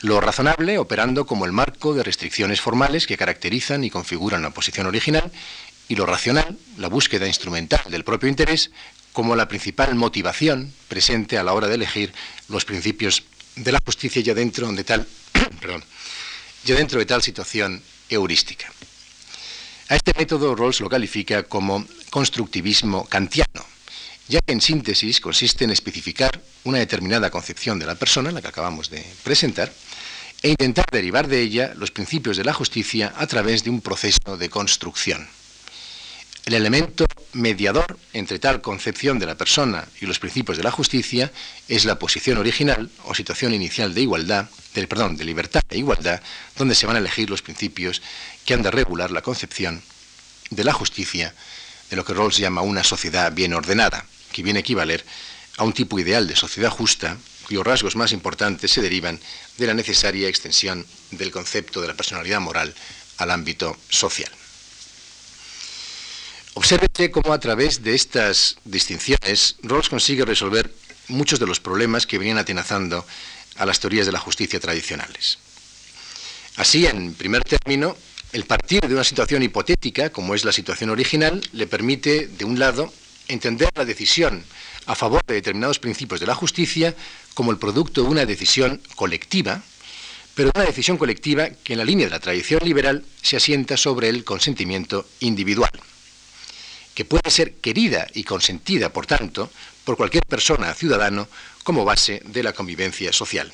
Lo 0.00 0.20
razonable 0.20 0.78
operando 0.78 1.24
como 1.24 1.46
el 1.46 1.52
marco 1.52 1.94
de 1.94 2.02
restricciones 2.02 2.60
formales 2.60 3.06
que 3.06 3.16
caracterizan 3.16 3.84
y 3.84 3.90
configuran 3.90 4.42
la 4.42 4.50
posición 4.50 4.86
original, 4.86 5.30
y 5.88 5.96
lo 5.96 6.06
racional, 6.06 6.58
la 6.78 6.88
búsqueda 6.88 7.26
instrumental 7.26 7.82
del 7.90 8.04
propio 8.04 8.28
interés, 8.28 8.70
como 9.14 9.36
la 9.36 9.46
principal 9.46 9.94
motivación 9.94 10.74
presente 10.88 11.38
a 11.38 11.44
la 11.44 11.54
hora 11.54 11.68
de 11.68 11.76
elegir 11.76 12.12
los 12.48 12.64
principios 12.66 13.22
de 13.54 13.70
la 13.70 13.78
justicia 13.86 14.20
ya 14.20 14.34
dentro 14.34 14.70
de 14.72 14.82
tal, 14.82 15.06
ya 16.64 16.74
dentro 16.74 16.98
de 16.98 17.06
tal 17.06 17.22
situación 17.22 17.80
heurística. 18.10 18.66
A 19.88 19.94
este 19.94 20.12
método 20.18 20.56
Rawls 20.56 20.80
lo 20.80 20.88
califica 20.88 21.44
como 21.44 21.86
constructivismo 22.10 23.06
kantiano, 23.06 23.64
ya 24.26 24.40
que 24.40 24.52
en 24.52 24.60
síntesis 24.60 25.20
consiste 25.20 25.62
en 25.62 25.70
especificar 25.70 26.42
una 26.64 26.78
determinada 26.78 27.30
concepción 27.30 27.78
de 27.78 27.86
la 27.86 27.94
persona, 27.94 28.32
la 28.32 28.42
que 28.42 28.48
acabamos 28.48 28.90
de 28.90 29.06
presentar, 29.22 29.72
e 30.42 30.50
intentar 30.50 30.86
derivar 30.90 31.28
de 31.28 31.40
ella 31.40 31.72
los 31.76 31.92
principios 31.92 32.36
de 32.36 32.44
la 32.44 32.52
justicia 32.52 33.14
a 33.16 33.28
través 33.28 33.62
de 33.62 33.70
un 33.70 33.80
proceso 33.80 34.36
de 34.36 34.50
construcción. 34.50 35.28
El 36.46 36.52
elemento 36.52 37.06
mediador 37.32 37.98
entre 38.12 38.38
tal 38.38 38.60
concepción 38.60 39.18
de 39.18 39.24
la 39.24 39.34
persona 39.34 39.88
y 40.02 40.04
los 40.04 40.18
principios 40.18 40.58
de 40.58 40.62
la 40.62 40.70
justicia 40.70 41.32
es 41.68 41.86
la 41.86 41.98
posición 41.98 42.36
original 42.36 42.90
o 43.04 43.14
situación 43.14 43.54
inicial 43.54 43.94
de 43.94 44.02
igualdad, 44.02 44.50
perdón, 44.74 45.16
de 45.16 45.24
libertad 45.24 45.62
e 45.70 45.78
igualdad, 45.78 46.20
donde 46.58 46.74
se 46.74 46.86
van 46.86 46.96
a 46.96 46.98
elegir 46.98 47.30
los 47.30 47.40
principios 47.40 48.02
que 48.44 48.52
han 48.52 48.62
de 48.62 48.70
regular 48.70 49.10
la 49.10 49.22
concepción 49.22 49.82
de 50.50 50.64
la 50.64 50.74
justicia 50.74 51.34
de 51.88 51.96
lo 51.96 52.04
que 52.04 52.12
Rawls 52.12 52.36
llama 52.36 52.60
una 52.60 52.84
sociedad 52.84 53.32
bien 53.32 53.54
ordenada, 53.54 54.04
que 54.30 54.42
viene 54.42 54.58
a 54.58 54.60
equivaler 54.60 55.02
a 55.56 55.64
un 55.64 55.72
tipo 55.72 55.98
ideal 55.98 56.28
de 56.28 56.36
sociedad 56.36 56.70
justa 56.70 57.16
cuyos 57.46 57.64
rasgos 57.64 57.96
más 57.96 58.12
importantes 58.12 58.70
se 58.70 58.82
derivan 58.82 59.18
de 59.56 59.66
la 59.66 59.72
necesaria 59.72 60.28
extensión 60.28 60.84
del 61.10 61.30
concepto 61.30 61.80
de 61.80 61.88
la 61.88 61.94
personalidad 61.94 62.40
moral 62.40 62.74
al 63.16 63.30
ámbito 63.30 63.78
social. 63.88 64.30
Obsérvese 66.54 67.10
cómo 67.10 67.32
a 67.32 67.40
través 67.40 67.82
de 67.82 67.96
estas 67.96 68.56
distinciones 68.64 69.56
Rawls 69.64 69.88
consigue 69.88 70.24
resolver 70.24 70.72
muchos 71.08 71.40
de 71.40 71.48
los 71.48 71.58
problemas 71.58 72.06
que 72.06 72.16
venían 72.16 72.38
atenazando 72.38 73.04
a 73.56 73.66
las 73.66 73.80
teorías 73.80 74.06
de 74.06 74.12
la 74.12 74.20
justicia 74.20 74.60
tradicionales. 74.60 75.38
Así, 76.56 76.86
en 76.86 77.14
primer 77.14 77.42
término, 77.42 77.96
el 78.32 78.44
partir 78.44 78.82
de 78.82 78.94
una 78.94 79.02
situación 79.02 79.42
hipotética, 79.42 80.10
como 80.10 80.36
es 80.36 80.44
la 80.44 80.52
situación 80.52 80.90
original, 80.90 81.40
le 81.52 81.66
permite, 81.66 82.28
de 82.28 82.44
un 82.44 82.60
lado, 82.60 82.92
entender 83.26 83.70
la 83.74 83.84
decisión 83.84 84.44
a 84.86 84.94
favor 84.94 85.22
de 85.26 85.34
determinados 85.34 85.80
principios 85.80 86.20
de 86.20 86.26
la 86.26 86.36
justicia 86.36 86.94
como 87.34 87.50
el 87.50 87.58
producto 87.58 88.02
de 88.02 88.08
una 88.08 88.26
decisión 88.26 88.80
colectiva, 88.94 89.60
pero 90.36 90.52
una 90.54 90.64
decisión 90.64 90.98
colectiva 90.98 91.50
que 91.50 91.72
en 91.72 91.80
la 91.80 91.84
línea 91.84 92.06
de 92.06 92.12
la 92.12 92.20
tradición 92.20 92.60
liberal 92.62 93.04
se 93.22 93.36
asienta 93.36 93.76
sobre 93.76 94.08
el 94.08 94.22
consentimiento 94.22 95.08
individual 95.18 95.72
que 96.94 97.04
puede 97.04 97.30
ser 97.30 97.54
querida 97.54 98.06
y 98.14 98.24
consentida, 98.24 98.90
por 98.90 99.06
tanto, 99.06 99.50
por 99.84 99.96
cualquier 99.96 100.24
persona 100.24 100.72
ciudadano 100.74 101.28
como 101.62 101.84
base 101.84 102.22
de 102.24 102.42
la 102.42 102.52
convivencia 102.52 103.12
social. 103.12 103.50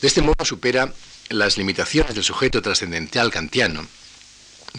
De 0.00 0.06
este 0.06 0.22
modo 0.22 0.44
supera 0.44 0.92
las 1.28 1.58
limitaciones 1.58 2.14
del 2.14 2.22
sujeto 2.22 2.62
trascendental 2.62 3.32
kantiano, 3.32 3.84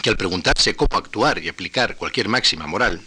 que 0.01 0.09
al 0.09 0.17
preguntarse 0.17 0.75
cómo 0.75 0.97
actuar 0.97 1.43
y 1.43 1.49
aplicar 1.49 1.97
cualquier 1.97 2.29
máxima 2.29 2.67
moral, 2.67 3.01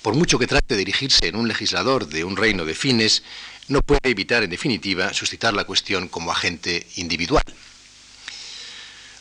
por 0.00 0.14
mucho 0.14 0.38
que 0.38 0.46
trate 0.46 0.74
de 0.74 0.78
dirigirse 0.78 1.26
en 1.26 1.36
un 1.36 1.46
legislador 1.46 2.06
de 2.06 2.24
un 2.24 2.36
reino 2.36 2.64
de 2.64 2.74
fines, 2.74 3.22
no 3.68 3.82
puede 3.82 4.00
evitar, 4.04 4.44
en 4.44 4.50
definitiva, 4.50 5.12
suscitar 5.12 5.52
la 5.52 5.64
cuestión 5.64 6.08
como 6.08 6.32
agente 6.32 6.86
individual. 6.96 7.44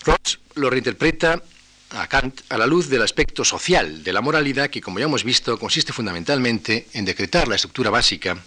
Rawls 0.06 0.40
lo 0.56 0.70
reinterpreta 0.70 1.42
a 1.92 2.08
Kant 2.08 2.42
a 2.50 2.58
la 2.58 2.68
luz 2.68 2.90
del 2.90 3.02
aspecto 3.02 3.44
social 3.44 4.04
de 4.04 4.14
la 4.14 4.22
moralidad 4.22 4.70
que, 4.70 4.82
como 4.82 5.00
ya 5.00 5.06
hemos 5.06 5.24
visto, 5.24 5.58
consiste 5.58 5.94
fundamentalmente 5.94 6.88
en 6.94 7.06
decretar 7.06 7.48
la 7.48 7.56
estructura 7.56 7.90
básica 7.90 8.38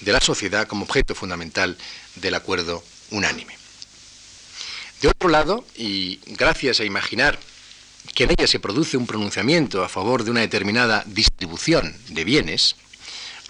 de 0.00 0.12
la 0.12 0.20
sociedad 0.20 0.66
como 0.66 0.84
objeto 0.84 1.14
fundamental 1.14 1.76
del 2.16 2.34
acuerdo 2.34 2.84
unánime. 3.10 3.56
De 5.00 5.08
otro 5.08 5.28
lado, 5.28 5.66
y 5.76 6.20
gracias 6.26 6.80
a 6.80 6.84
imaginar 6.84 7.38
que 8.14 8.24
en 8.24 8.30
ella 8.30 8.46
se 8.46 8.60
produce 8.60 8.96
un 8.96 9.06
pronunciamiento 9.06 9.82
a 9.82 9.88
favor 9.88 10.24
de 10.24 10.30
una 10.30 10.40
determinada 10.40 11.04
distribución 11.06 11.96
de 12.08 12.24
bienes, 12.24 12.76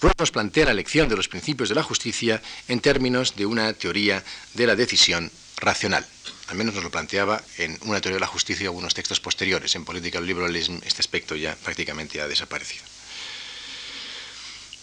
Rawls 0.01 0.19
nos 0.19 0.31
plantea 0.31 0.67
la 0.67 0.73
elección 0.73 1.09
de 1.09 1.17
los 1.17 1.29
principios 1.29 1.69
de 1.69 1.75
la 1.75 1.83
justicia 1.83 2.43
en 2.69 2.81
términos 2.81 3.37
de 3.37 3.47
una 3.47 3.73
teoría 3.73 4.23
de 4.55 4.67
la 4.67 4.77
decisión 4.77 5.31
racional. 5.57 6.07
Al 6.49 6.57
menos 6.57 6.75
nos 6.75 6.85
lo 6.85 6.91
planteaba 6.91 7.43
en 7.59 7.79
una 7.83 8.01
teoría 8.01 8.17
de 8.17 8.21
la 8.21 8.27
justicia 8.27 8.65
y 8.65 8.67
algunos 8.67 8.95
textos 8.95 9.21
posteriores. 9.21 9.75
En 9.75 9.85
Political 9.85 10.27
Liberalism 10.27 10.79
este 10.85 11.01
aspecto 11.01 11.37
ya 11.37 11.57
prácticamente 11.57 12.21
ha 12.21 12.29
desaparecido. 12.29 12.85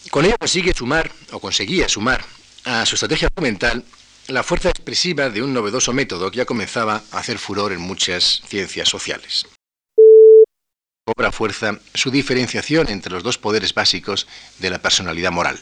Con 0.10 0.26
ello 0.26 0.38
consigue 0.40 0.74
sumar, 0.74 1.12
o 1.32 1.40
conseguía 1.40 1.88
sumar, 1.88 2.26
a 2.66 2.86
su 2.86 2.96
estrategia 2.96 3.28
argumental 3.28 3.86
la 4.28 4.44
fuerza 4.44 4.70
expresiva 4.70 5.30
de 5.30 5.42
un 5.42 5.54
novedoso 5.54 5.94
método 5.94 6.32
que 6.32 6.38
ya 6.38 6.46
comenzaba 6.46 7.04
a 7.12 7.20
hacer 7.20 7.38
furor 7.38 7.72
en 7.74 7.82
muchas 7.82 8.42
ciencias 8.48 8.90
sociales. 8.90 9.46
Cobra 11.06 11.32
fuerza 11.32 11.80
su 11.94 12.12
diferenciación 12.12 12.90
entre 12.90 13.12
los 13.12 13.24
dos 13.24 13.38
poderes 13.38 13.74
básicos 13.74 14.28
de 14.60 14.70
la 14.70 14.80
personalidad 14.80 15.32
moral. 15.32 15.60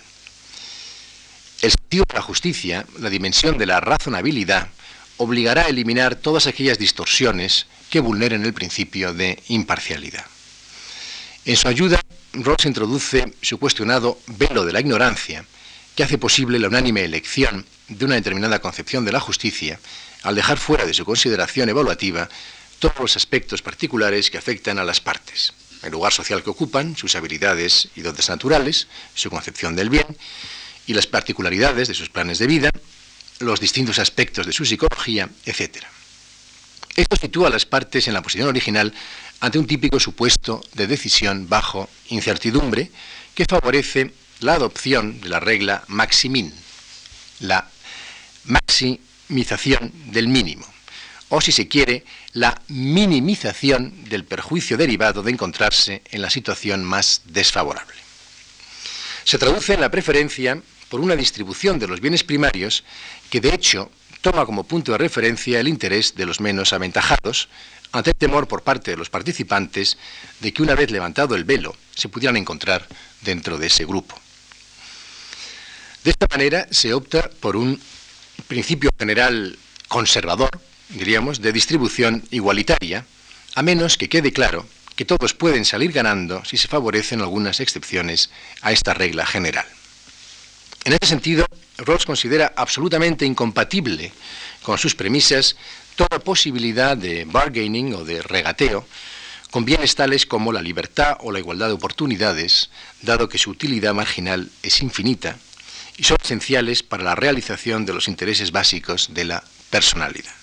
El 1.62 1.72
sentido 1.72 2.06
de 2.08 2.16
la 2.16 2.22
justicia, 2.22 2.86
la 3.00 3.10
dimensión 3.10 3.58
de 3.58 3.66
la 3.66 3.80
razonabilidad, 3.80 4.70
obligará 5.20 5.63
a 5.63 5.70
eliminar 5.70 6.15
todas 6.15 6.47
aquellas 6.47 6.80
distorsiones 6.80 7.67
que 7.89 7.99
vulneren 7.99 8.45
el 8.45 8.53
principio 8.53 9.13
de 9.13 9.38
imparcialidad. 9.49 10.26
En 11.45 11.57
su 11.57 11.67
ayuda, 11.67 11.99
Rawls 12.34 12.65
introduce 12.65 13.34
su 13.41 13.57
cuestionado 13.57 14.17
velo 14.28 14.65
de 14.65 14.72
la 14.72 14.80
ignorancia, 14.80 15.45
que 15.95 16.03
hace 16.03 16.17
posible 16.17 16.57
la 16.57 16.70
unánime 16.70 17.03
elección 17.03 17.65
de 17.89 18.05
una 18.05 18.15
determinada 18.15 18.59
concepción 18.59 19.03
de 19.03 19.11
la 19.11 19.20
justicia, 19.20 19.80
al 20.24 20.36
dejar 20.36 20.57
fuera 20.57 20.86
de 20.86 20.93
su 20.93 21.03
consideración 21.03 21.67
evaluativa 21.67 22.30
todos 22.80 22.99
los 22.99 23.17
aspectos 23.17 23.61
particulares 23.61 24.32
que 24.32 24.38
afectan 24.38 24.80
a 24.80 24.86
las 24.86 25.01
partes, 25.01 25.53
el 25.84 25.91
lugar 25.91 26.13
social 26.13 26.43
que 26.43 26.49
ocupan, 26.49 26.95
sus 26.95 27.15
habilidades 27.15 27.89
y 27.95 28.01
dotes 28.01 28.30
naturales, 28.30 28.88
su 29.15 29.30
concepción 29.30 29.76
del 29.76 29.89
bien 29.89 30.07
y 30.88 30.93
las 30.93 31.07
particularidades 31.07 31.89
de 31.89 31.93
sus 31.93 32.09
planes 32.09 32.39
de 32.39 32.47
vida, 32.47 32.72
los 33.39 33.59
distintos 33.59 33.99
aspectos 33.99 34.45
de 34.45 34.53
su 34.53 34.65
psicología, 34.65 35.29
etc. 35.45 35.83
Esto 36.95 37.15
sitúa 37.15 37.47
a 37.47 37.51
las 37.51 37.65
partes 37.65 38.07
en 38.07 38.13
la 38.13 38.21
posición 38.21 38.47
original 38.47 38.93
ante 39.39 39.59
un 39.59 39.67
típico 39.67 39.99
supuesto 39.99 40.61
de 40.73 40.87
decisión 40.87 41.47
bajo 41.47 41.89
incertidumbre 42.09 42.91
que 43.33 43.45
favorece 43.45 44.13
la 44.41 44.53
adopción 44.53 45.21
de 45.21 45.29
la 45.29 45.39
regla 45.39 45.83
maximin, 45.87 46.53
la 47.39 47.69
maximización 48.45 49.91
del 50.11 50.27
mínimo, 50.27 50.65
o 51.29 51.39
si 51.39 51.51
se 51.51 51.67
quiere, 51.67 52.05
la 52.33 52.61
minimización 52.67 54.09
del 54.09 54.25
perjuicio 54.25 54.77
derivado 54.77 55.23
de 55.23 55.31
encontrarse 55.31 56.01
en 56.11 56.21
la 56.21 56.29
situación 56.29 56.83
más 56.83 57.21
desfavorable. 57.25 57.95
Se 59.23 59.37
traduce 59.37 59.73
en 59.73 59.81
la 59.81 59.91
preferencia 59.91 60.61
por 60.89 60.99
una 61.01 61.15
distribución 61.15 61.79
de 61.79 61.87
los 61.87 62.01
bienes 62.01 62.23
primarios 62.23 62.83
que 63.29 63.41
de 63.41 63.53
hecho 63.53 63.91
toma 64.21 64.45
como 64.45 64.65
punto 64.65 64.91
de 64.91 64.97
referencia 64.97 65.59
el 65.59 65.67
interés 65.67 66.15
de 66.15 66.25
los 66.25 66.41
menos 66.41 66.73
aventajados, 66.73 67.47
ante 67.91 68.11
el 68.11 68.15
temor 68.15 68.47
por 68.47 68.63
parte 68.63 68.91
de 68.91 68.97
los 68.97 69.09
participantes 69.09 69.97
de 70.41 70.53
que 70.53 70.61
una 70.61 70.75
vez 70.75 70.91
levantado 70.91 71.35
el 71.35 71.43
velo 71.43 71.75
se 71.95 72.09
pudieran 72.09 72.37
encontrar 72.37 72.87
dentro 73.21 73.57
de 73.57 73.67
ese 73.67 73.85
grupo. 73.85 74.15
De 76.03 76.11
esta 76.11 76.27
manera 76.29 76.67
se 76.71 76.93
opta 76.93 77.29
por 77.39 77.55
un 77.55 77.81
principio 78.47 78.89
general 78.97 79.57
conservador, 79.87 80.49
diríamos, 80.89 81.41
de 81.41 81.51
distribución 81.51 82.23
igualitaria, 82.31 83.05
a 83.55 83.61
menos 83.61 83.97
que 83.97 84.09
quede 84.09 84.31
claro 84.31 84.65
que 84.95 85.05
todos 85.05 85.33
pueden 85.33 85.65
salir 85.65 85.91
ganando 85.91 86.43
si 86.45 86.57
se 86.57 86.67
favorecen 86.67 87.21
algunas 87.21 87.59
excepciones 87.59 88.29
a 88.61 88.71
esta 88.71 88.93
regla 88.93 89.25
general. 89.25 89.65
En 90.89 90.97
ese 90.99 91.05
sentido, 91.05 91.45
Rawls 91.77 92.03
considera 92.03 92.51
absolutamente 92.55 93.23
incompatible 93.23 94.11
con 94.63 94.79
sus 94.79 94.95
premisas 94.95 95.55
toda 95.95 96.17
posibilidad 96.17 96.97
de 96.97 97.25
bargaining 97.25 97.93
o 97.93 98.03
de 98.03 98.23
regateo 98.23 98.87
con 99.51 99.65
bienes 99.65 99.93
tales 99.93 100.25
como 100.25 100.51
la 100.51 100.63
libertad 100.63 101.17
o 101.19 101.31
la 101.31 101.37
igualdad 101.37 101.67
de 101.67 101.73
oportunidades, 101.73 102.71
dado 103.03 103.29
que 103.29 103.37
su 103.37 103.51
utilidad 103.51 103.93
marginal 103.93 104.49
es 104.63 104.81
infinita 104.81 105.37
y 105.95 106.05
son 106.05 106.17
esenciales 106.23 106.81
para 106.81 107.03
la 107.03 107.13
realización 107.13 107.85
de 107.85 107.93
los 107.93 108.07
intereses 108.07 108.51
básicos 108.51 109.13
de 109.13 109.25
la 109.25 109.43
personalidad. 109.69 110.33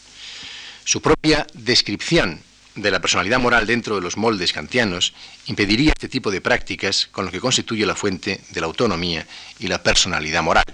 Su 0.85 1.03
propia 1.03 1.45
descripción 1.55 2.41
de 2.77 2.91
la 2.91 3.01
personalidad 3.01 3.41
moral 3.41 3.67
dentro 3.67 3.97
de 3.97 4.03
los 4.03 4.17
moldes 4.17 4.53
kantianos 4.53 5.15
impediría 5.47 5.93
este 5.93 6.09
tipo 6.09 6.31
de 6.31 6.41
prácticas 6.41 7.09
con 7.11 7.25
lo 7.25 7.33
que 7.33 7.41
constituye 7.41 7.87
la 7.87 7.97
fuente 7.97 8.41
de 8.51 8.61
la 8.61 8.67
autonomía 8.67 9.27
y 9.59 9.67
la 9.67 9.83
personalidad 9.83 10.43
moral. 10.43 10.65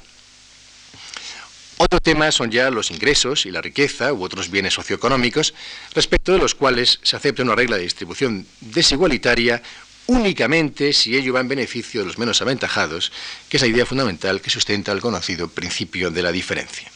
Otro 1.79 2.01
tema 2.01 2.31
son 2.31 2.51
ya 2.51 2.71
los 2.71 2.91
ingresos 2.91 3.47
y 3.47 3.51
la 3.51 3.61
riqueza 3.61 4.13
u 4.13 4.23
otros 4.23 4.51
bienes 4.51 4.75
socioeconómicos, 4.75 5.55
respecto 5.95 6.33
de 6.33 6.39
los 6.39 6.55
cuales 6.55 7.01
se 7.03 7.17
acepta 7.17 7.43
una 7.43 7.57
regla 7.57 7.77
de 7.77 7.83
distribución 7.83 8.47
desigualitaria 8.61 9.63
únicamente 10.07 10.93
si 10.93 11.17
ello 11.17 11.33
va 11.33 11.41
en 11.41 11.49
beneficio 11.49 12.01
de 12.01 12.07
los 12.07 12.19
menos 12.19 12.43
aventajados, 12.43 13.13
que 13.49 13.57
es 13.57 13.63
la 13.63 13.69
idea 13.69 13.87
fundamental 13.87 14.41
que 14.41 14.51
sustenta 14.51 14.93
el 14.93 15.01
conocido 15.01 15.49
principio 15.49 16.11
de 16.11 16.23
la 16.23 16.33
diferencia. 16.33 16.91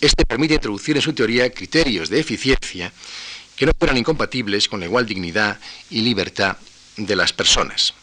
Este 0.00 0.26
permite 0.26 0.54
introducir 0.54 0.96
en 0.96 1.02
su 1.02 1.12
teoría 1.14 1.50
criterios 1.50 2.10
de 2.10 2.20
eficiencia 2.20 2.92
que 3.56 3.66
no 3.66 3.72
fueran 3.78 3.96
incompatibles 3.96 4.68
con 4.68 4.80
la 4.80 4.86
igual 4.86 5.06
dignidad 5.06 5.58
y 5.90 6.02
libertad 6.02 6.56
de 6.96 7.16
las 7.16 7.32
personas. 7.32 7.94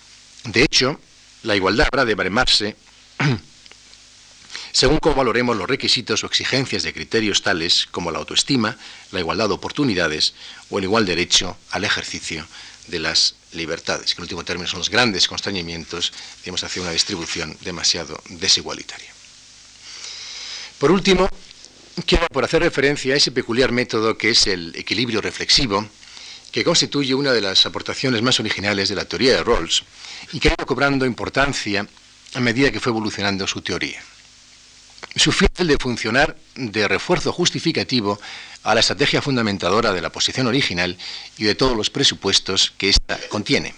De 0.45 0.63
hecho, 0.63 0.99
la 1.43 1.55
igualdad 1.55 1.87
habrá 1.91 2.05
de 2.05 2.15
baremarse 2.15 2.75
según 4.71 4.97
cómo 4.97 5.15
valoremos 5.15 5.55
los 5.55 5.69
requisitos 5.69 6.23
o 6.23 6.27
exigencias 6.27 6.83
de 6.83 6.93
criterios 6.93 7.43
tales 7.43 7.87
como 7.91 8.11
la 8.11 8.19
autoestima, 8.19 8.75
la 9.11 9.19
igualdad 9.19 9.47
de 9.47 9.53
oportunidades 9.53 10.33
o 10.69 10.79
el 10.79 10.85
igual 10.85 11.05
derecho 11.05 11.55
al 11.69 11.85
ejercicio 11.85 12.45
de 12.87 12.99
las 12.99 13.35
libertades, 13.53 14.13
en 14.13 14.21
último 14.21 14.43
término 14.43 14.67
son 14.67 14.79
los 14.79 14.89
grandes 14.89 15.27
constreñimientos, 15.27 16.11
digamos, 16.43 16.63
hacia 16.63 16.81
una 16.81 16.91
distribución 16.91 17.55
demasiado 17.61 18.19
desigualitaria. 18.29 19.13
Por 20.79 20.91
último, 20.91 21.29
quiero 22.01 22.27
por 22.27 22.43
hacer 22.43 22.61
referencia 22.61 23.13
a 23.13 23.17
ese 23.17 23.31
peculiar 23.31 23.71
método 23.71 24.17
que 24.17 24.31
es 24.31 24.47
el 24.47 24.75
equilibrio 24.75 25.21
reflexivo, 25.21 25.87
que 26.51 26.63
constituye 26.63 27.13
una 27.13 27.31
de 27.31 27.41
las 27.41 27.65
aportaciones 27.65 28.21
más 28.21 28.39
originales 28.39 28.89
de 28.89 28.95
la 28.95 29.05
teoría 29.05 29.35
de 29.35 29.43
Rawls 29.43 29.83
y 30.31 30.39
que 30.39 30.49
ha 30.49 30.53
ido 30.53 30.65
cobrando 30.65 31.05
importancia 31.05 31.87
a 32.33 32.39
medida 32.39 32.71
que 32.71 32.79
fue 32.79 32.91
evolucionando 32.91 33.47
su 33.47 33.61
teoría. 33.61 34.01
Su 35.15 35.31
fin 35.31 35.47
de 35.57 35.77
funcionar 35.77 36.35
de 36.55 36.87
refuerzo 36.87 37.31
justificativo 37.31 38.19
a 38.63 38.73
la 38.73 38.79
estrategia 38.79 39.21
fundamentadora 39.21 39.93
de 39.93 40.01
la 40.01 40.11
posición 40.11 40.47
original 40.47 40.97
y 41.37 41.43
de 41.43 41.55
todos 41.55 41.77
los 41.77 41.89
presupuestos 41.89 42.73
que 42.77 42.89
ésta 42.89 43.19
contiene. 43.29 43.75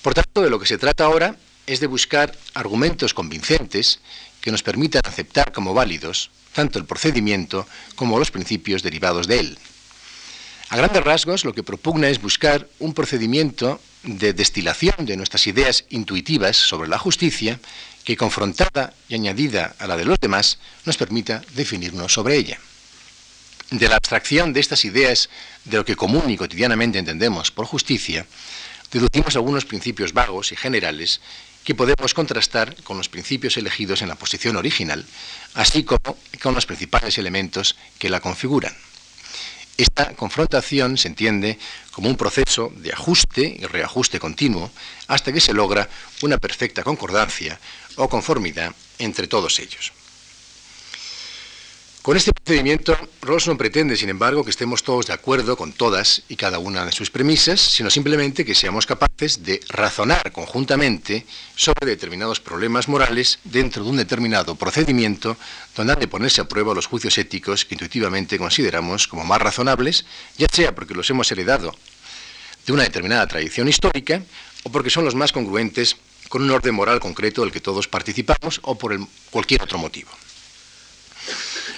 Por 0.00 0.14
tanto, 0.14 0.42
de 0.42 0.50
lo 0.50 0.58
que 0.58 0.66
se 0.66 0.78
trata 0.78 1.04
ahora 1.04 1.36
es 1.66 1.80
de 1.80 1.86
buscar 1.86 2.32
argumentos 2.54 3.12
convincentes 3.12 4.00
que 4.40 4.52
nos 4.52 4.62
permitan 4.62 5.02
aceptar 5.04 5.52
como 5.52 5.74
válidos 5.74 6.30
tanto 6.56 6.78
el 6.78 6.86
procedimiento 6.86 7.68
como 7.96 8.18
los 8.18 8.30
principios 8.30 8.82
derivados 8.82 9.26
de 9.26 9.40
él. 9.40 9.58
A 10.70 10.76
grandes 10.76 11.04
rasgos, 11.04 11.44
lo 11.44 11.52
que 11.52 11.62
propugna 11.62 12.08
es 12.08 12.20
buscar 12.20 12.66
un 12.78 12.94
procedimiento 12.94 13.78
de 14.02 14.32
destilación 14.32 15.04
de 15.04 15.18
nuestras 15.18 15.46
ideas 15.46 15.84
intuitivas 15.90 16.56
sobre 16.56 16.88
la 16.88 16.98
justicia 16.98 17.60
que, 18.04 18.16
confrontada 18.16 18.94
y 19.06 19.14
añadida 19.14 19.76
a 19.78 19.86
la 19.86 19.98
de 19.98 20.06
los 20.06 20.18
demás, 20.18 20.58
nos 20.86 20.96
permita 20.96 21.42
definirnos 21.54 22.14
sobre 22.14 22.36
ella. 22.36 22.58
De 23.70 23.88
la 23.88 23.96
abstracción 23.96 24.54
de 24.54 24.60
estas 24.60 24.84
ideas 24.86 25.28
de 25.64 25.76
lo 25.76 25.84
que 25.84 25.94
común 25.94 26.30
y 26.30 26.38
cotidianamente 26.38 26.98
entendemos 26.98 27.50
por 27.50 27.66
justicia, 27.66 28.26
deducimos 28.90 29.36
algunos 29.36 29.66
principios 29.66 30.14
vagos 30.14 30.52
y 30.52 30.56
generales 30.56 31.20
que 31.66 31.74
podemos 31.74 32.14
contrastar 32.14 32.80
con 32.84 32.96
los 32.96 33.08
principios 33.08 33.56
elegidos 33.56 34.00
en 34.00 34.08
la 34.08 34.14
posición 34.14 34.54
original, 34.54 35.04
así 35.54 35.82
como 35.82 36.16
con 36.40 36.54
los 36.54 36.64
principales 36.64 37.18
elementos 37.18 37.74
que 37.98 38.08
la 38.08 38.20
configuran. 38.20 38.72
Esta 39.76 40.14
confrontación 40.14 40.96
se 40.96 41.08
entiende 41.08 41.58
como 41.90 42.08
un 42.08 42.16
proceso 42.16 42.72
de 42.76 42.92
ajuste 42.92 43.56
y 43.58 43.66
reajuste 43.66 44.20
continuo 44.20 44.70
hasta 45.08 45.32
que 45.32 45.40
se 45.40 45.52
logra 45.52 45.88
una 46.22 46.38
perfecta 46.38 46.84
concordancia 46.84 47.58
o 47.96 48.08
conformidad 48.08 48.72
entre 49.00 49.26
todos 49.26 49.58
ellos. 49.58 49.95
Con 52.06 52.16
este 52.16 52.30
procedimiento, 52.32 52.96
Rawls 53.20 53.48
no 53.48 53.58
pretende, 53.58 53.96
sin 53.96 54.10
embargo, 54.10 54.44
que 54.44 54.50
estemos 54.50 54.84
todos 54.84 55.06
de 55.06 55.12
acuerdo 55.12 55.56
con 55.56 55.72
todas 55.72 56.22
y 56.28 56.36
cada 56.36 56.60
una 56.60 56.86
de 56.86 56.92
sus 56.92 57.10
premisas, 57.10 57.60
sino 57.60 57.90
simplemente 57.90 58.44
que 58.44 58.54
seamos 58.54 58.86
capaces 58.86 59.42
de 59.42 59.58
razonar 59.70 60.30
conjuntamente 60.30 61.26
sobre 61.56 61.84
determinados 61.84 62.38
problemas 62.38 62.86
morales 62.86 63.40
dentro 63.42 63.82
de 63.82 63.90
un 63.90 63.96
determinado 63.96 64.54
procedimiento 64.54 65.36
donde 65.74 65.94
han 65.94 65.98
de 65.98 66.06
ponerse 66.06 66.40
a 66.40 66.46
prueba 66.46 66.76
los 66.76 66.86
juicios 66.86 67.18
éticos 67.18 67.64
que 67.64 67.74
intuitivamente 67.74 68.38
consideramos 68.38 69.08
como 69.08 69.24
más 69.24 69.42
razonables, 69.42 70.06
ya 70.38 70.46
sea 70.46 70.76
porque 70.76 70.94
los 70.94 71.10
hemos 71.10 71.32
heredado 71.32 71.74
de 72.66 72.72
una 72.72 72.84
determinada 72.84 73.26
tradición 73.26 73.66
histórica 73.66 74.22
o 74.62 74.70
porque 74.70 74.90
son 74.90 75.04
los 75.04 75.16
más 75.16 75.32
congruentes 75.32 75.96
con 76.28 76.42
un 76.42 76.52
orden 76.52 76.76
moral 76.76 77.00
concreto 77.00 77.40
del 77.40 77.50
que 77.50 77.60
todos 77.60 77.88
participamos 77.88 78.60
o 78.62 78.78
por 78.78 78.96
cualquier 79.32 79.64
otro 79.64 79.78
motivo. 79.78 80.12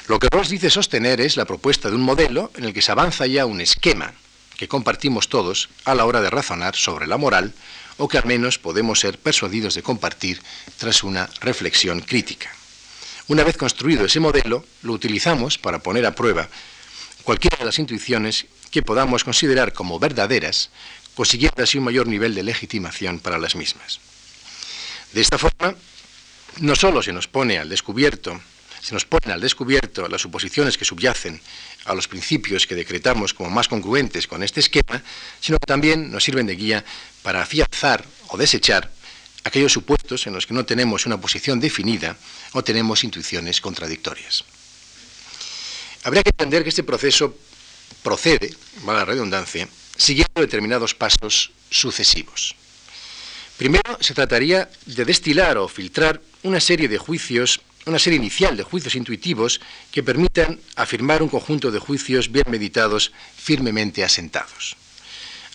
Lo 0.09 0.19
que 0.19 0.29
Rawls 0.31 0.49
dice 0.49 0.71
sostener 0.71 1.21
es 1.21 1.37
la 1.37 1.45
propuesta 1.45 1.91
de 1.91 1.95
un 1.95 2.01
modelo 2.01 2.51
en 2.57 2.65
el 2.65 2.73
que 2.73 2.81
se 2.81 2.91
avanza 2.91 3.27
ya 3.27 3.45
un 3.45 3.61
esquema 3.61 4.15
que 4.57 4.67
compartimos 4.67 5.29
todos 5.29 5.69
a 5.85 5.95
la 5.95 6.07
hora 6.07 6.23
de 6.23 6.31
razonar 6.31 6.75
sobre 6.75 7.07
la 7.07 7.19
moral 7.19 7.53
o 7.99 8.09
que 8.09 8.17
al 8.17 8.25
menos 8.25 8.59
podemos 8.59 9.01
ser 9.01 9.19
persuadidos 9.19 9.75
de 9.75 9.83
compartir 9.83 10.41
tras 10.79 11.03
una 11.03 11.29
reflexión 11.43 12.01
crítica. 12.01 12.51
Una 13.27 13.45
vez 13.45 13.59
construido 13.59 14.07
ese 14.07 14.19
modelo, 14.19 14.65
lo 14.81 14.95
utilizamos 14.95 15.59
para 15.59 15.81
poner 15.81 16.07
a 16.07 16.15
prueba 16.15 16.49
cualquiera 17.23 17.59
de 17.59 17.67
las 17.67 17.79
intuiciones 17.79 18.47
que 18.71 18.83
podamos 18.83 19.25
considerar 19.25 19.75
como 19.75 19.99
verdaderas, 19.99 20.71
consiguiendo 21.17 21.63
así 21.63 21.77
un 21.77 21.85
mayor 21.85 22.07
nivel 22.07 22.35
de 22.35 22.45
legitimación 22.45 23.21
para 23.21 23.37
las 23.37 23.57
mismas. 23.57 24.01
De 25.13 25.21
esta 25.21 25.37
forma, 25.37 25.75
no 26.61 26.75
solo 26.77 27.03
se 27.03 27.13
nos 27.13 27.29
pone 27.29 27.59
al 27.59 27.69
descubierto 27.69 28.41
se 28.81 28.95
nos 28.95 29.05
ponen 29.05 29.33
al 29.33 29.41
descubierto 29.41 30.09
las 30.09 30.23
suposiciones 30.23 30.79
que 30.79 30.85
subyacen 30.85 31.41
a 31.85 31.95
los 31.95 32.09
principios 32.09 32.67
que 32.67 32.75
decretamos 32.75 33.35
como 33.35 33.51
más 33.51 33.69
congruentes 33.69 34.27
con 34.27 34.43
este 34.43 34.61
esquema, 34.61 35.03
sino 35.41 35.59
que 35.59 35.67
también 35.67 36.11
nos 36.11 36.25
sirven 36.25 36.47
de 36.47 36.57
guía 36.57 36.85
para 37.23 37.43
afianzar 37.43 38.05
o 38.29 38.37
desechar 38.37 38.91
aquellos 39.45 39.73
supuestos 39.73 40.27
en 40.27 40.35
los 40.35 40.47
que 40.47 40.55
no 40.55 40.65
tenemos 40.65 41.07
una 41.07 41.21
posición 41.21 41.61
definida 41.61 42.17
o 42.53 42.63
tenemos 42.63 43.05
intuiciones 43.05 43.61
contradictorias. 43.61 44.45
Habría 46.05 46.23
que 46.23 46.31
entender 46.31 46.63
que 46.63 46.69
este 46.69 46.85
proceso 46.85 47.37
procede, 48.03 48.55
va 48.87 48.95
la 48.95 49.05
redundancia, 49.05 49.69
siguiendo 49.97 50.41
determinados 50.41 50.95
pasos 50.95 51.51
sucesivos. 51.71 52.55
Primero, 53.57 53.99
se 54.01 54.15
trataría 54.15 54.71
de 54.87 55.05
destilar 55.05 55.59
o 55.59 55.67
filtrar 55.67 56.23
una 56.45 56.61
serie 56.61 56.87
de 56.87 56.99
juicios 56.99 57.61
una 57.89 57.99
serie 57.99 58.19
inicial 58.19 58.57
de 58.57 58.63
juicios 58.63 58.95
intuitivos 58.95 59.61
que 59.91 60.03
permitan 60.03 60.61
afirmar 60.77 61.23
un 61.23 61.29
conjunto 61.29 61.71
de 61.71 61.79
juicios 61.79 62.31
bien 62.31 62.45
meditados, 62.49 63.13
firmemente 63.37 64.05
asentados. 64.05 64.77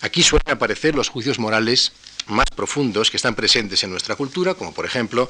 Aquí 0.01 0.23
suelen 0.23 0.51
aparecer 0.51 0.95
los 0.95 1.09
juicios 1.09 1.39
morales 1.39 1.93
más 2.27 2.47
profundos 2.55 3.11
que 3.11 3.17
están 3.17 3.35
presentes 3.35 3.83
en 3.83 3.91
nuestra 3.91 4.15
cultura, 4.15 4.55
como 4.55 4.73
por 4.73 4.85
ejemplo 4.85 5.29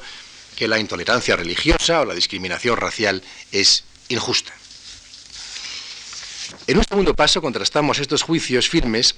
que 0.56 0.68
la 0.68 0.78
intolerancia 0.78 1.36
religiosa 1.36 2.00
o 2.00 2.04
la 2.04 2.14
discriminación 2.14 2.76
racial 2.76 3.22
es 3.52 3.84
injusta. 4.08 4.52
En 6.66 6.78
un 6.78 6.84
segundo 6.84 7.14
paso 7.14 7.42
contrastamos 7.42 7.98
estos 7.98 8.22
juicios 8.22 8.68
firmes 8.68 9.16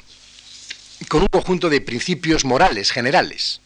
con 1.08 1.22
un 1.22 1.28
conjunto 1.28 1.68
de 1.68 1.80
principios 1.80 2.44
morales 2.44 2.90
generales, 2.90 3.60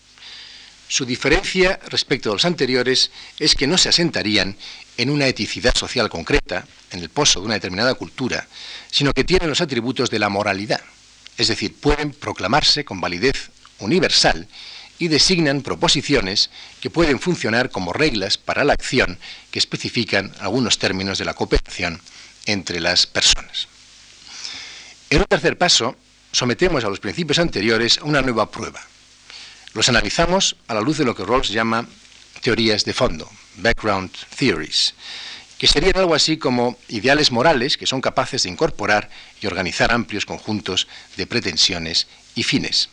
su 0.90 1.06
diferencia 1.06 1.78
respecto 1.86 2.30
a 2.30 2.32
los 2.32 2.44
anteriores 2.44 3.12
es 3.38 3.54
que 3.54 3.68
no 3.68 3.78
se 3.78 3.90
asentarían 3.90 4.56
en 4.96 5.10
una 5.10 5.28
eticidad 5.28 5.72
social 5.72 6.10
concreta, 6.10 6.66
en 6.90 6.98
el 6.98 7.10
pozo 7.10 7.38
de 7.38 7.46
una 7.46 7.54
determinada 7.54 7.94
cultura, 7.94 8.48
sino 8.90 9.12
que 9.12 9.22
tienen 9.22 9.48
los 9.48 9.60
atributos 9.60 10.10
de 10.10 10.18
la 10.18 10.28
moralidad, 10.28 10.80
es 11.38 11.46
decir, 11.46 11.76
pueden 11.76 12.10
proclamarse 12.10 12.84
con 12.84 13.00
validez 13.00 13.50
universal 13.78 14.48
y 14.98 15.06
designan 15.06 15.62
proposiciones 15.62 16.50
que 16.80 16.90
pueden 16.90 17.20
funcionar 17.20 17.70
como 17.70 17.92
reglas 17.92 18.36
para 18.36 18.64
la 18.64 18.72
acción 18.72 19.16
que 19.52 19.60
especifican 19.60 20.34
algunos 20.40 20.80
términos 20.80 21.18
de 21.18 21.24
la 21.24 21.34
cooperación 21.34 22.00
entre 22.46 22.80
las 22.80 23.06
personas. 23.06 23.68
En 25.08 25.20
un 25.20 25.26
tercer 25.26 25.56
paso, 25.56 25.94
sometemos 26.32 26.82
a 26.82 26.88
los 26.88 26.98
principios 26.98 27.38
anteriores 27.38 27.98
a 27.98 28.04
una 28.04 28.22
nueva 28.22 28.50
prueba, 28.50 28.80
los 29.74 29.88
analizamos 29.88 30.56
a 30.68 30.74
la 30.74 30.80
luz 30.80 30.98
de 30.98 31.04
lo 31.04 31.14
que 31.14 31.24
Rawls 31.24 31.48
llama 31.48 31.86
teorías 32.42 32.84
de 32.84 32.92
fondo, 32.92 33.30
background 33.56 34.10
theories, 34.36 34.94
que 35.58 35.66
serían 35.66 35.96
algo 35.96 36.14
así 36.14 36.38
como 36.38 36.78
ideales 36.88 37.30
morales 37.30 37.76
que 37.76 37.86
son 37.86 38.00
capaces 38.00 38.42
de 38.42 38.48
incorporar 38.48 39.10
y 39.40 39.46
organizar 39.46 39.92
amplios 39.92 40.26
conjuntos 40.26 40.88
de 41.16 41.26
pretensiones 41.26 42.06
y 42.34 42.42
fines. 42.42 42.88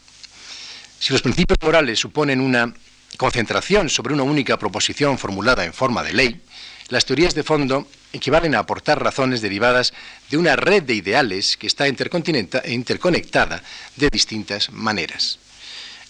Si 1.00 1.14
los 1.14 1.22
principios 1.22 1.60
morales 1.62 2.00
suponen 2.00 2.42
una 2.42 2.74
concentración 3.18 3.90
sobre 3.90 4.14
una 4.14 4.24
única 4.24 4.58
proposición 4.60 5.18
formulada 5.18 5.64
en 5.64 5.74
forma 5.74 6.04
de 6.04 6.14
ley, 6.14 6.42
las 6.90 7.06
teorías 7.06 7.36
de 7.36 7.44
fondo 7.44 7.88
equivalen 8.14 8.56
a 8.56 8.60
aportar 8.60 9.02
razones 9.02 9.42
derivadas 9.42 9.94
de 10.30 10.38
una 10.38 10.56
red 10.56 10.84
de 10.84 10.96
ideales 10.96 11.58
que 11.58 11.68
está 11.68 11.88
interconectada 11.88 13.64
de 13.96 14.10
distintas 14.10 14.72
maneras. 14.72 15.40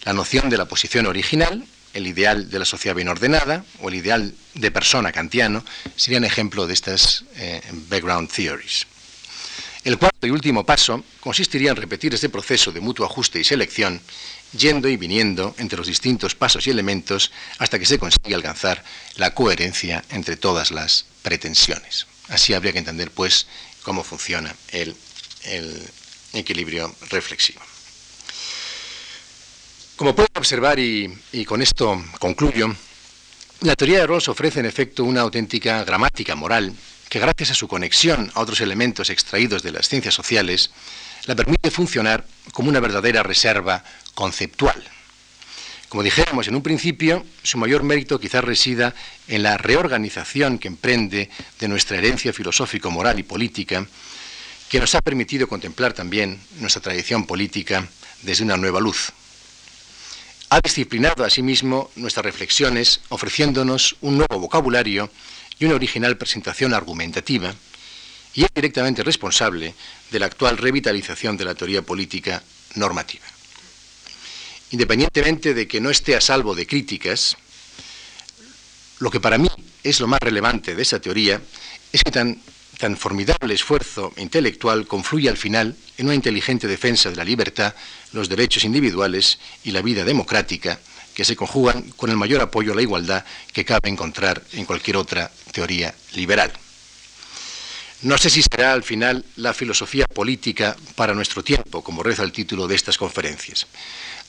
La 0.07 0.13
noción 0.13 0.49
de 0.49 0.55
la 0.55 0.63
posición 0.63 1.05
original, 1.05 1.67
el 1.93 2.07
ideal 2.07 2.49
de 2.49 2.59
la 2.59 2.63
sociedad 2.63 2.95
bien 2.95 3.09
ordenada 3.09 3.65
o 3.81 3.89
el 3.89 3.95
ideal 3.95 4.33
de 4.53 4.71
persona 4.71 5.11
kantiano 5.11 5.65
serían 5.97 6.23
ejemplo 6.23 6.65
de 6.65 6.73
estas 6.73 7.25
eh, 7.35 7.61
background 7.89 8.31
theories. 8.31 8.87
El 9.83 9.97
cuarto 9.97 10.25
y 10.25 10.29
último 10.29 10.65
paso 10.65 11.03
consistiría 11.19 11.71
en 11.71 11.75
repetir 11.75 12.13
este 12.13 12.29
proceso 12.29 12.71
de 12.71 12.79
mutuo 12.79 13.05
ajuste 13.05 13.41
y 13.41 13.43
selección, 13.43 13.99
yendo 14.57 14.87
y 14.87 14.95
viniendo 14.95 15.53
entre 15.57 15.77
los 15.77 15.87
distintos 15.87 16.35
pasos 16.35 16.65
y 16.67 16.69
elementos 16.69 17.29
hasta 17.57 17.77
que 17.77 17.85
se 17.85 17.99
consigue 17.99 18.33
alcanzar 18.33 18.85
la 19.17 19.33
coherencia 19.33 20.05
entre 20.11 20.37
todas 20.37 20.71
las 20.71 21.03
pretensiones. 21.21 22.07
Así 22.29 22.53
habría 22.53 22.71
que 22.71 22.79
entender, 22.79 23.11
pues, 23.11 23.47
cómo 23.83 24.05
funciona 24.05 24.55
el 24.71 24.95
equilibrio 26.31 26.95
reflexivo. 27.09 27.59
Como 29.97 30.13
pueden 30.13 30.29
observar, 30.35 30.77
y, 30.77 31.09
con 31.47 31.59
esto 31.59 31.99
concluyo, 32.19 32.71
la 33.61 33.75
teoría 33.75 33.97
de 33.97 34.05
Rawls 34.05 34.29
ofrece 34.29 34.59
en 34.59 34.67
efecto 34.67 35.03
una 35.03 35.21
auténtica 35.21 35.83
gramática 35.83 36.35
moral 36.35 36.71
que 37.09 37.17
gracias 37.17 37.49
a 37.49 37.55
su 37.55 37.67
conexión 37.67 38.31
a 38.35 38.41
otros 38.41 38.61
elementos 38.61 39.09
extraídos 39.09 39.63
de 39.63 39.71
las 39.71 39.89
ciencias 39.89 40.13
sociales, 40.13 40.69
la 41.25 41.33
permite 41.33 41.71
funcionar 41.71 42.27
como 42.51 42.69
una 42.69 42.79
verdadera 42.79 43.23
reserva 43.23 43.83
conceptual. 44.13 44.83
Como 45.89 46.03
dijéramos 46.03 46.47
en 46.47 46.53
un 46.53 46.61
principio, 46.61 47.25
su 47.41 47.57
mayor 47.57 47.81
mérito 47.81 48.19
quizás 48.19 48.43
resida 48.43 48.93
en 49.27 49.41
la 49.41 49.57
reorganización 49.57 50.59
que 50.59 50.67
emprende 50.67 51.31
de 51.59 51.67
nuestra 51.67 51.97
herencia 51.97 52.33
filosófico, 52.33 52.91
moral 52.91 53.17
y 53.17 53.23
política, 53.23 53.87
que 54.69 54.79
nos 54.79 54.93
ha 54.93 55.01
permitido 55.01 55.47
contemplar 55.47 55.93
también 55.93 56.39
nuestra 56.59 56.83
tradición 56.83 57.25
política 57.25 57.87
desde 58.21 58.43
una 58.43 58.57
nueva 58.57 58.79
luz 58.79 59.11
ha 60.49 60.59
disciplinado 60.61 61.25
asimismo 61.25 61.91
nuestras 61.95 62.25
reflexiones 62.25 63.01
ofreciéndonos 63.09 63.97
un 64.01 64.17
nuevo 64.17 64.39
vocabulario 64.39 65.09
y 65.59 65.65
una 65.65 65.75
original 65.75 66.17
presentación 66.17 66.73
argumentativa, 66.73 67.53
y 68.33 68.43
es 68.43 68.49
directamente 68.53 69.03
responsable 69.03 69.73
de 70.11 70.19
la 70.19 70.27
actual 70.27 70.57
revitalización 70.57 71.35
de 71.35 71.45
la 71.45 71.55
teoría 71.55 71.81
política 71.81 72.43
normativa. 72.75 73.25
Independientemente 74.71 75.53
de 75.53 75.67
que 75.67 75.81
no 75.81 75.89
esté 75.89 76.15
a 76.15 76.21
salvo 76.21 76.53
de 76.53 76.67
críticas, 76.67 77.35
lo 78.99 79.09
que 79.09 79.19
para 79.19 79.37
mí 79.37 79.49
es 79.83 79.99
lo 79.99 80.07
más 80.07 80.19
relevante 80.19 80.75
de 80.75 80.81
esa 80.81 80.99
teoría 80.99 81.41
es 81.91 82.03
que 82.03 82.11
tan 82.11 82.39
tan 82.77 82.95
formidable 82.95 83.53
esfuerzo 83.53 84.13
intelectual 84.17 84.87
confluye 84.87 85.29
al 85.29 85.37
final 85.37 85.75
en 85.97 86.05
una 86.05 86.15
inteligente 86.15 86.67
defensa 86.67 87.09
de 87.09 87.15
la 87.15 87.23
libertad, 87.23 87.73
los 88.13 88.29
derechos 88.29 88.63
individuales 88.63 89.39
y 89.63 89.71
la 89.71 89.81
vida 89.81 90.03
democrática, 90.03 90.79
que 91.13 91.25
se 91.25 91.35
conjugan 91.35 91.89
con 91.97 92.11
el 92.11 92.17
mayor 92.17 92.41
apoyo 92.41 92.73
a 92.73 92.75
la 92.75 92.83
igualdad 92.83 93.25
que 93.51 93.65
cabe 93.65 93.89
encontrar 93.89 94.43
en 94.53 94.65
cualquier 94.65 94.97
otra 94.97 95.31
teoría 95.51 95.93
liberal. 96.13 96.51
No 98.03 98.19
sé 98.19 98.29
si 98.29 98.43
será 98.43 98.73
al 98.73 98.83
final 98.83 99.25
la 99.37 99.55
filosofía 99.55 100.05
política 100.05 100.77
para 100.95 101.15
nuestro 101.15 101.43
tiempo, 101.43 101.83
como 101.83 102.03
reza 102.03 102.21
el 102.21 102.31
título 102.31 102.67
de 102.67 102.75
estas 102.75 102.99
conferencias. 102.99 103.65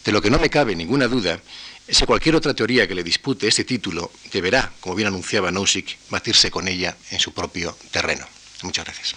De 0.03 0.13
lo 0.13 0.23
que 0.23 0.31
no 0.31 0.39
me 0.39 0.49
cabe 0.49 0.75
ninguna 0.75 1.07
duda 1.07 1.39
es 1.87 1.99
que 1.99 2.07
cualquier 2.07 2.37
otra 2.37 2.55
teoría 2.55 2.89
que 2.89 2.95
le 2.95 3.03
dispute 3.03 3.47
este 3.47 3.65
título 3.65 4.11
deberá, 4.33 4.73
como 4.81 4.95
bien 4.95 5.09
anunciaba 5.09 5.51
Nozick, 5.51 5.99
batirse 6.09 6.51
con 6.51 6.69
ella 6.69 6.97
en 7.11 7.21
su 7.21 7.33
propio 7.35 7.77
terreno. 7.91 8.27
Muchas 8.63 8.85
gracias. 8.85 9.15